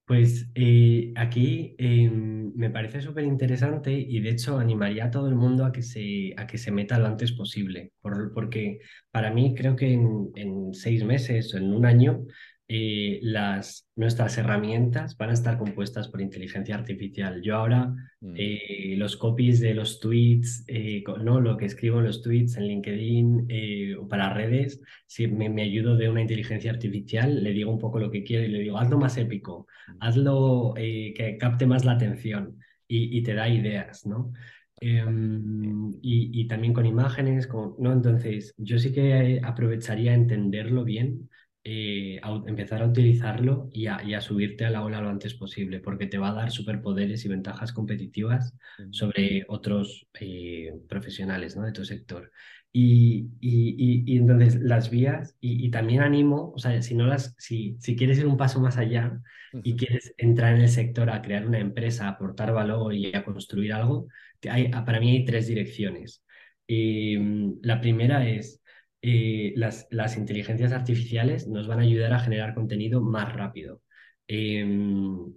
Pues 0.07 0.49
eh, 0.55 1.13
aquí 1.17 1.75
eh, 1.79 2.09
me 2.11 2.71
parece 2.71 3.03
súper 3.03 3.25
interesante 3.25 3.93
y 3.93 4.21
de 4.21 4.31
hecho 4.31 4.59
animaría 4.59 5.05
a 5.07 5.11
todo 5.11 5.29
el 5.29 5.35
mundo 5.35 5.67
a 5.67 5.73
que 5.73 5.83
se, 5.83 6.33
a 6.39 6.47
que 6.47 6.57
se 6.57 6.71
meta 6.71 6.99
lo 6.99 7.07
antes 7.07 7.33
posible, 7.33 7.93
por- 8.01 8.33
porque 8.33 8.81
para 9.11 9.31
mí 9.31 9.55
creo 9.55 9.77
que 9.77 9.93
en, 9.93 10.31
en 10.35 10.73
seis 10.73 11.05
meses 11.05 11.53
o 11.55 11.59
en 11.59 11.75
un 11.75 11.85
año 11.85 12.25
eh, 12.69 13.19
las, 13.23 13.89
nuestras 13.97 14.39
herramientas 14.39 15.17
van 15.17 15.31
a 15.31 15.35
estar 15.35 15.59
compuestas 15.59 16.09
por 16.09 16.21
inteligencia 16.21 16.75
artificial. 16.75 17.41
Yo 17.43 17.57
ahora 17.57 17.95
Mm, 18.21 18.35
eh, 18.37 18.95
los 18.97 19.17
copies 19.17 19.61
de 19.61 19.75
los 19.75 20.01
tweets, 20.01 20.65
eh, 20.67 21.05
¿no? 21.23 21.41
lo 21.41 21.57
que 21.57 21.67
escribo 21.67 21.99
en 22.01 22.07
los 22.07 22.21
tweets 22.21 22.57
en 22.57 22.67
LinkedIn 22.67 23.47
eh, 23.49 23.95
o 23.97 24.09
para 24.09 24.35
redes, 24.35 24.81
si 25.07 25.29
me, 25.29 25.49
me 25.49 25.63
ayudo 25.63 25.97
de 25.97 26.09
una 26.11 26.23
inteligencia 26.23 26.73
artificial, 26.73 27.45
le 27.45 27.53
digo 27.53 27.71
un 27.71 27.79
poco 27.79 28.01
lo 28.01 28.11
que 28.11 28.25
quiero 28.25 28.45
y 28.45 28.49
le 28.49 28.59
digo, 28.61 28.79
hazlo 28.79 28.99
más 28.99 29.17
épico 29.19 29.67
mm, 29.87 29.97
hazlo 30.01 30.75
eh, 30.77 31.15
que 31.17 31.39
capte 31.39 31.67
más 31.67 31.85
la 31.85 31.93
atención 31.93 32.59
y, 32.89 33.17
y 33.17 33.23
te 33.23 33.35
da 33.35 33.49
ideas, 33.49 34.05
¿no? 34.07 34.33
Em, 34.81 35.91
y, 36.03 36.41
y 36.41 36.47
también 36.47 36.73
con 36.73 36.87
imágenes, 36.87 37.47
con, 37.47 37.75
¿no? 37.79 37.93
Entonces, 37.93 38.55
yo 38.57 38.79
sí 38.79 38.93
que 38.93 39.41
aprovecharía 39.43 40.15
entenderlo 40.15 40.85
bien, 40.85 41.28
eh, 41.71 42.19
a 42.23 42.43
empezar 42.47 42.81
a 42.81 42.87
utilizarlo 42.87 43.69
y 43.75 43.89
a, 43.89 44.03
y 44.03 44.15
a 44.15 44.23
subirte 44.23 44.65
a 44.65 44.71
la 44.71 44.83
ola 44.83 45.03
lo 45.03 45.11
antes 45.11 45.35
posible, 45.35 45.81
porque 45.81 46.07
te 46.07 46.17
va 46.17 46.31
a 46.31 46.33
dar 46.33 46.51
superpoderes 46.51 47.27
y 47.27 47.29
ventajas 47.29 47.75
competitivas 47.75 48.55
sobre 48.91 49.45
otros 49.49 50.07
eh, 50.19 50.73
profesionales, 50.89 51.57
¿no? 51.57 51.67
de 51.67 51.73
tu 51.73 51.85
sector. 51.85 52.33
Y, 52.73 53.29
y, 53.39 54.05
y, 54.07 54.17
entonces 54.17 54.63
las 54.63 54.89
vías, 54.89 55.37
y, 55.43 55.71
también 55.71 56.01
animo, 56.01 56.53
o 56.55 56.59
sea, 56.59 56.81
si 56.81 56.95
no 56.95 57.07
las, 57.07 57.35
si, 57.37 57.77
si 57.81 57.97
quieres 57.97 58.19
ir 58.19 58.27
un 58.27 58.39
paso 58.39 58.61
más 58.61 58.79
allá, 58.79 59.21
y 59.63 59.77
quieres 59.77 60.15
entrar 60.17 60.55
en 60.55 60.63
el 60.63 60.69
sector 60.71 61.11
a 61.11 61.21
crear 61.21 61.47
una 61.47 61.59
empresa, 61.59 62.07
a 62.07 62.11
aportar 62.13 62.53
valor 62.55 62.95
y 62.95 63.15
a 63.15 63.25
construir 63.25 63.75
algo, 63.75 64.09
hay, 64.49 64.71
para 64.71 65.01
mí 65.01 65.11
hay 65.11 65.25
tres 65.27 65.47
direcciones. 65.47 66.25
Eh, 66.67 67.19
la 67.63 67.81
primera 67.81 68.27
es 68.27 68.58
eh, 69.03 69.53
las, 69.57 69.87
las 69.91 70.17
inteligencias 70.17 70.73
artificiales 70.73 71.47
nos 71.49 71.67
van 71.69 71.81
a 71.81 71.83
ayudar 71.83 72.13
a 72.13 72.21
generar 72.21 72.55
contenido 72.55 73.01
más 73.01 73.33
rápido. 73.35 73.83
Eh, 74.29 74.61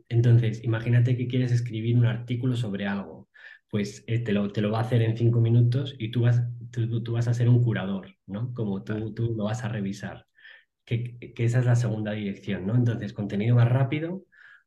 entonces, 0.10 0.63
imagínate 0.63 1.17
que 1.17 1.28
quieres 1.28 1.52
escribir 1.52 1.97
un 1.97 2.06
artículo 2.06 2.56
sobre 2.56 2.88
algo, 2.88 3.30
pues 3.69 4.04
eh, 4.08 4.19
te 4.19 4.34
lo, 4.34 4.52
te 4.52 4.62
lo 4.62 4.71
va 4.71 4.80
a 4.80 4.82
hacer 4.82 5.02
en 5.02 5.17
cinco 5.17 5.39
minutos 5.41 5.95
y 5.97 6.12
tú 6.12 6.21
vas, 6.21 6.41
tú, 6.71 7.02
tú 7.04 7.13
vas 7.13 7.28
a 7.28 7.34
ser 7.34 7.50
un 7.50 7.63
curador, 7.63 8.15
¿no? 8.28 8.54
Como 8.54 8.84
tú, 8.84 9.13
tú 9.13 9.34
lo 9.36 9.45
vas 9.45 9.63
a 9.63 9.69
revisar 9.69 10.26
que, 10.86 11.17
que 11.36 11.45
esa 11.45 11.60
es 11.60 11.65
la 11.65 11.76
segunda 11.76 12.13
dirección, 12.13 12.65
¿no? 12.67 12.76
Entonces, 12.76 13.13
contenido 13.13 13.56
más 13.56 13.69
rápido, 13.69 14.24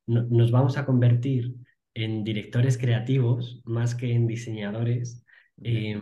no- 0.07 0.24
nos 0.24 0.50
vamos 0.50 0.76
a 0.78 0.87
convertir 0.87 1.54
en 1.94 2.24
directores 2.24 2.78
creativos 2.78 3.61
más 3.64 3.94
que 3.94 4.12
en 4.14 4.26
diseñadores, 4.26 5.24
eh, 5.62 6.00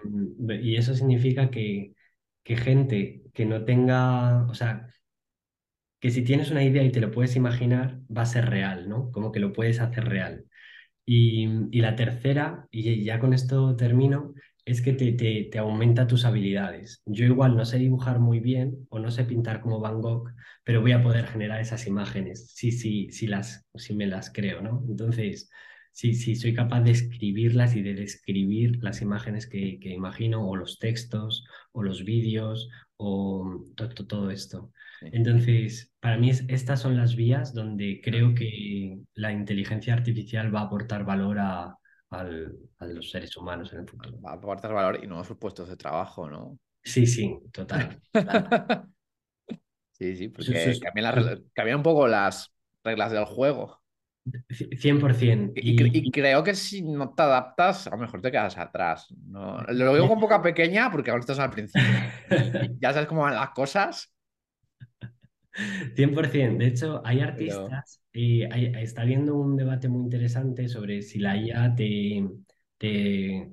y 0.62 0.76
eso 0.76 0.94
significa 0.94 1.50
que, 1.50 1.94
que 2.44 2.56
gente 2.56 3.22
que 3.34 3.44
no 3.46 3.64
tenga, 3.64 4.46
o 4.48 4.54
sea, 4.54 4.88
que 6.00 6.10
si 6.10 6.22
tienes 6.24 6.50
una 6.50 6.64
idea 6.64 6.82
y 6.82 6.90
te 6.92 7.00
lo 7.00 7.10
puedes 7.10 7.36
imaginar, 7.36 8.00
va 8.14 8.22
a 8.22 8.26
ser 8.26 8.50
real, 8.50 8.88
¿no? 8.88 9.10
Como 9.12 9.30
que 9.32 9.40
lo 9.40 9.52
puedes 9.52 9.80
hacer 9.80 10.04
real. 10.08 10.46
Y, 11.06 11.48
y 11.76 11.80
la 11.82 11.96
tercera, 11.96 12.68
y 12.70 13.04
ya 13.04 13.20
con 13.20 13.34
esto 13.34 13.76
termino, 13.76 14.34
es 14.64 14.82
que 14.82 14.92
te, 14.92 15.12
te, 15.12 15.58
aumenta 15.58 16.06
tus 16.06 16.24
habilidades. 16.24 17.02
Yo 17.06 17.24
igual 17.26 17.56
no 17.56 17.64
sé 17.64 17.78
dibujar 17.78 18.20
muy 18.20 18.40
bien 18.40 18.86
o 18.90 18.98
no 18.98 19.10
sé 19.10 19.24
pintar 19.24 19.60
como 19.60 19.80
Van 19.80 20.00
Gogh, 20.00 20.30
pero 20.64 20.80
voy 20.80 20.92
a 20.92 21.02
poder 21.02 21.26
generar 21.26 21.60
esas 21.60 21.86
imágenes, 21.86 22.52
sí, 22.54 22.72
sí, 22.72 23.10
sí, 23.10 23.26
las, 23.26 23.66
si 23.74 23.94
me 23.94 24.06
las 24.06 24.32
creo, 24.32 24.60
¿no? 24.62 24.84
Entonces, 24.88 25.50
sí, 25.92 26.14
sí, 26.14 26.34
soy 26.36 26.54
capaz 26.54 26.80
de 26.82 26.90
escribirlas 26.92 27.76
y 27.76 27.82
de 27.82 27.94
describir 27.94 28.78
las 28.82 29.02
imágenes 29.02 29.46
que, 29.46 29.78
que 29.80 29.90
imagino, 29.90 30.48
o 30.48 30.56
los 30.56 30.78
textos, 30.78 31.44
o 31.72 31.82
los 31.82 32.04
vídeos, 32.04 32.68
o 32.96 33.64
to- 33.76 33.88
to- 33.90 34.06
todo 34.06 34.30
esto. 34.30 34.72
sí. 35.00 35.06
Entonces, 35.12 35.92
para 36.00 36.16
mí 36.18 36.30
es- 36.30 36.44
estas 36.48 36.80
son 36.80 36.96
las 36.96 37.16
vías 37.16 37.54
donde 37.54 38.00
creo 38.02 38.34
que 38.34 38.98
la 39.14 39.32
inteligencia 39.32 39.94
artificial 39.94 40.54
va 40.54 40.60
a 40.60 40.64
aportar 40.64 41.04
valor 41.04 41.38
a, 41.38 41.76
al- 42.10 42.56
a 42.78 42.86
los 42.86 43.10
seres 43.10 43.36
humanos 43.36 43.72
en 43.72 43.80
el 43.80 43.88
futuro. 43.88 44.18
Va 44.26 44.30
a 44.30 44.34
aportar 44.34 44.72
valor 44.72 44.98
y 45.02 45.06
nuevos 45.06 45.28
puestos 45.38 45.68
de 45.68 45.76
trabajo, 45.76 46.28
¿no? 46.30 46.58
Sí, 46.84 47.06
sí, 47.06 47.38
total, 47.52 48.00
total. 48.12 48.54
Sí, 49.92 50.16
sí, 50.16 50.28
porque 50.28 50.78
cambian, 50.80 51.14
las 51.14 51.40
cambian 51.54 51.76
un 51.78 51.82
poco 51.82 52.08
las 52.08 52.52
reglas 52.82 53.12
del 53.12 53.24
juego. 53.24 53.81
Ci- 54.50 54.68
100%. 54.78 55.54
Y, 55.60 55.98
y 55.98 56.06
Y, 56.06 56.10
creo 56.10 56.42
que 56.42 56.54
si 56.54 56.82
no 56.82 57.14
te 57.14 57.22
adaptas, 57.22 57.86
a 57.86 57.90
lo 57.90 57.98
mejor 57.98 58.20
te 58.22 58.30
quedas 58.32 58.56
atrás. 58.58 59.06
¿no? 59.26 59.58
Lo 59.68 59.94
digo 59.94 60.08
con 60.08 60.20
boca 60.20 60.42
pequeña 60.42 60.90
porque 60.90 61.10
aún 61.10 61.20
estás 61.20 61.38
al 61.38 61.50
principio. 61.50 62.00
Y, 62.26 62.64
y 62.66 62.78
ya 62.80 62.92
sabes 62.92 63.08
cómo 63.08 63.22
van 63.22 63.34
las 63.36 63.50
cosas, 63.50 64.12
100%. 65.94 66.58
De 66.64 66.70
hecho, 66.70 67.02
hay 67.04 67.20
pero... 67.34 67.68
artistas 67.68 68.02
y 68.12 68.42
hay- 68.44 68.72
está 68.82 69.02
habiendo 69.02 69.36
un 69.36 69.56
debate 69.56 69.88
muy 69.88 70.02
interesante 70.04 70.68
sobre 70.68 71.02
si 71.02 71.18
la 71.18 71.36
IA 71.36 71.74
te, 71.74 72.28
te, 72.78 73.50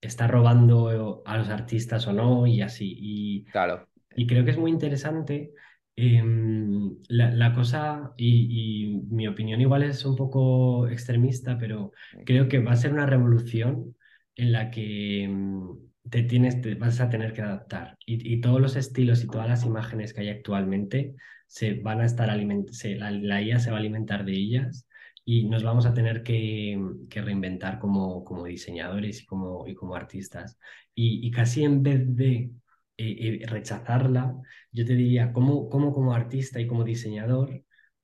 está 0.00 0.26
robando 0.28 1.22
a 1.26 1.36
los 1.38 1.48
artistas 1.48 2.06
o 2.06 2.12
no 2.12 2.46
y 2.46 2.62
así. 2.62 2.94
Y, 2.98 3.46
Claro. 3.50 3.88
y 4.16 4.26
creo 4.26 4.44
que 4.44 4.52
es 4.52 4.58
muy 4.58 4.70
interesante 4.70 5.52
em, 5.96 6.96
la, 7.08 7.30
la 7.30 7.54
cosa, 7.54 8.12
y, 8.16 8.86
y 8.86 9.02
mi 9.10 9.26
opinión 9.28 9.60
igual 9.60 9.82
es 9.82 10.04
un 10.04 10.16
poco 10.16 10.88
extremista, 10.88 11.58
pero 11.58 11.92
creo 12.24 12.48
que 12.48 12.58
va 12.60 12.72
a 12.72 12.76
ser 12.76 12.92
una 12.92 13.06
revolución 13.06 13.96
en 14.36 14.52
la 14.52 14.70
que 14.70 15.24
em, 15.24 15.68
te 16.10 16.22
tienes, 16.22 16.60
te 16.60 16.74
vas 16.74 17.00
a 17.00 17.08
tener 17.10 17.32
que 17.32 17.42
adaptar. 17.42 17.96
Y, 18.06 18.32
y 18.34 18.40
todos 18.40 18.60
los 18.60 18.76
estilos 18.76 19.24
y 19.24 19.30
todas 19.30 19.48
las 19.48 19.64
imágenes 19.64 20.12
que 20.14 20.20
hay 20.22 20.28
actualmente 20.28 21.14
se 21.46 21.74
van 21.80 22.00
a 22.00 22.06
estar 22.06 22.30
alimentando, 22.30 22.72
la, 22.98 23.10
la 23.10 23.42
IA 23.42 23.58
se 23.60 23.70
va 23.70 23.76
a 23.78 23.80
alimentar 23.80 24.24
de 24.24 24.32
ellas 24.32 24.86
y 25.24 25.44
nos 25.48 25.62
vamos 25.64 25.86
a 25.86 25.94
tener 25.94 26.22
que, 26.22 26.78
que 27.10 27.22
reinventar 27.22 27.78
como, 27.78 28.24
como 28.24 28.44
diseñadores 28.44 29.22
y 29.22 29.26
como, 29.26 29.66
y 29.66 29.74
como 29.74 29.94
artistas. 29.96 30.58
Y, 30.94 31.26
y 31.26 31.30
casi 31.30 31.64
en 31.64 31.82
vez 31.82 32.02
de 32.16 32.50
eh, 32.98 33.46
rechazarla, 33.46 34.36
yo 34.72 34.84
te 34.86 34.94
diría, 34.94 35.32
¿cómo, 35.32 35.68
cómo 35.70 35.92
como 35.92 36.14
artista 36.14 36.60
y 36.60 36.66
como 36.66 36.84
diseñador 36.84 37.62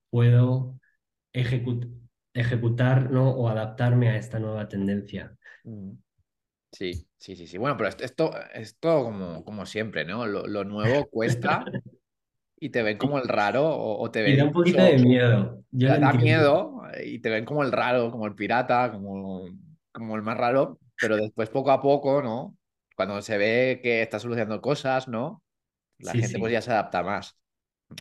puedo 0.09 0.79
ejecut- 1.33 1.91
ejecutar, 2.33 3.11
¿no? 3.11 3.31
o 3.31 3.49
adaptarme 3.49 4.09
a 4.09 4.17
esta 4.17 4.39
nueva 4.39 4.67
tendencia? 4.69 5.37
Mm. 5.63 5.91
Sí, 6.71 7.07
sí, 7.17 7.35
sí, 7.35 7.47
sí. 7.47 7.57
Bueno, 7.59 7.77
pero 7.77 7.89
esto, 7.89 8.03
esto, 8.05 8.31
esto 8.53 9.03
como, 9.05 9.45
como 9.45 9.65
siempre, 9.65 10.05
¿no? 10.05 10.25
Lo, 10.27 10.47
lo 10.47 10.63
nuevo 10.65 11.09
cuesta 11.09 11.75
y 12.59 12.69
te 12.71 12.83
ven 12.83 12.97
como 12.97 13.19
el 13.19 13.27
raro 13.29 13.65
o, 13.69 14.01
o 14.01 14.11
te 14.11 14.23
Y 14.23 14.35
ven 14.35 14.37
da 14.37 14.45
un 14.45 14.51
poquito 14.51 14.83
de 14.83 14.97
miedo, 14.97 15.63
yo 15.71 15.89
da, 15.97 16.13
miedo 16.13 16.81
y 17.03 17.19
te 17.19 17.29
ven 17.29 17.45
como 17.45 17.63
el 17.63 17.71
raro, 17.71 18.11
como 18.11 18.27
el 18.27 18.35
pirata, 18.35 18.91
como, 18.91 19.45
como 19.91 20.15
el 20.15 20.21
más 20.23 20.37
raro, 20.37 20.79
pero 20.99 21.17
después 21.17 21.49
poco 21.49 21.71
a 21.71 21.81
poco, 21.81 22.21
¿no? 22.23 22.57
Cuando 22.95 23.21
se 23.21 23.37
ve 23.37 23.79
que 23.83 24.01
está 24.03 24.19
solucionando 24.19 24.61
cosas, 24.61 25.07
¿no? 25.07 25.43
La 25.99 26.13
Sí, 26.13 26.17
gente 26.17 26.39
pues 26.39 26.53
ya 26.53 26.61
se 26.61 26.71
adapta 26.71 27.03
más 27.03 27.37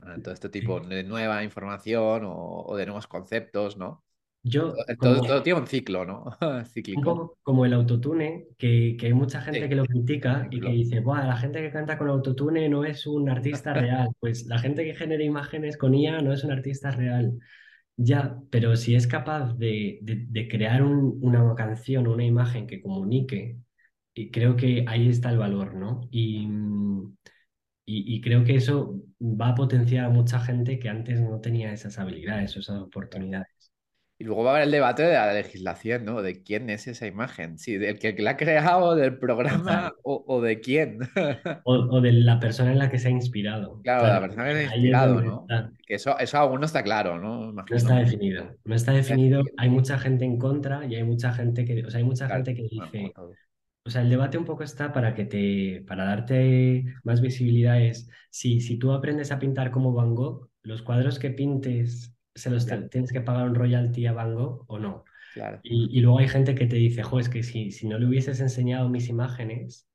a 0.02 0.18
todo 0.20 0.34
este 0.34 0.48
tipo 0.50 0.80
de 0.80 1.04
nueva 1.04 1.44
información 1.44 2.24
o, 2.26 2.64
o 2.66 2.76
de 2.76 2.86
nuevos 2.86 3.06
conceptos, 3.08 3.76
¿no? 3.78 4.04
Yo, 4.44 4.84
Todo, 5.00 5.22
como, 5.22 5.22
todo 5.22 5.42
tiene 5.42 5.60
un 5.60 5.66
ciclo, 5.66 6.04
¿no? 6.06 6.24
Un 6.40 6.66
Cíclico. 6.66 7.28
poco 7.30 7.38
como 7.42 7.64
el 7.66 7.72
autotune, 7.72 8.48
que, 8.58 8.96
que 8.98 9.06
hay 9.06 9.12
mucha 9.14 9.40
gente 9.40 9.68
Sí, 9.68 9.68
que 9.68 9.74
lo 9.76 9.86
critica 9.86 10.48
y 10.50 10.60
que 10.60 10.70
dice, 10.70 11.00
Buah, 11.00 11.26
la 11.26 11.36
gente 11.36 11.60
que 11.62 11.70
canta 11.70 11.96
con 11.98 12.08
autotune 12.08 12.68
no 12.68 12.84
es 12.84 13.06
un 13.06 13.28
artista 13.30 13.72
real. 13.74 14.10
Pues 14.20 14.46
la 14.46 14.58
gente 14.58 14.84
que 14.84 14.94
genera 14.94 15.22
imágenes 15.24 15.76
con 15.76 15.94
IA 15.94 16.20
no 16.22 16.32
es 16.32 16.44
un 16.44 16.52
artista 16.52 16.90
real. 16.90 17.38
Ya, 17.96 18.38
pero 18.50 18.76
si 18.76 18.94
es 18.96 19.06
capaz 19.08 19.54
de, 19.58 20.00
de- 20.02 20.26
de 20.28 20.48
crear 20.48 20.82
un- 20.84 21.18
una 21.22 21.54
canción, 21.56 22.06
una 22.08 22.24
imagen 22.24 22.66
que 22.66 22.82
comunique, 22.82 23.58
creo 24.32 24.56
que 24.56 24.84
ahí 24.88 25.08
está 25.08 25.30
el 25.30 25.38
valor, 25.38 25.74
¿no? 25.74 26.00
Y, 26.10 26.46
mm, 26.46 27.16
y, 27.86 28.16
y 28.16 28.20
creo 28.22 28.44
que 28.44 28.56
eso 28.56 29.00
va 29.20 29.50
a 29.50 29.54
potenciar 29.54 30.06
a 30.06 30.10
mucha 30.10 30.40
gente 30.40 30.78
que 30.78 30.88
antes 30.90 31.20
no 31.20 31.40
tenía 31.40 31.72
esas 31.72 31.98
habilidades 31.98 32.56
o 32.56 32.60
esas 32.60 32.80
oportunidades. 32.82 33.48
Y 34.18 34.24
luego 34.24 34.44
va 34.44 34.50
a 34.50 34.54
haber 34.54 34.64
el 34.66 34.70
debate 34.70 35.02
de 35.02 35.14
la 35.14 35.32
legislación, 35.34 36.04
¿no? 36.04 36.22
De 36.22 36.42
quién 36.44 36.70
es 36.70 36.86
esa 36.86 37.06
imagen. 37.08 37.58
Sí, 37.58 37.76
del 37.76 37.98
que 37.98 38.12
la 38.22 38.32
ha 38.32 38.36
creado, 38.36 38.94
del 38.94 39.18
programa 39.18 39.92
o, 40.04 40.24
o 40.26 40.40
de 40.40 40.60
quién. 40.60 41.00
O, 41.64 41.74
o 41.96 42.00
de 42.00 42.12
la 42.12 42.38
persona 42.40 42.70
en 42.72 42.78
la 42.78 42.88
que 42.90 42.98
se 43.00 43.08
ha 43.08 43.10
inspirado. 43.10 43.82
Claro, 43.82 44.08
la 44.08 44.20
Claro, 44.20 44.20
persona 44.20 44.44
que 44.46 44.52
se 44.52 44.58
ha 44.58 44.62
es 44.64 44.72
inspirado, 44.76 45.20
¿no? 45.22 45.52
Que 45.86 45.94
eso, 45.96 46.18
eso 46.18 46.38
aún 46.38 46.60
no 46.60 46.66
está 46.66 46.82
claro, 46.84 47.18
¿no? 47.18 47.52
No 47.52 47.76
está 47.76 47.96
definido. 47.96 48.56
No 48.64 48.74
está 48.74 48.92
definido. 48.92 49.50
Hay 49.56 49.70
mucha 49.70 49.98
gente 49.98 50.24
en 50.24 50.38
contra 50.38 50.86
y 50.86 50.94
hay 50.96 51.04
mucha 51.04 51.32
gente 51.32 51.64
que, 51.64 51.84
o 51.84 51.90
sea, 51.90 51.98
hay 51.98 52.04
mucha 52.04 52.26
Claro, 52.26 52.30
gente 52.30 52.54
que 52.54 52.62
dice. 52.68 53.16
O 53.84 53.90
sea, 53.90 54.02
el 54.02 54.10
debate 54.10 54.38
un 54.38 54.44
poco 54.44 54.62
está 54.62 54.92
para 54.92 55.14
que 55.14 55.24
te, 55.24 55.84
para 55.86 56.04
darte 56.04 56.84
más 57.04 57.20
visibilidad 57.20 57.80
es, 57.82 58.08
si, 58.30 58.60
si 58.60 58.78
tú 58.78 58.92
aprendes 58.92 59.32
a 59.32 59.38
pintar 59.38 59.70
como 59.70 59.92
Van 59.92 60.14
Gogh, 60.14 60.50
los 60.62 60.82
cuadros 60.82 61.18
que 61.18 61.30
pintes, 61.30 62.14
se 62.34 62.50
los 62.50 62.66
tienes 62.90 63.12
que 63.12 63.20
pagar 63.20 63.48
un 63.48 63.54
royalty 63.54 64.06
a 64.06 64.12
Van 64.12 64.34
Gogh 64.34 64.64
o 64.68 64.78
no. 64.78 65.04
claro. 65.30 65.62
Y, 65.62 65.96
y 65.96 66.00
luego 66.00 66.18
hay 66.18 66.28
gente 66.28 66.54
que 66.54 66.66
te 66.66 66.76
dice, 66.76 67.02
jo, 67.02 67.20
es 67.20 67.28
que 67.28 67.42
si, 67.42 67.70
si 67.70 67.86
no 67.88 67.98
le 67.98 68.06
hubieses 68.06 68.40
enseñado 68.40 68.88
mis 68.88 69.08
imágenes, 69.08 69.88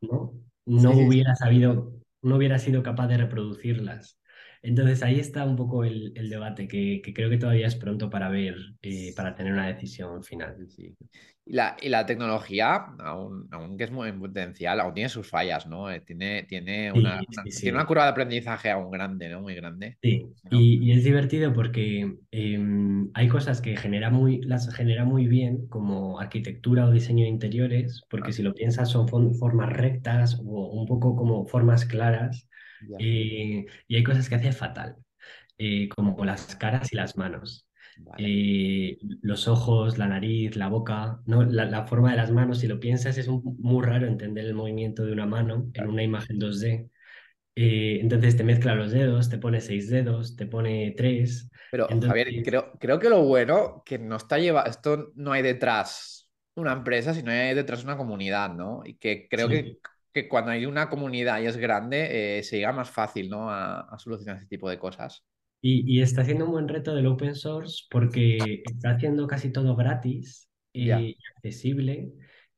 ¿no? 0.00 0.34
No 0.66 0.92
Sí, 0.92 0.94
sí, 0.94 1.10
sí. 1.10 1.16
hubiera 1.16 1.34
sabido, 1.36 2.00
no 2.22 2.36
hubiera 2.36 2.58
sido 2.58 2.82
capaz 2.82 3.08
de 3.08 3.18
reproducirlas. 3.18 4.20
Entonces 4.62 5.02
ahí 5.02 5.20
está 5.20 5.44
un 5.44 5.56
poco 5.56 5.84
el, 5.84 6.12
el 6.16 6.30
debate, 6.30 6.68
que, 6.68 7.02
que 7.04 7.12
creo 7.14 7.28
que 7.30 7.36
todavía 7.38 7.66
es 7.66 7.76
pronto 7.76 8.08
para 8.10 8.28
ver, 8.30 8.56
eh, 8.82 9.12
para 9.14 9.34
tener 9.34 9.52
una 9.52 9.68
decisión 9.68 10.22
final. 10.24 10.66
Sí. 10.70 10.96
Y 11.46 11.52
la, 11.54 11.76
y 11.80 11.88
la 11.90 12.06
tecnología, 12.06 12.74
aún, 13.00 13.48
aún 13.52 13.76
que 13.76 13.84
es 13.84 13.90
muy 13.90 14.10
potencial, 14.12 14.80
aún 14.80 14.94
tiene 14.94 15.10
sus 15.10 15.28
fallas, 15.28 15.66
¿no? 15.66 15.90
Eh, 15.90 16.00
Tiene, 16.00 16.44
tiene 16.44 16.90
una, 16.92 17.22
Sí, 17.52 17.52
tiene 17.60 17.76
una 17.78 17.86
curva 17.86 18.04
de 18.04 18.10
aprendizaje 18.10 18.70
aún 18.70 18.90
grande, 18.90 19.28
¿no? 19.28 19.42
Muy 19.42 19.54
grande, 19.54 19.98
Sí, 20.02 20.34
¿no? 20.50 20.50
y, 20.50 20.84
y 20.84 20.92
es 20.92 21.02
divertido 21.04 21.54
porque 21.54 22.18
em, 22.30 23.10
hay 23.14 23.28
cosas 23.28 23.62
que 23.62 23.74
genera 23.76 24.10
muy, 24.10 24.42
las 24.42 24.72
genera 24.74 25.04
muy 25.06 25.26
bien, 25.26 25.66
como 25.68 26.20
arquitectura 26.20 26.84
o 26.86 26.90
diseño 26.90 27.24
de 27.24 27.30
interiores, 27.30 28.04
porque 28.10 28.30
Ah, 28.30 28.34
si 28.34 28.42
lo 28.42 28.52
piensas 28.54 28.90
son 28.90 29.08
formas 29.08 29.72
rectas 29.72 30.38
o 30.44 30.72
un 30.78 30.86
poco 30.86 31.16
como 31.16 31.46
formas 31.46 31.86
claras, 31.86 32.46
eh, 32.98 33.64
y 33.88 33.96
hay 33.96 34.02
cosas 34.04 34.28
que 34.28 34.34
hace 34.34 34.52
fatal, 34.52 34.96
eh, 35.58 35.88
como 35.90 36.24
las 36.24 36.56
caras 36.56 36.92
y 36.92 36.96
las 36.96 37.16
manos. 37.16 37.68
Vale. 37.96 38.24
Eh, 38.26 38.98
los 39.22 39.48
ojos, 39.48 39.98
la 39.98 40.06
nariz, 40.08 40.56
la 40.56 40.68
boca, 40.68 41.20
¿no? 41.26 41.42
La, 41.44 41.64
la 41.64 41.86
forma 41.86 42.10
de 42.12 42.16
las 42.16 42.30
manos, 42.30 42.58
si 42.60 42.68
lo 42.68 42.78
piensas, 42.80 43.18
es 43.18 43.26
un- 43.28 43.56
muy 43.60 43.84
raro 43.84 44.06
entender 44.06 44.44
el 44.46 44.54
movimiento 44.54 45.04
de 45.04 45.12
una 45.12 45.26
mano 45.26 45.70
en 45.74 45.88
una 45.88 46.02
imagen 46.04 46.38
2D. 46.38 46.88
Eh, 47.56 47.98
entonces 48.00 48.36
te 48.36 48.44
mezcla 48.44 48.74
los 48.74 48.92
dedos, 48.92 49.28
te 49.30 49.38
pone 49.38 49.60
seis 49.60 49.88
dedos, 49.90 50.36
te 50.36 50.46
pone 50.46 50.92
tres. 50.96 51.50
Pero, 51.70 51.98
Javier, 52.00 52.40
creo, 52.42 52.72
creo 52.78 52.98
que 53.00 53.08
lo 53.10 53.22
bueno 53.24 53.82
que 53.84 53.98
no 53.98 54.16
está 54.16 54.38
lleva, 54.38 54.62
esto 54.62 55.12
no 55.16 55.32
hay 55.32 55.42
detrás 55.42 56.30
una 56.54 56.72
empresa, 56.72 57.12
sino 57.14 57.32
hay 57.32 57.54
detrás 57.54 57.82
una 57.84 57.96
comunidad, 57.96 58.50
¿no? 58.54 58.82
Y 58.84 58.96
que 58.96 59.26
creo 59.28 59.48
que, 59.48 59.72
sí. 59.72 59.78
que 60.12 60.28
cuando 60.28 60.52
hay 60.52 60.66
una 60.66 60.88
comunidad 60.88 61.40
y 61.40 61.46
es 61.46 61.56
grande, 61.56 62.38
eh, 62.38 62.42
se 62.44 62.58
llega 62.58 62.72
más 62.72 62.90
fácil, 62.90 63.28
¿no? 63.28 63.50
A, 63.50 63.80
a 63.80 63.98
solucionar 63.98 64.36
este 64.36 64.48
tipo 64.48 64.70
de 64.70 64.78
cosas. 64.78 65.24
Y, 65.66 65.84
y 65.98 66.02
está 66.02 66.22
haciendo 66.22 66.44
un 66.46 66.50
buen 66.52 66.68
reto 66.68 66.94
del 66.94 67.06
open 67.06 67.34
source 67.34 67.84
porque 67.90 68.62
está 68.66 68.90
haciendo 68.90 69.26
casi 69.26 69.50
todo 69.52 69.76
gratis 69.76 70.48
eh, 70.74 70.90
y 70.92 71.16
accesible 71.36 72.12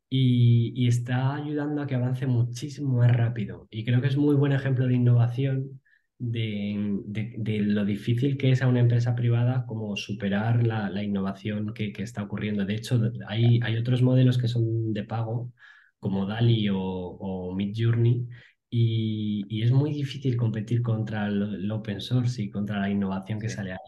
y, 0.08 0.72
y 0.74 0.88
está 0.88 1.34
ayudando 1.36 1.82
a 1.82 1.86
que 1.86 1.94
avance 1.94 2.26
muchísimo 2.26 2.98
más 2.98 3.16
rápido. 3.16 3.68
Y 3.70 3.84
creo 3.84 4.00
que 4.00 4.08
es 4.08 4.16
muy 4.16 4.34
buen 4.36 4.52
ejemplo 4.52 4.86
de 4.86 4.94
innovación 4.94 5.80
de, 6.18 7.00
de- 7.06 7.34
de 7.38 7.58
lo 7.60 7.84
difícil 7.84 8.36
que 8.38 8.50
es 8.52 8.62
a 8.62 8.68
una 8.68 8.80
empresa 8.80 9.14
privada 9.14 9.66
como 9.66 9.96
superar 9.96 10.66
la, 10.66 10.88
la 10.90 11.02
innovación 11.04 11.74
que, 11.74 11.92
que 11.92 12.02
está 12.02 12.22
ocurriendo. 12.24 12.64
De 12.64 12.74
hecho, 12.74 13.00
hay, 13.28 13.60
hay 13.62 13.76
otros 13.76 14.02
modelos 14.02 14.38
que 14.38 14.48
son 14.48 14.92
de 14.92 15.04
pago, 15.04 15.52
como 15.98 16.26
DALI 16.26 16.68
o, 16.70 16.78
o 16.80 17.54
Midjourney, 17.54 18.26
y, 18.70 19.46
y 19.48 19.62
es 19.62 19.72
muy 19.72 19.92
difícil 19.92 20.36
competir 20.36 20.82
contra 20.82 21.26
el, 21.28 21.42
el 21.56 21.70
open 21.72 22.00
source 22.00 22.42
y 22.42 22.50
contra 22.50 22.80
la 22.80 22.90
innovación 22.90 23.38
que 23.40 23.48
sí, 23.48 23.50
sale 23.50 23.72
ahí. 23.72 23.78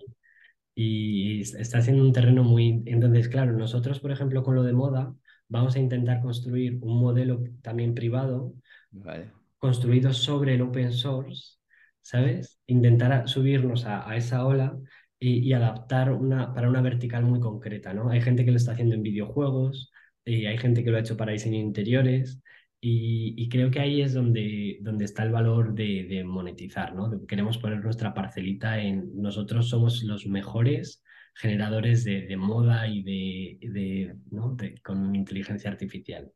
Y 0.74 1.40
es- 1.42 1.54
está 1.54 1.82
siendo 1.82 2.02
un 2.04 2.12
terreno 2.12 2.44
muy... 2.44 2.82
Entonces, 2.86 3.28
claro, 3.28 3.52
nosotros, 3.52 4.00
por 4.00 4.12
ejemplo, 4.12 4.42
con 4.44 4.54
lo 4.54 4.62
de 4.64 4.72
moda, 4.72 5.14
vamos 5.48 5.76
a 5.76 5.80
intentar 5.80 6.20
construir 6.22 6.78
un 6.82 7.00
modelo 7.00 7.44
también 7.62 7.94
privado 7.94 8.54
vale. 8.92 9.32
construidos 9.58 10.18
sobre 10.18 10.54
el 10.54 10.62
open 10.62 10.92
source, 10.92 11.56
¿sabes? 12.02 12.60
Intentar 12.66 13.28
subirnos 13.28 13.84
a, 13.86 14.08
a 14.08 14.16
esa 14.16 14.44
ola 14.46 14.78
y, 15.18 15.38
y 15.48 15.52
adaptar 15.52 16.12
una, 16.12 16.54
para 16.54 16.68
una 16.68 16.80
vertical 16.82 17.24
muy 17.24 17.40
concreta, 17.40 17.92
¿no? 17.94 18.10
Hay 18.10 18.20
gente 18.20 18.44
que 18.44 18.50
lo 18.50 18.56
está 18.56 18.72
haciendo 18.72 18.94
en 18.94 19.02
videojuegos, 19.02 19.90
y 20.24 20.46
hay 20.46 20.58
gente 20.58 20.84
que 20.84 20.90
lo 20.90 20.98
ha 20.98 21.00
hecho 21.00 21.16
para 21.16 21.32
diseño 21.32 21.54
de 21.58 21.64
interiores, 21.64 22.40
y, 22.80 23.34
y 23.36 23.48
creo 23.48 23.70
que 23.70 23.80
ahí 23.80 24.02
es 24.02 24.14
donde, 24.14 24.78
donde 24.82 25.04
está 25.04 25.22
el 25.24 25.32
valor 25.32 25.74
de, 25.74 26.04
de 26.08 26.24
monetizar, 26.24 26.94
¿no? 26.94 27.08
De- 27.08 27.26
Queremos 27.26 27.58
poner 27.58 27.80
nuestra 27.84 28.14
parcelita 28.14 28.80
en 28.80 29.10
nosotros 29.20 29.68
somos 29.68 30.02
los 30.04 30.26
mejores 30.26 31.02
generadores 31.34 32.04
de, 32.04 32.22
de 32.26 32.36
moda 32.36 32.86
y 32.88 33.02
de, 33.02 33.58
de, 33.70 34.16
¿no? 34.30 34.56
con 34.84 35.14
inteligencia 35.14 35.70
artificial. 35.70 36.32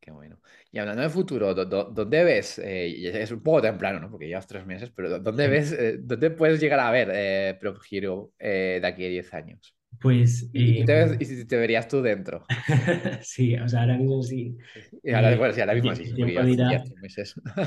Qué 0.00 0.12
bueno. 0.12 0.40
Y 0.70 0.78
hablando 0.78 1.02
de 1.02 1.08
futuro, 1.10 1.52
¿dó- 1.54 1.64
dó- 1.66 1.90
¿dónde 1.92 2.22
ves? 2.22 2.58
eh, 2.60 3.22
es 3.22 3.30
un 3.32 3.42
poco 3.42 3.60
temprano, 3.62 3.98
¿no? 3.98 4.10
Porque 4.10 4.28
llevas 4.28 4.46
tres 4.46 4.64
meses, 4.64 4.90
pero 4.94 5.10
¿dó- 5.10 5.18
¿dónde 5.18 5.48
ves? 5.48 5.72
eh, 5.72 5.98
¿dónde 6.00 6.30
puedes 6.30 6.60
llegar 6.60 6.78
a 6.80 6.90
ver 6.92 7.10
eh, 7.12 7.56
Prop 7.60 7.78
Hero 7.90 8.32
eh, 8.38 8.78
de 8.80 8.86
aquí 8.86 9.04
a 9.04 9.08
10 9.08 9.34
años? 9.34 9.76
Pues 10.00 10.50
Y, 10.52 10.80
y 10.80 10.84
te 10.84 10.94
ves- 10.94 11.16
em, 11.16 11.40
y 11.40 11.44
te 11.46 11.56
verías 11.56 11.88
tú 11.88 12.02
dentro. 12.02 12.46
sí, 13.22 13.56
o 13.56 13.68
sea, 13.68 13.80
ahora 13.82 13.96
mismo 13.98 14.22
sí. 14.22 14.56
Y 15.02 15.12
ahora, 15.12 15.34
Eh, 15.34 15.36
bueno, 15.36 15.54
sí, 15.54 15.60
ahora 15.60 15.74
mismo 15.74 15.94
sí, 15.94 16.04
dirá. 16.44 16.84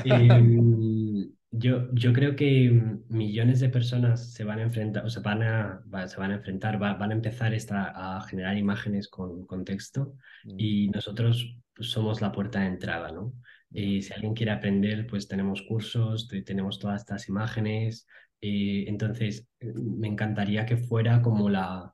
Em, 0.02 1.32
yo, 1.50 1.88
yo 1.94 2.12
creo 2.12 2.36
que 2.36 2.70
mm, 2.70 3.04
millones 3.16 3.60
de 3.60 3.68
personas 3.70 4.32
se 4.34 4.44
van 4.44 4.60
a 4.60 4.62
enfrentar, 4.64 5.04
o 5.04 5.10
se 5.10 5.20
van 5.20 5.42
a, 5.42 5.82
va- 5.94 6.08
se 6.08 6.18
van 6.18 6.32
a 6.32 6.36
enfrentar, 6.36 6.82
va- 6.82 6.94
van 6.94 7.10
a 7.12 7.14
empezar 7.14 7.54
esta, 7.54 8.18
a 8.18 8.22
generar 8.22 8.56
imágenes 8.58 9.08
con, 9.08 9.46
con 9.46 9.64
texto 9.64 10.14
Mm, 10.46 10.66
y 10.66 10.88
nosotros 10.90 11.56
pues, 11.74 11.90
somos 11.90 12.20
la 12.22 12.32
puerta 12.32 12.60
de 12.60 12.66
entrada, 12.68 13.12
¿no? 13.12 13.34
Y 13.72 14.02
si 14.02 14.12
alguien 14.14 14.34
quiere 14.34 14.52
aprender, 14.52 15.06
pues 15.06 15.28
tenemos 15.28 15.62
cursos, 15.62 16.28
te- 16.28 16.42
tenemos 16.42 16.78
todas 16.78 17.02
estas 17.02 17.28
imágenes. 17.28 18.06
eh, 18.42 18.84
entonces, 18.88 19.48
eh, 19.60 19.72
me 19.74 20.08
encantaría 20.08 20.66
que 20.66 20.76
fuera 20.78 21.22
como 21.22 21.48
la, 21.50 21.92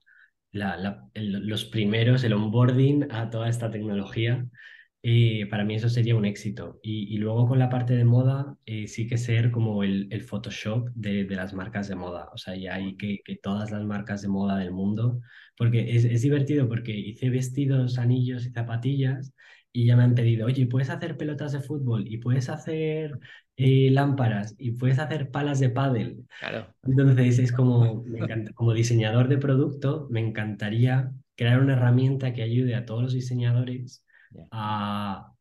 los 1.15 1.65
primeros, 1.67 2.25
el 2.25 2.33
onboarding 2.33 3.09
a 3.11 3.31
toda 3.31 3.49
esta 3.49 3.71
tecnología 3.71 4.47
eh, 5.09 5.47
para 5.49 5.63
mí 5.65 5.77
eso 5.77 5.89
sería 5.89 6.17
un 6.17 6.25
éxito. 6.25 6.81
Y, 6.83 7.17
luego 7.19 7.47
con 7.47 7.61
la 7.61 7.69
parte 7.71 7.95
de 7.95 8.05
moda, 8.05 8.57
eh, 8.67 8.89
sí 8.89 9.07
que 9.07 9.19
ser 9.19 9.53
como 9.53 9.85
el, 9.85 10.21
Photoshop 10.23 10.89
de, 10.97 11.25
las 11.31 11.55
marcas 11.55 11.87
de 11.87 11.95
moda. 11.95 12.29
O 12.33 12.39
sea, 12.39 12.57
ya 12.57 12.75
hay 12.75 12.97
que, 12.97 13.21
que 13.25 13.37
todas 13.37 13.71
las 13.71 13.85
marcas 13.85 14.23
de 14.23 14.29
moda 14.29 14.59
del 14.59 14.73
mundo, 14.73 15.21
porque 15.57 15.95
es, 15.95 16.05
es 16.05 16.23
divertido 16.23 16.69
porque 16.69 16.91
hice 16.93 17.31
vestidos, 17.31 17.99
anillos 17.99 18.47
y 18.47 18.51
zapatillas 18.51 19.33
y 19.73 19.87
ya 19.87 19.97
me 19.97 20.03
han 20.05 20.15
pedido, 20.17 20.47
oye, 20.47 20.67
¿puedes 20.67 20.91
hacer 20.91 21.17
pelotas 21.17 21.53
de 21.53 21.61
fútbol? 21.61 22.05
¿Y 22.09 22.19
puedes 22.19 22.49
hacer 22.49 23.19
eh, 23.57 23.91
lámparas? 23.91 24.55
¿Y 24.59 24.73
puedes 24.73 24.99
hacer 24.99 25.31
palas 25.31 25.61
de 25.61 25.71
pádel? 25.71 26.27
claro. 26.39 26.75
Entonces 26.85 27.39
es 27.39 27.53
como, 27.53 28.05
me 28.05 28.21
encanta, 28.21 28.53
como 28.55 28.73
diseñador 28.73 29.29
de 29.29 29.39
producto, 29.39 30.07
me 30.11 30.21
encantaría 30.21 31.13
crear 31.37 31.61
una 31.61 31.75
herramienta 31.75 32.33
que 32.33 32.43
ayude 32.43 32.75
a 32.75 32.87
todos 32.87 33.03
los 33.05 33.13
diseñadores 33.13 34.05
a, 34.51 35.33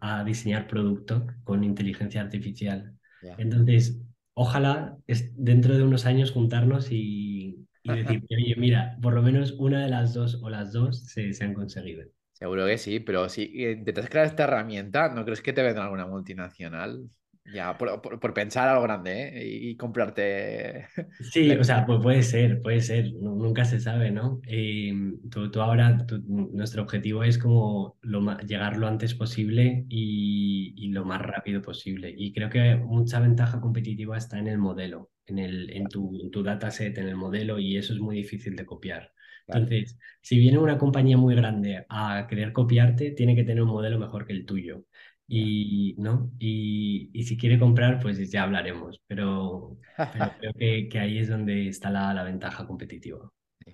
a 0.00 0.24
diseñar 0.24 0.66
producto 0.68 1.26
con 1.44 1.64
inteligencia 1.64 2.20
artificial. 2.22 2.94
Entonces, 3.36 4.00
ojalá 4.34 4.96
es, 5.06 5.32
dentro 5.36 5.76
de 5.76 5.82
unos 5.82 6.06
años 6.06 6.30
juntarnos 6.30 6.90
y, 6.90 7.66
y 7.82 7.92
decir, 7.94 8.22
oye, 8.30 8.54
mira, 8.56 8.96
por 9.02 9.14
lo 9.14 9.22
menos 9.22 9.52
una 9.58 9.82
de 9.82 9.90
las 9.90 10.14
dos 10.14 10.40
o 10.42 10.50
las 10.50 10.72
dos 10.72 11.04
se, 11.06 11.32
se 11.32 11.44
han 11.44 11.54
conseguido. 11.54 12.04
Seguro 12.32 12.66
que 12.66 12.78
sí, 12.78 13.00
pero 13.00 13.28
si 13.28 13.42
intentas 13.72 14.08
crear 14.10 14.26
esta 14.26 14.44
herramienta, 14.44 15.08
¿no 15.08 15.24
crees 15.24 15.40
que 15.42 15.52
te 15.52 15.62
vendrá 15.62 15.84
alguna 15.84 16.06
multinacional? 16.06 17.08
Ya, 17.46 17.76
por, 17.76 18.00
por- 18.00 18.18
por 18.20 18.32
pensar 18.34 18.68
algo 18.68 18.82
grande, 18.82 19.28
¿eh? 19.38 19.46
Y, 19.46 19.70
y 19.70 19.76
comprarte. 19.76 20.88
Sí, 21.18 21.54
o 21.56 21.64
sea, 21.64 21.86
pues 21.86 22.00
puede 22.02 22.22
ser, 22.22 22.60
puede 22.60 22.80
ser, 22.80 23.12
nu- 23.14 23.36
nunca 23.36 23.64
se 23.64 23.80
sabe, 23.80 24.10
¿no? 24.10 24.40
Eh, 24.46 24.92
tú, 25.30 25.50
tú 25.50 25.60
ahora, 25.62 26.04
tú- 26.06 26.22
nuestro 26.26 26.82
objetivo 26.82 27.22
es 27.24 27.38
como 27.38 27.96
lo 28.02 28.36
llegar 28.40 28.76
lo 28.76 28.88
antes 28.88 29.14
posible 29.14 29.86
y, 29.88 30.74
y 30.76 30.88
lo 30.92 31.04
más 31.04 31.22
rápido 31.22 31.62
posible. 31.62 32.12
Y 32.16 32.32
creo 32.32 32.50
que 32.50 32.74
mucha 32.76 33.20
ventaja 33.20 33.60
competitiva 33.60 34.18
está 34.18 34.38
en 34.38 34.48
el 34.48 34.58
modelo, 34.58 35.10
en 35.26 35.38
el, 35.38 35.70
en 35.70 35.88
tu, 35.88 36.20
en 36.20 36.30
tu 36.30 36.42
dataset, 36.42 36.98
en 36.98 37.08
el 37.08 37.16
modelo, 37.16 37.58
y 37.60 37.76
eso 37.76 37.92
es 37.94 38.00
muy 38.00 38.16
difícil 38.16 38.56
de 38.56 38.66
copiar. 38.66 39.12
Entonces, 39.50 39.96
si 40.20 40.38
viene 40.38 40.58
una 40.58 40.78
compañía 40.78 41.16
muy 41.16 41.34
grande 41.36 41.86
a 41.88 42.26
querer 42.28 42.52
copiarte, 42.52 43.12
tiene 43.12 43.36
que 43.36 43.44
tener 43.44 43.62
un 43.62 43.68
modelo 43.70 43.98
mejor 44.00 44.26
que 44.26 44.32
el 44.32 44.44
tuyo. 44.46 44.84
Y, 45.26 45.94
¿no? 45.98 46.32
Y, 46.38 47.10
y 47.14 47.22
si 47.24 47.36
quiere 47.38 47.58
comprar, 47.58 48.00
pues 48.00 48.30
ya 48.30 48.42
hablaremos, 48.44 49.00
pero, 49.06 49.78
pero 50.10 50.30
creo 50.38 50.52
que, 50.54 50.88
que 50.88 50.98
ahí 50.98 51.18
es 51.18 51.28
donde 51.28 51.68
está 51.68 51.90
la, 51.90 52.12
la 52.14 52.24
ventaja 52.24 52.66
competitiva. 52.66 53.30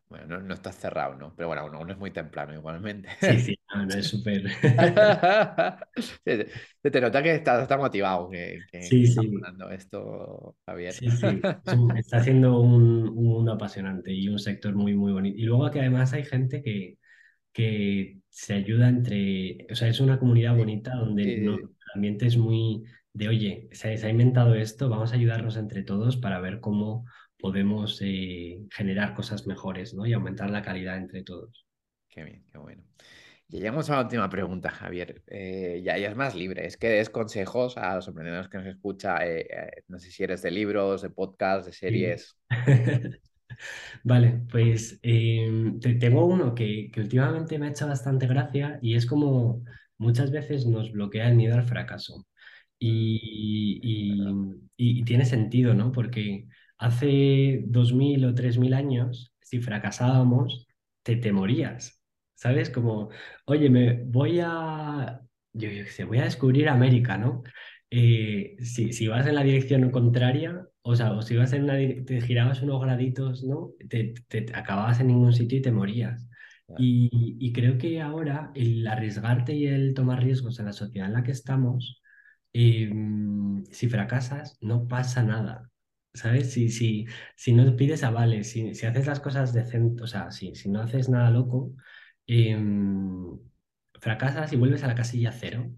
Bueno, 0.08 0.26
no, 0.26 0.40
no 0.42 0.54
estás 0.54 0.76
cerrado, 0.76 1.14
¿no? 1.16 1.34
Pero 1.36 1.48
bueno, 1.48 1.62
aún 1.62 1.74
aún 1.74 1.90
es 1.90 1.98
muy 1.98 2.10
temprano 2.12 2.54
igualmente. 2.54 3.08
Sí, 3.18 3.38
sí, 3.38 3.58
no, 3.74 3.86
no 3.86 3.94
es 3.94 4.06
súper. 4.08 4.42
Se 6.82 6.90
te 6.90 7.00
nota 7.00 7.22
que 7.22 7.34
estás 7.34 7.78
motivado, 7.78 8.30
que, 8.30 8.64
que, 8.70 8.78
Sí, 8.88 9.04
está 9.04 9.22
sí, 9.22 9.30
esto, 9.72 10.56
Javier. 10.66 10.94
sí, 10.94 11.10
sí. 11.10 11.46
Está 11.96 12.22
siendo 12.22 12.60
un, 12.60 13.08
un 13.08 13.24
mundo 13.24 13.52
apasionante 13.52 14.12
y 14.12 14.28
un 14.28 14.38
sector 14.38 14.74
muy, 14.74 14.94
muy 14.94 15.12
bonito. 15.12 15.38
Y 15.38 15.42
luego 15.44 15.70
que 15.70 15.80
además 15.80 16.12
hay 16.12 16.24
gente 16.24 16.62
que, 16.62 16.98
que 17.60 18.18
se 18.28 18.54
ayuda 18.54 18.88
entre, 18.88 19.66
o 19.70 19.74
sea, 19.74 19.88
es 19.88 20.00
una 20.00 20.18
comunidad 20.18 20.56
bonita 20.56 20.94
donde 20.96 21.38
no, 21.38 21.56
el 21.56 21.68
ambiente 21.94 22.26
es 22.26 22.36
muy 22.36 22.84
de, 23.12 23.28
oye, 23.28 23.68
se, 23.72 23.96
se 23.98 24.06
ha 24.06 24.10
inventado 24.10 24.54
esto, 24.54 24.88
vamos 24.88 25.12
a 25.12 25.16
ayudarnos 25.16 25.56
entre 25.56 25.82
todos 25.82 26.16
para 26.16 26.40
ver 26.40 26.60
cómo 26.60 27.06
podemos 27.38 28.00
eh, 28.02 28.60
generar 28.70 29.14
cosas 29.14 29.46
mejores, 29.46 29.94
¿no? 29.94 30.06
Y 30.06 30.12
aumentar 30.12 30.50
la 30.50 30.62
calidad 30.62 30.96
entre 30.98 31.22
todos. 31.22 31.66
Qué 32.08 32.24
bien, 32.24 32.44
qué 32.50 32.58
bueno. 32.58 32.82
Y 33.48 33.58
llegamos 33.58 33.90
a 33.90 33.96
la 33.96 34.02
última 34.02 34.28
pregunta, 34.30 34.70
Javier. 34.70 35.22
Eh, 35.26 35.82
ya, 35.84 35.98
ya 35.98 36.10
es 36.10 36.16
más 36.16 36.34
libre. 36.34 36.66
Es 36.66 36.76
que 36.76 36.88
des 36.88 37.10
consejos 37.10 37.76
a 37.76 37.96
los 37.96 38.08
emprendedores 38.08 38.48
que 38.48 38.58
nos 38.58 38.66
escucha. 38.66 39.26
eh, 39.26 39.46
eh, 39.50 39.84
no 39.88 39.98
sé 39.98 40.10
si 40.10 40.22
eres 40.24 40.42
de 40.42 40.50
libros, 40.52 41.02
de 41.02 41.10
podcasts, 41.10 41.66
de 41.66 41.72
Sí. 41.72 42.04
Vale, 44.04 44.42
pues 44.50 44.98
eh, 45.02 45.72
te- 45.80 45.94
tengo 45.94 46.26
uno 46.26 46.54
que, 46.54 46.90
que 46.92 47.00
últimamente 47.00 47.58
me 47.58 47.66
ha 47.66 47.70
hecho 47.70 47.86
bastante 47.86 48.26
gracia 48.26 48.78
y 48.82 48.94
es 48.94 49.06
como 49.06 49.64
muchas 49.98 50.30
veces 50.30 50.66
nos 50.66 50.92
bloquea 50.92 51.28
el 51.28 51.36
miedo 51.36 51.54
al 51.54 51.64
fracaso. 51.64 52.18
Mm, 52.18 52.24
Y, 52.80 53.80
y- 53.82 54.18
verdad. 54.20 54.34
y- 54.76 55.00
y 55.00 55.04
tiene 55.04 55.24
sentido, 55.26 55.74
¿no? 55.74 55.92
Porque 55.92 56.48
hace 56.78 57.62
2000 57.66 58.24
o 58.24 58.34
3000 58.34 58.74
años, 58.74 59.34
si 59.40 59.60
fracasábamos, 59.60 60.66
te, 61.02 61.16
te 61.16 61.32
morías, 61.32 62.02
¿sabes? 62.34 62.70
Como, 62.70 63.10
oye, 63.46 63.70
me 63.70 64.02
voy 64.04 64.40
a, 64.42 65.20
yo, 65.52 65.70
yo 65.70 65.84
sé, 65.86 66.04
voy 66.04 66.18
a 66.18 66.24
descubrir 66.24 66.68
América, 66.68 67.18
¿no? 67.18 67.42
Eh, 67.90 68.56
si, 68.60 68.92
si 68.92 69.08
vas 69.08 69.26
en 69.26 69.34
la 69.34 69.42
dirección 69.44 69.90
contraria, 69.90 70.66
o 70.82 70.96
sea, 70.96 71.12
o 71.12 71.22
si 71.22 71.36
vas 71.36 71.52
en 71.52 71.64
una, 71.64 71.74
te 72.04 72.20
girabas 72.20 72.62
unos 72.62 72.80
graditos, 72.82 73.44
¿no? 73.44 73.70
Te, 73.88 74.14
te- 74.28 74.42
te 74.42 74.56
acababas 74.56 75.00
en 75.00 75.08
ningún 75.08 75.32
sitio 75.32 75.58
y 75.58 75.62
te 75.62 75.72
morías. 75.72 76.26
Ya, 76.68 76.76
Y, 76.76 77.36
y 77.40 77.52
creo 77.52 77.78
que 77.78 78.00
ahora 78.00 78.52
el 78.54 78.86
arriesgarte 78.86 79.54
y 79.54 79.66
el 79.66 79.94
tomar 79.94 80.22
riesgos 80.22 80.58
en 80.60 80.66
la 80.66 80.72
sociedad 80.72 81.08
en 81.08 81.14
la 81.14 81.22
que 81.22 81.32
estamos, 81.32 82.00
eh, 82.52 82.90
si 83.72 83.88
fracasas, 83.88 84.58
no 84.60 84.88
pasa 84.88 85.22
nada. 85.22 85.70
¿Sabes? 86.12 86.52
Si, 86.52 86.70
si, 86.70 87.06
si 87.36 87.52
no 87.52 87.76
pides 87.76 88.02
avales, 88.02 88.50
si, 88.50 88.74
si 88.74 88.86
haces 88.86 89.06
las 89.06 89.20
cosas 89.20 89.52
decentes, 89.52 90.02
o 90.02 90.06
sea, 90.08 90.30
si, 90.32 90.54
si 90.56 90.68
no 90.68 90.80
haces 90.80 91.08
nada 91.08 91.30
loco, 91.30 91.72
em, 92.26 93.38
fracasas 94.00 94.52
y 94.52 94.56
vuelves 94.56 94.82
a 94.84 94.88
la 94.88 94.94
casilla 94.96 95.30
cero. 95.32 95.70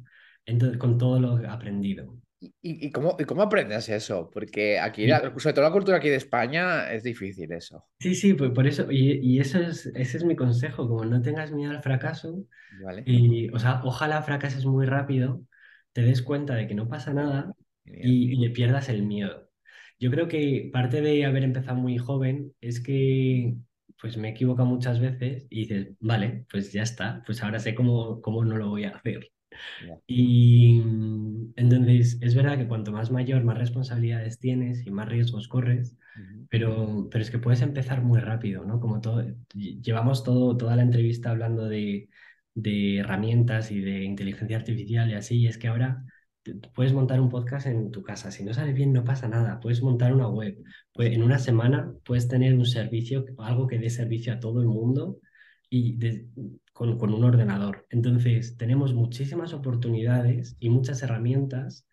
Entonces, 0.46 0.78
con 0.78 0.96
todo 0.98 1.20
lo 1.20 1.50
aprendido. 1.50 2.16
¿Y, 2.62 2.86
y- 2.88 2.90
cómo, 2.92 3.16
y 3.18 3.24
cómo 3.24 3.42
aprendes 3.42 3.88
eso? 3.88 4.28
Porque 4.30 4.78
aquí, 4.80 5.08
sobre 5.38 5.52
todo 5.54 5.64
la 5.64 5.70
cultura 5.72 5.98
aquí 5.98 6.08
de 6.08 6.16
España, 6.16 6.92
es 6.92 7.02
difícil 7.04 7.52
eso. 7.52 7.86
Sí, 8.00 8.14
sí, 8.16 8.34
pues 8.34 8.50
por 8.50 8.66
eso, 8.66 8.90
y, 8.90 9.12
y 9.22 9.38
eso 9.40 9.60
es, 9.60 9.86
ese 9.86 10.16
es 10.16 10.24
mi 10.24 10.34
consejo, 10.34 10.88
como 10.88 11.04
no 11.04 11.22
tengas 11.22 11.52
miedo 11.52 11.70
al 11.70 11.82
fracaso, 11.82 12.44
¿Vale? 12.70 13.06
y, 13.06 13.50
o 13.52 13.58
sea, 13.60 13.82
ojalá 13.84 14.22
fracases 14.22 14.66
muy 14.66 14.86
rápido, 14.86 15.42
te 15.92 16.02
des 16.02 16.22
cuenta 16.22 16.54
de 16.56 16.66
que 16.68 16.74
no 16.74 16.88
pasa 16.88 17.14
nada 17.14 17.54
y 18.00 18.36
le 18.36 18.50
pierdas 18.50 18.88
el 18.88 19.04
miedo. 19.04 19.50
Yo 20.00 20.10
creo 20.10 20.28
que 20.28 20.70
parte 20.72 21.02
de 21.02 21.26
haber 21.26 21.44
empezado 21.44 21.76
muy 21.78 21.98
joven 21.98 22.54
es 22.60 22.80
que 22.80 23.56
pues 24.00 24.16
me 24.18 24.28
he 24.28 24.32
equivocado 24.32 24.68
muchas 24.68 25.00
veces 25.00 25.46
y 25.50 25.60
dices, 25.66 25.94
vale, 26.00 26.46
pues 26.50 26.72
ya 26.72 26.82
está, 26.82 27.22
pues 27.26 27.42
ahora 27.42 27.60
sé 27.60 27.74
cómo, 27.74 28.22
cómo 28.22 28.44
no 28.44 28.56
lo 28.58 28.70
voy 28.70 28.84
a 28.84 28.90
hacer. 28.90 29.30
Y 30.06 30.80
mm, 30.80 31.52
entonces 31.56 32.18
es 32.20 32.34
verdad 32.34 32.58
que 32.58 32.68
cuanto 32.68 32.92
más 32.92 33.10
mayor, 33.10 33.44
más 33.44 33.58
responsabilidades 33.58 34.38
tienes 34.38 34.86
y 34.86 34.90
más 34.90 35.08
riesgos 35.08 35.48
corres, 35.48 35.96
pero, 36.48 37.08
pero 37.10 37.22
es 37.22 37.30
que 37.30 37.38
puedes 37.38 37.62
empezar 37.62 38.02
muy 38.02 38.20
rápido, 38.20 38.64
¿no? 38.64 38.80
Como 38.80 39.00
todo, 39.00 39.22
lle- 39.22 39.80
llevamos 39.82 40.22
todo, 40.24 40.56
toda 40.56 40.76
la 40.76 40.82
entrevista 40.82 41.30
hablando 41.30 41.68
de, 41.68 42.08
de 42.54 42.98
herramientas 42.98 43.70
y 43.70 43.80
de 43.80 44.04
inteligencia 44.04 44.56
artificial 44.58 45.10
y 45.10 45.14
así, 45.14 45.38
y 45.40 45.46
es 45.46 45.58
que 45.58 45.68
ahora 45.68 46.04
puedes 46.74 46.92
montar 46.92 47.20
un 47.20 47.28
podcast 47.30 47.66
en 47.66 47.90
tu 47.90 48.02
casa. 48.02 48.30
Si 48.30 48.44
no 48.44 48.52
sale 48.54 48.72
bien, 48.72 48.92
no 48.92 49.04
pasa 49.04 49.28
nada. 49.28 49.60
Puedes 49.60 49.82
montar 49.82 50.12
una 50.12 50.28
web. 50.28 50.58
Pues 50.92 51.12
en 51.12 51.22
una 51.22 51.38
semana 51.38 51.92
puedes 52.04 52.28
tener 52.28 52.54
un 52.54 52.66
servicio, 52.66 53.24
algo 53.38 53.66
que 53.66 53.78
dé 53.78 53.90
servicio 53.90 54.32
a 54.32 54.40
todo 54.40 54.60
el 54.60 54.66
mundo 54.68 55.18
y 55.70 55.96
de- 55.96 56.26
con, 56.82 56.98
con 56.98 57.12
un 57.14 57.24
ordenador. 57.24 57.86
Entonces, 57.90 58.56
tenemos 58.56 58.94
muchísimas 58.94 59.52
oportunidades 59.54 60.56
y 60.60 60.70
muchas 60.70 61.02
herramientas 61.02 61.86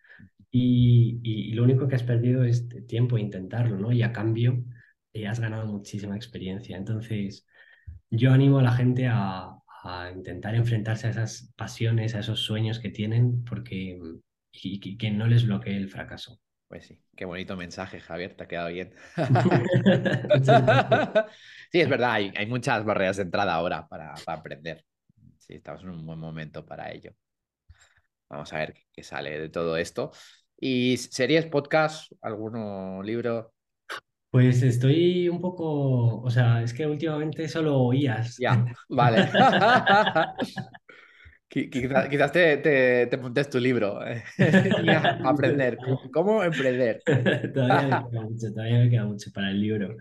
y, 0.50 1.20
y- 1.22 1.50
y 1.50 1.52
lo 1.54 1.64
único 1.64 1.86
que 1.88 1.94
has 1.96 2.02
perdido 2.04 2.44
es 2.44 2.68
tiempo 2.88 3.16
e 3.18 3.20
intentarlo, 3.22 3.78
¿no? 3.78 3.92
Y 3.92 4.02
a 4.02 4.12
cambio 4.12 4.64
eh, 5.12 5.26
has 5.28 5.40
ganado 5.40 5.66
muchísima 5.66 6.16
experiencia. 6.16 6.76
Entonces, 6.76 7.46
yo 8.10 8.32
animo 8.32 8.58
a 8.58 8.62
la 8.62 8.72
gente 8.72 9.06
a, 9.08 9.50
a 9.84 10.10
intentar 10.14 10.54
enfrentarse 10.54 11.06
a 11.08 11.10
esas 11.10 11.52
pasiones, 11.56 12.14
a 12.14 12.20
esos 12.20 12.40
sueños 12.40 12.78
que 12.80 12.90
tienen, 12.90 13.44
porque 13.44 13.98
y, 14.52 14.80
y 14.90 14.96
que 14.98 15.10
no 15.10 15.26
les 15.26 15.46
bloquee 15.46 15.76
el 15.76 15.88
fracaso. 15.90 16.40
Pues 16.68 16.86
sí, 16.86 17.02
qué 17.16 17.24
bonito 17.24 17.56
mensaje, 17.56 18.00
Javier, 18.00 18.34
te 18.36 18.44
ha 18.44 18.48
quedado 18.48 18.68
bien. 18.68 18.94
Sí, 21.70 21.80
es 21.80 21.88
verdad, 21.88 22.12
hay, 22.12 22.32
hay 22.36 22.46
muchas 22.46 22.84
barreras 22.84 23.16
de 23.16 23.22
entrada 23.22 23.54
ahora 23.54 23.86
para, 23.86 24.14
para 24.24 24.38
aprender. 24.38 24.84
Sí, 25.38 25.54
estamos 25.54 25.82
en 25.82 25.90
un 25.90 26.04
buen 26.04 26.18
momento 26.18 26.66
para 26.66 26.90
ello. 26.90 27.12
Vamos 28.28 28.52
a 28.52 28.58
ver 28.58 28.74
qué, 28.92 29.02
sale 29.02 29.38
de 29.38 29.48
todo 29.48 29.76
esto. 29.76 30.10
¿Y 30.58 30.96
series, 30.96 31.46
podcast, 31.46 32.12
alguno 32.20 33.02
libro? 33.02 33.54
Pues 34.30 34.62
estoy 34.62 35.28
un 35.28 35.40
poco, 35.40 36.20
o 36.20 36.30
sea, 36.30 36.62
es 36.62 36.74
que 36.74 36.86
últimamente 36.86 37.48
solo 37.48 37.78
oías. 37.80 38.36
Ya, 38.38 38.64
vale. 38.88 39.28
Qui- 41.50 41.68
Quizás, 41.70 42.08
quizás 42.08 42.32
te, 42.32 42.56
te, 42.58 43.06
te 43.08 43.16
montes 43.16 43.50
tu 43.50 43.58
libro. 43.58 44.04
eh. 44.06 44.22
Aprender. 45.22 45.80
¿Cómo, 46.12 46.42
emprender? 46.44 47.02
Todavía 47.54 47.86
me 47.88 47.98
queda 48.10 48.22
mucho, 48.22 48.52
todavía 48.52 48.78
me 48.78 48.90
queda 48.90 49.04
mucho 49.06 49.30
para 49.32 49.50
el 49.50 49.60
libro. 49.60 49.96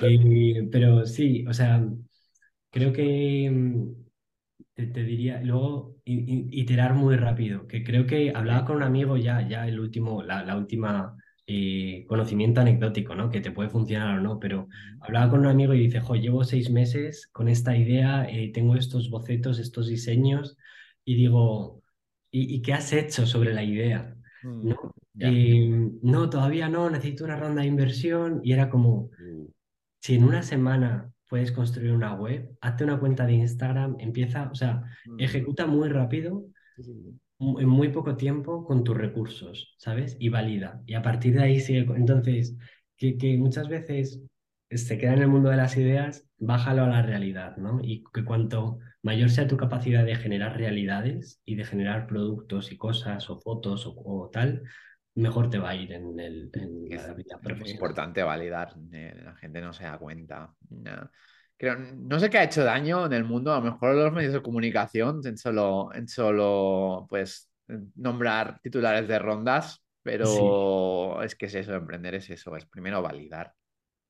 Eh, 0.00 0.68
pero 0.70 1.06
sí, 1.06 1.44
o 1.48 1.52
sea, 1.54 1.84
creo 2.70 2.92
que 2.92 3.50
mm, 3.50 3.94
te, 4.74 4.86
te 4.88 5.04
diría, 5.04 5.42
luego 5.42 5.96
iterar 6.04 6.94
muy 6.94 7.16
rápido, 7.16 7.66
que 7.68 7.84
creo 7.84 8.06
que 8.06 8.32
hablaba 8.34 8.66
con 8.66 8.76
un 8.78 8.82
amigo 8.84 9.16
ya, 9.16 9.46
ya 9.48 9.68
el 9.68 9.80
último, 9.80 10.22
la, 10.22 10.44
la 10.44 10.56
última 10.56 11.16
eh, 11.46 12.04
conocimiento 12.08 12.60
anecdótico, 12.62 13.14
¿no? 13.14 13.30
Que 13.30 13.40
te 13.40 13.52
puede 13.52 13.70
funcionar 13.70 14.18
o 14.18 14.22
no, 14.22 14.38
pero 14.40 14.68
hablaba 15.00 15.30
con 15.30 15.40
un 15.40 15.46
amigo 15.48 15.74
y 15.74 15.80
dice, 15.80 16.00
jo, 16.00 16.16
llevo 16.16 16.44
seis 16.44 16.70
meses 16.70 17.28
con 17.32 17.48
esta 17.48 17.76
idea, 17.76 18.26
eh, 18.30 18.52
tengo 18.54 18.76
estos 18.76 19.10
bocetos, 19.10 19.58
estos 19.58 19.88
diseños, 19.88 20.56
y 21.04 21.14
digo, 21.16 21.82
¿y, 22.30 22.56
y 22.56 22.62
qué 22.62 22.72
has 22.74 22.92
hecho 22.92 23.26
sobre 23.26 23.52
la 23.54 23.62
idea? 23.62 24.14
Mm, 24.42 24.68
¿No? 24.68 24.94
Eh, 25.18 25.90
no, 26.02 26.30
todavía 26.30 26.68
no, 26.68 26.88
necesito 26.90 27.24
una 27.24 27.36
ronda 27.36 27.62
de 27.62 27.68
inversión, 27.68 28.40
y 28.42 28.52
era 28.52 28.68
como... 28.70 29.10
Si 30.00 30.16
en 30.16 30.24
una 30.24 30.42
semana 30.42 31.12
puedes 31.28 31.52
construir 31.52 31.92
una 31.92 32.14
web, 32.14 32.56
hazte 32.60 32.84
una 32.84 32.98
cuenta 32.98 33.24
de 33.24 33.34
Instagram, 33.34 33.96
empieza, 34.00 34.50
o 34.50 34.54
sea, 34.54 34.82
Mm, 35.06 35.20
ejecuta 35.20 35.66
muy 35.66 35.88
rápido, 35.88 36.44
en 37.40 37.68
muy 37.68 37.88
poco 37.88 38.16
tiempo 38.16 38.64
con 38.64 38.84
tus 38.84 38.96
recursos, 38.96 39.74
¿sabes? 39.78 40.16
Y 40.20 40.28
valida. 40.28 40.82
Y 40.86 40.94
a 40.94 41.02
partir 41.02 41.34
de 41.34 41.42
ahí 41.42 41.60
sigue. 41.60 41.86
Entonces, 41.96 42.56
que, 42.96 43.16
que 43.16 43.36
muchas 43.36 43.68
veces 43.68 44.22
se 44.70 44.98
queda 44.98 45.14
en 45.14 45.22
el 45.22 45.28
mundo 45.28 45.50
de 45.50 45.56
las 45.56 45.76
ideas, 45.76 46.26
bájalo 46.38 46.84
a 46.84 46.88
la 46.88 47.02
realidad, 47.02 47.56
¿no? 47.56 47.80
Y 47.82 48.04
que 48.12 48.24
cuanto 48.24 48.78
mayor 49.02 49.30
sea 49.30 49.46
tu 49.48 49.56
capacidad 49.56 50.04
de 50.04 50.16
generar 50.16 50.56
realidades 50.56 51.40
y 51.44 51.56
de 51.56 51.64
generar 51.64 52.06
productos 52.06 52.72
y 52.72 52.76
cosas 52.78 53.28
o 53.30 53.40
fotos 53.40 53.86
o, 53.86 53.94
o 53.96 54.30
tal, 54.30 54.62
mejor 55.14 55.50
te 55.50 55.58
va 55.58 55.70
a 55.70 55.76
ir 55.76 55.92
en, 55.92 56.18
el, 56.20 56.50
en 56.54 56.88
es, 56.90 57.08
la 57.08 57.14
vida 57.14 57.38
es 57.40 57.40
profesional. 57.42 57.68
importante 57.70 58.22
validar, 58.22 58.74
eh, 58.92 59.14
la 59.24 59.34
gente 59.36 59.60
no 59.60 59.72
se 59.72 59.84
da 59.84 59.98
cuenta. 59.98 60.54
No. 60.70 61.10
Creo, 61.56 61.76
no 61.78 62.18
sé 62.18 62.28
qué 62.30 62.38
ha 62.38 62.44
hecho 62.44 62.64
daño 62.64 63.06
en 63.06 63.12
el 63.12 63.24
mundo, 63.24 63.52
a 63.52 63.58
lo 63.58 63.62
mejor 63.72 63.94
los 63.94 64.12
medios 64.12 64.32
de 64.32 64.42
comunicación, 64.42 65.20
en 65.24 65.36
solo, 65.38 65.90
en 65.94 66.08
solo 66.08 67.06
pues, 67.08 67.50
nombrar 67.94 68.60
titulares 68.60 69.06
de 69.08 69.18
rondas, 69.18 69.84
Sí, 70.22 70.38
pero 70.38 71.22
es 71.22 71.34
que 71.36 71.46
es 71.46 71.54
eso, 71.54 71.74
emprender 71.74 72.14
es 72.16 72.30
eso, 72.30 72.56
es 72.56 72.66
primero 72.66 73.00
validar. 73.02 73.54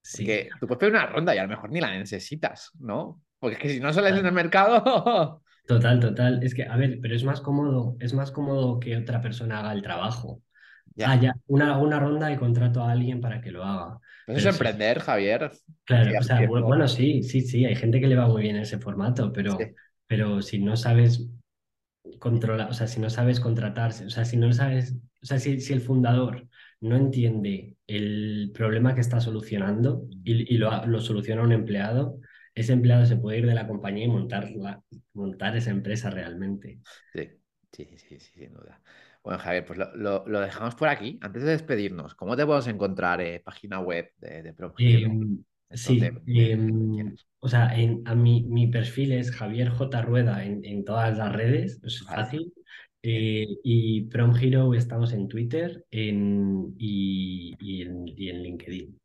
sí. 0.03 0.24
Porque 0.24 0.49
tú 0.61 0.66
puedes 0.66 0.78
pedir 0.80 0.95
una 0.95 1.07
ronda 1.07 1.34
y 1.34 1.38
a 1.38 1.43
lo 1.45 1.49
mejor 1.49 1.70
ni 1.70 1.80
la 1.80 1.90
necesitas, 1.90 2.70
¿no? 2.80 3.22
Porque 3.43 3.57
es 3.57 3.62
que 3.62 3.68
si 3.70 3.80
no 3.80 3.93
sales 3.93 4.18
en 4.18 4.26
el 4.26 4.32
mercado, 4.32 5.43
total, 5.66 6.01
total. 6.01 6.43
Es 6.43 6.55
que, 6.55 6.64
a 6.64 6.76
ver, 6.76 6.99
pero 7.01 7.14
es 7.14 7.24
más 7.24 7.40
cómodo, 7.40 7.97
es 8.01 8.14
más 8.14 8.30
cómodo 8.30 8.80
que 8.80 8.97
otra 8.97 9.20
persona 9.20 9.61
haga 9.61 9.72
el 9.72 9.82
trabajo. 9.82 10.43
Ah, 11.03 11.16
ya. 11.16 11.20
ya, 11.20 11.34
una, 11.47 11.78
una 11.78 11.99
ronda 12.01 12.30
y 12.32 12.36
contrato 12.38 12.82
a 12.82 12.93
alguien 12.93 13.20
para 13.20 13.40
que 13.40 13.51
lo 13.53 13.64
haga. 13.64 13.99
Pues 14.24 14.38
es 14.38 14.47
sí, 14.47 14.49
emprender, 14.55 14.99
Javier. 15.01 15.53
claro, 15.84 16.18
o 16.18 16.22
sea, 16.22 16.47
bueno, 16.49 16.88
sí, 16.88 17.22
sí, 17.22 17.40
sí, 17.43 17.64
hay 17.64 17.76
gente 17.76 18.01
que 18.01 18.07
le 18.09 18.16
va 18.16 18.28
muy 18.28 18.43
bien 18.43 18.57
ese 18.57 18.78
formato, 18.78 19.32
pero, 19.32 19.59
Sí. 19.59 19.74
pero 20.07 20.43
si 20.43 20.59
no 20.61 20.76
sabes 20.76 21.28
controlar, 22.18 22.70
o 22.70 22.74
sea, 22.74 22.86
si 22.86 23.01
no 23.01 23.11
sabes 23.11 23.40
contratarse, 23.40 24.07
o 24.07 24.11
sea, 24.11 24.24
si 24.24 24.36
no 24.36 24.53
sabes, 24.53 24.95
o 25.22 25.26
sea, 25.26 25.38
si, 25.38 25.61
si 25.61 25.72
el 25.72 25.80
fundador 25.80 26.49
no 26.80 26.97
entiende 26.97 27.76
el 27.86 28.51
problema 28.55 28.95
que 28.95 29.01
está 29.01 29.20
solucionando 29.20 30.07
y, 30.24 30.55
y 30.55 30.59
lo, 30.59 30.86
lo 30.86 31.01
soluciona 31.01 31.43
un 31.43 31.53
empleado, 31.53 32.18
ese 32.55 32.73
empleado 32.73 33.07
se 33.07 33.17
puede 33.17 33.39
ir 33.39 33.47
de 33.47 33.55
la 33.55 33.67
compañía 33.67 34.05
y 34.07 34.09
montarla, 34.09 34.83
montar 35.15 35.57
esa 35.57 35.71
empresa 35.71 36.11
realmente. 36.11 36.81
Sí, 37.13 37.31
sí, 37.73 37.85
sí, 37.99 38.19
sí, 38.21 38.21
sin 38.21 38.55
duda. 38.55 38.81
Bueno, 39.23 39.39
Javier, 39.39 39.65
pues 39.67 39.79
lo, 39.79 39.95
lo- 39.97 40.25
lo 40.27 40.41
dejamos 40.41 40.75
por 40.75 40.89
aquí. 40.89 41.19
Antes 41.23 41.43
de 41.43 41.51
despedirnos, 41.53 42.15
¿cómo 42.15 42.37
te 42.37 42.45
podemos 42.47 42.67
encontrar? 42.69 43.21
eh, 43.21 43.41
página 43.41 43.81
web 43.81 44.13
de, 44.19 44.43
de 44.43 44.53
donde 45.83 46.13
sí, 46.27 46.27
em, 46.27 47.15
o 47.41 47.49
sea, 47.49 47.75
en, 47.79 48.03
a 48.07 48.15
mi, 48.15 48.43
mi 48.45 48.67
perfil 48.69 49.13
es 49.13 49.31
Javier 49.33 49.71
J. 49.71 50.03
Rueda 50.03 50.45
en, 50.45 50.65
en 50.65 50.85
todas 50.85 51.17
las 51.19 51.33
redes, 51.33 51.81
es 51.85 52.09
Vale, 52.09 52.13
fácil. 52.13 52.53
Eh, 53.03 53.47
y 53.65 54.03
Prom 54.05 54.35
Hero 54.37 54.75
estamos 54.75 55.13
en 55.13 55.29
Twitter 55.29 55.85
en, 55.91 56.75
y, 56.79 57.57
y 57.61 57.83
en, 57.83 58.05
y 58.09 58.31
en 58.31 58.43
LinkedIn. 58.43 58.99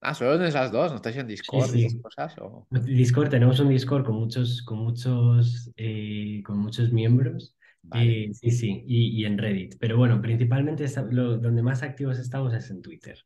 Ah, 0.00 0.14
solo 0.14 0.34
en 0.36 0.42
esas 0.42 0.70
dos, 0.72 0.90
¿no 0.90 0.96
estáis 0.96 1.16
en 1.16 1.26
Sí, 1.40 1.60
Discord 1.60 1.74
y 1.74 1.78
esas 1.78 1.92
sí. 1.92 2.02
cosas? 2.02 2.36
O... 2.38 2.68
Discord, 2.70 3.30
tenemos 3.30 3.60
un 3.60 3.68
Discord 3.70 4.04
con 4.04 4.16
muchos, 4.16 4.62
con 4.62 4.78
muchos, 4.80 5.70
eh, 5.76 6.42
con 6.44 6.58
muchos 6.58 6.92
miembros. 6.92 7.56
Vale, 7.82 8.22
Eh, 8.24 8.30
sí, 8.34 8.50
sí, 8.50 8.84
y, 8.86 9.20
y 9.22 9.24
en 9.24 9.38
Reddit. 9.38 9.76
Pero 9.80 9.96
bueno, 9.96 10.20
principalmente 10.20 10.86
lo, 11.10 11.38
donde 11.38 11.62
más 11.62 11.82
activos 11.82 12.18
estamos 12.18 12.52
es 12.54 12.70
en 12.70 12.82
Twitter. 12.82 13.18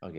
ok, 0.00 0.14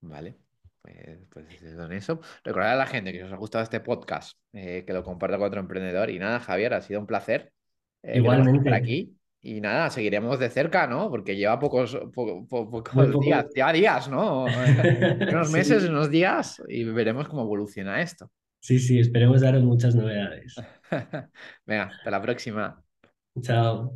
vale. 0.00 0.38
Pues, 0.82 1.18
pues 1.30 1.62
eso. 1.62 2.20
Recordad 2.44 2.72
a 2.72 2.76
la 2.76 2.86
gente 2.86 3.10
que 3.12 3.18
si 3.18 3.24
os 3.24 3.32
ha 3.32 3.36
gustado 3.36 3.64
este 3.64 3.80
podcast, 3.80 4.38
eh, 4.52 4.84
que 4.86 4.92
lo 4.92 5.02
comparta 5.02 5.38
con 5.38 5.46
otro 5.48 5.60
emprendedor. 5.60 6.10
Y 6.10 6.18
nada, 6.18 6.40
Javier, 6.40 6.74
ha 6.74 6.82
sido 6.82 7.00
un 7.00 7.06
placer 7.06 7.52
que 8.02 8.22
te 8.22 8.22
pases 8.32 8.58
por 8.60 8.72
Igualmente, 8.72 8.74
aquí. 8.74 9.16
Y 9.46 9.60
nada, 9.60 9.90
seguiremos 9.90 10.38
de 10.38 10.48
cerca, 10.48 10.86
¿no? 10.86 11.10
Porque 11.10 11.36
lleva 11.36 11.58
pocos, 11.58 11.94
po- 12.14 12.46
po- 12.48 12.82
muy 12.92 13.08
pocos 13.12 13.20
días, 13.20 13.46
lleva 13.54 13.72
días, 13.74 14.08
¿no? 14.08 14.44
Unos 15.28 15.50
meses, 15.50 15.82
Sí, 15.82 15.88
unos 15.88 16.10
días 16.10 16.62
y 16.68 16.84
veremos 16.84 17.28
cómo 17.28 17.42
evoluciona 17.42 18.00
esto. 18.00 18.30
sí, 18.60 18.78
sí, 18.78 18.98
esperemos 18.98 19.42
daros 19.42 19.62
muchas 19.62 19.94
novedades. 19.94 20.54
Venga, 21.66 21.84
hasta 21.84 22.10
la 22.10 22.22
próxima. 22.22 22.82
Chao. 23.42 23.92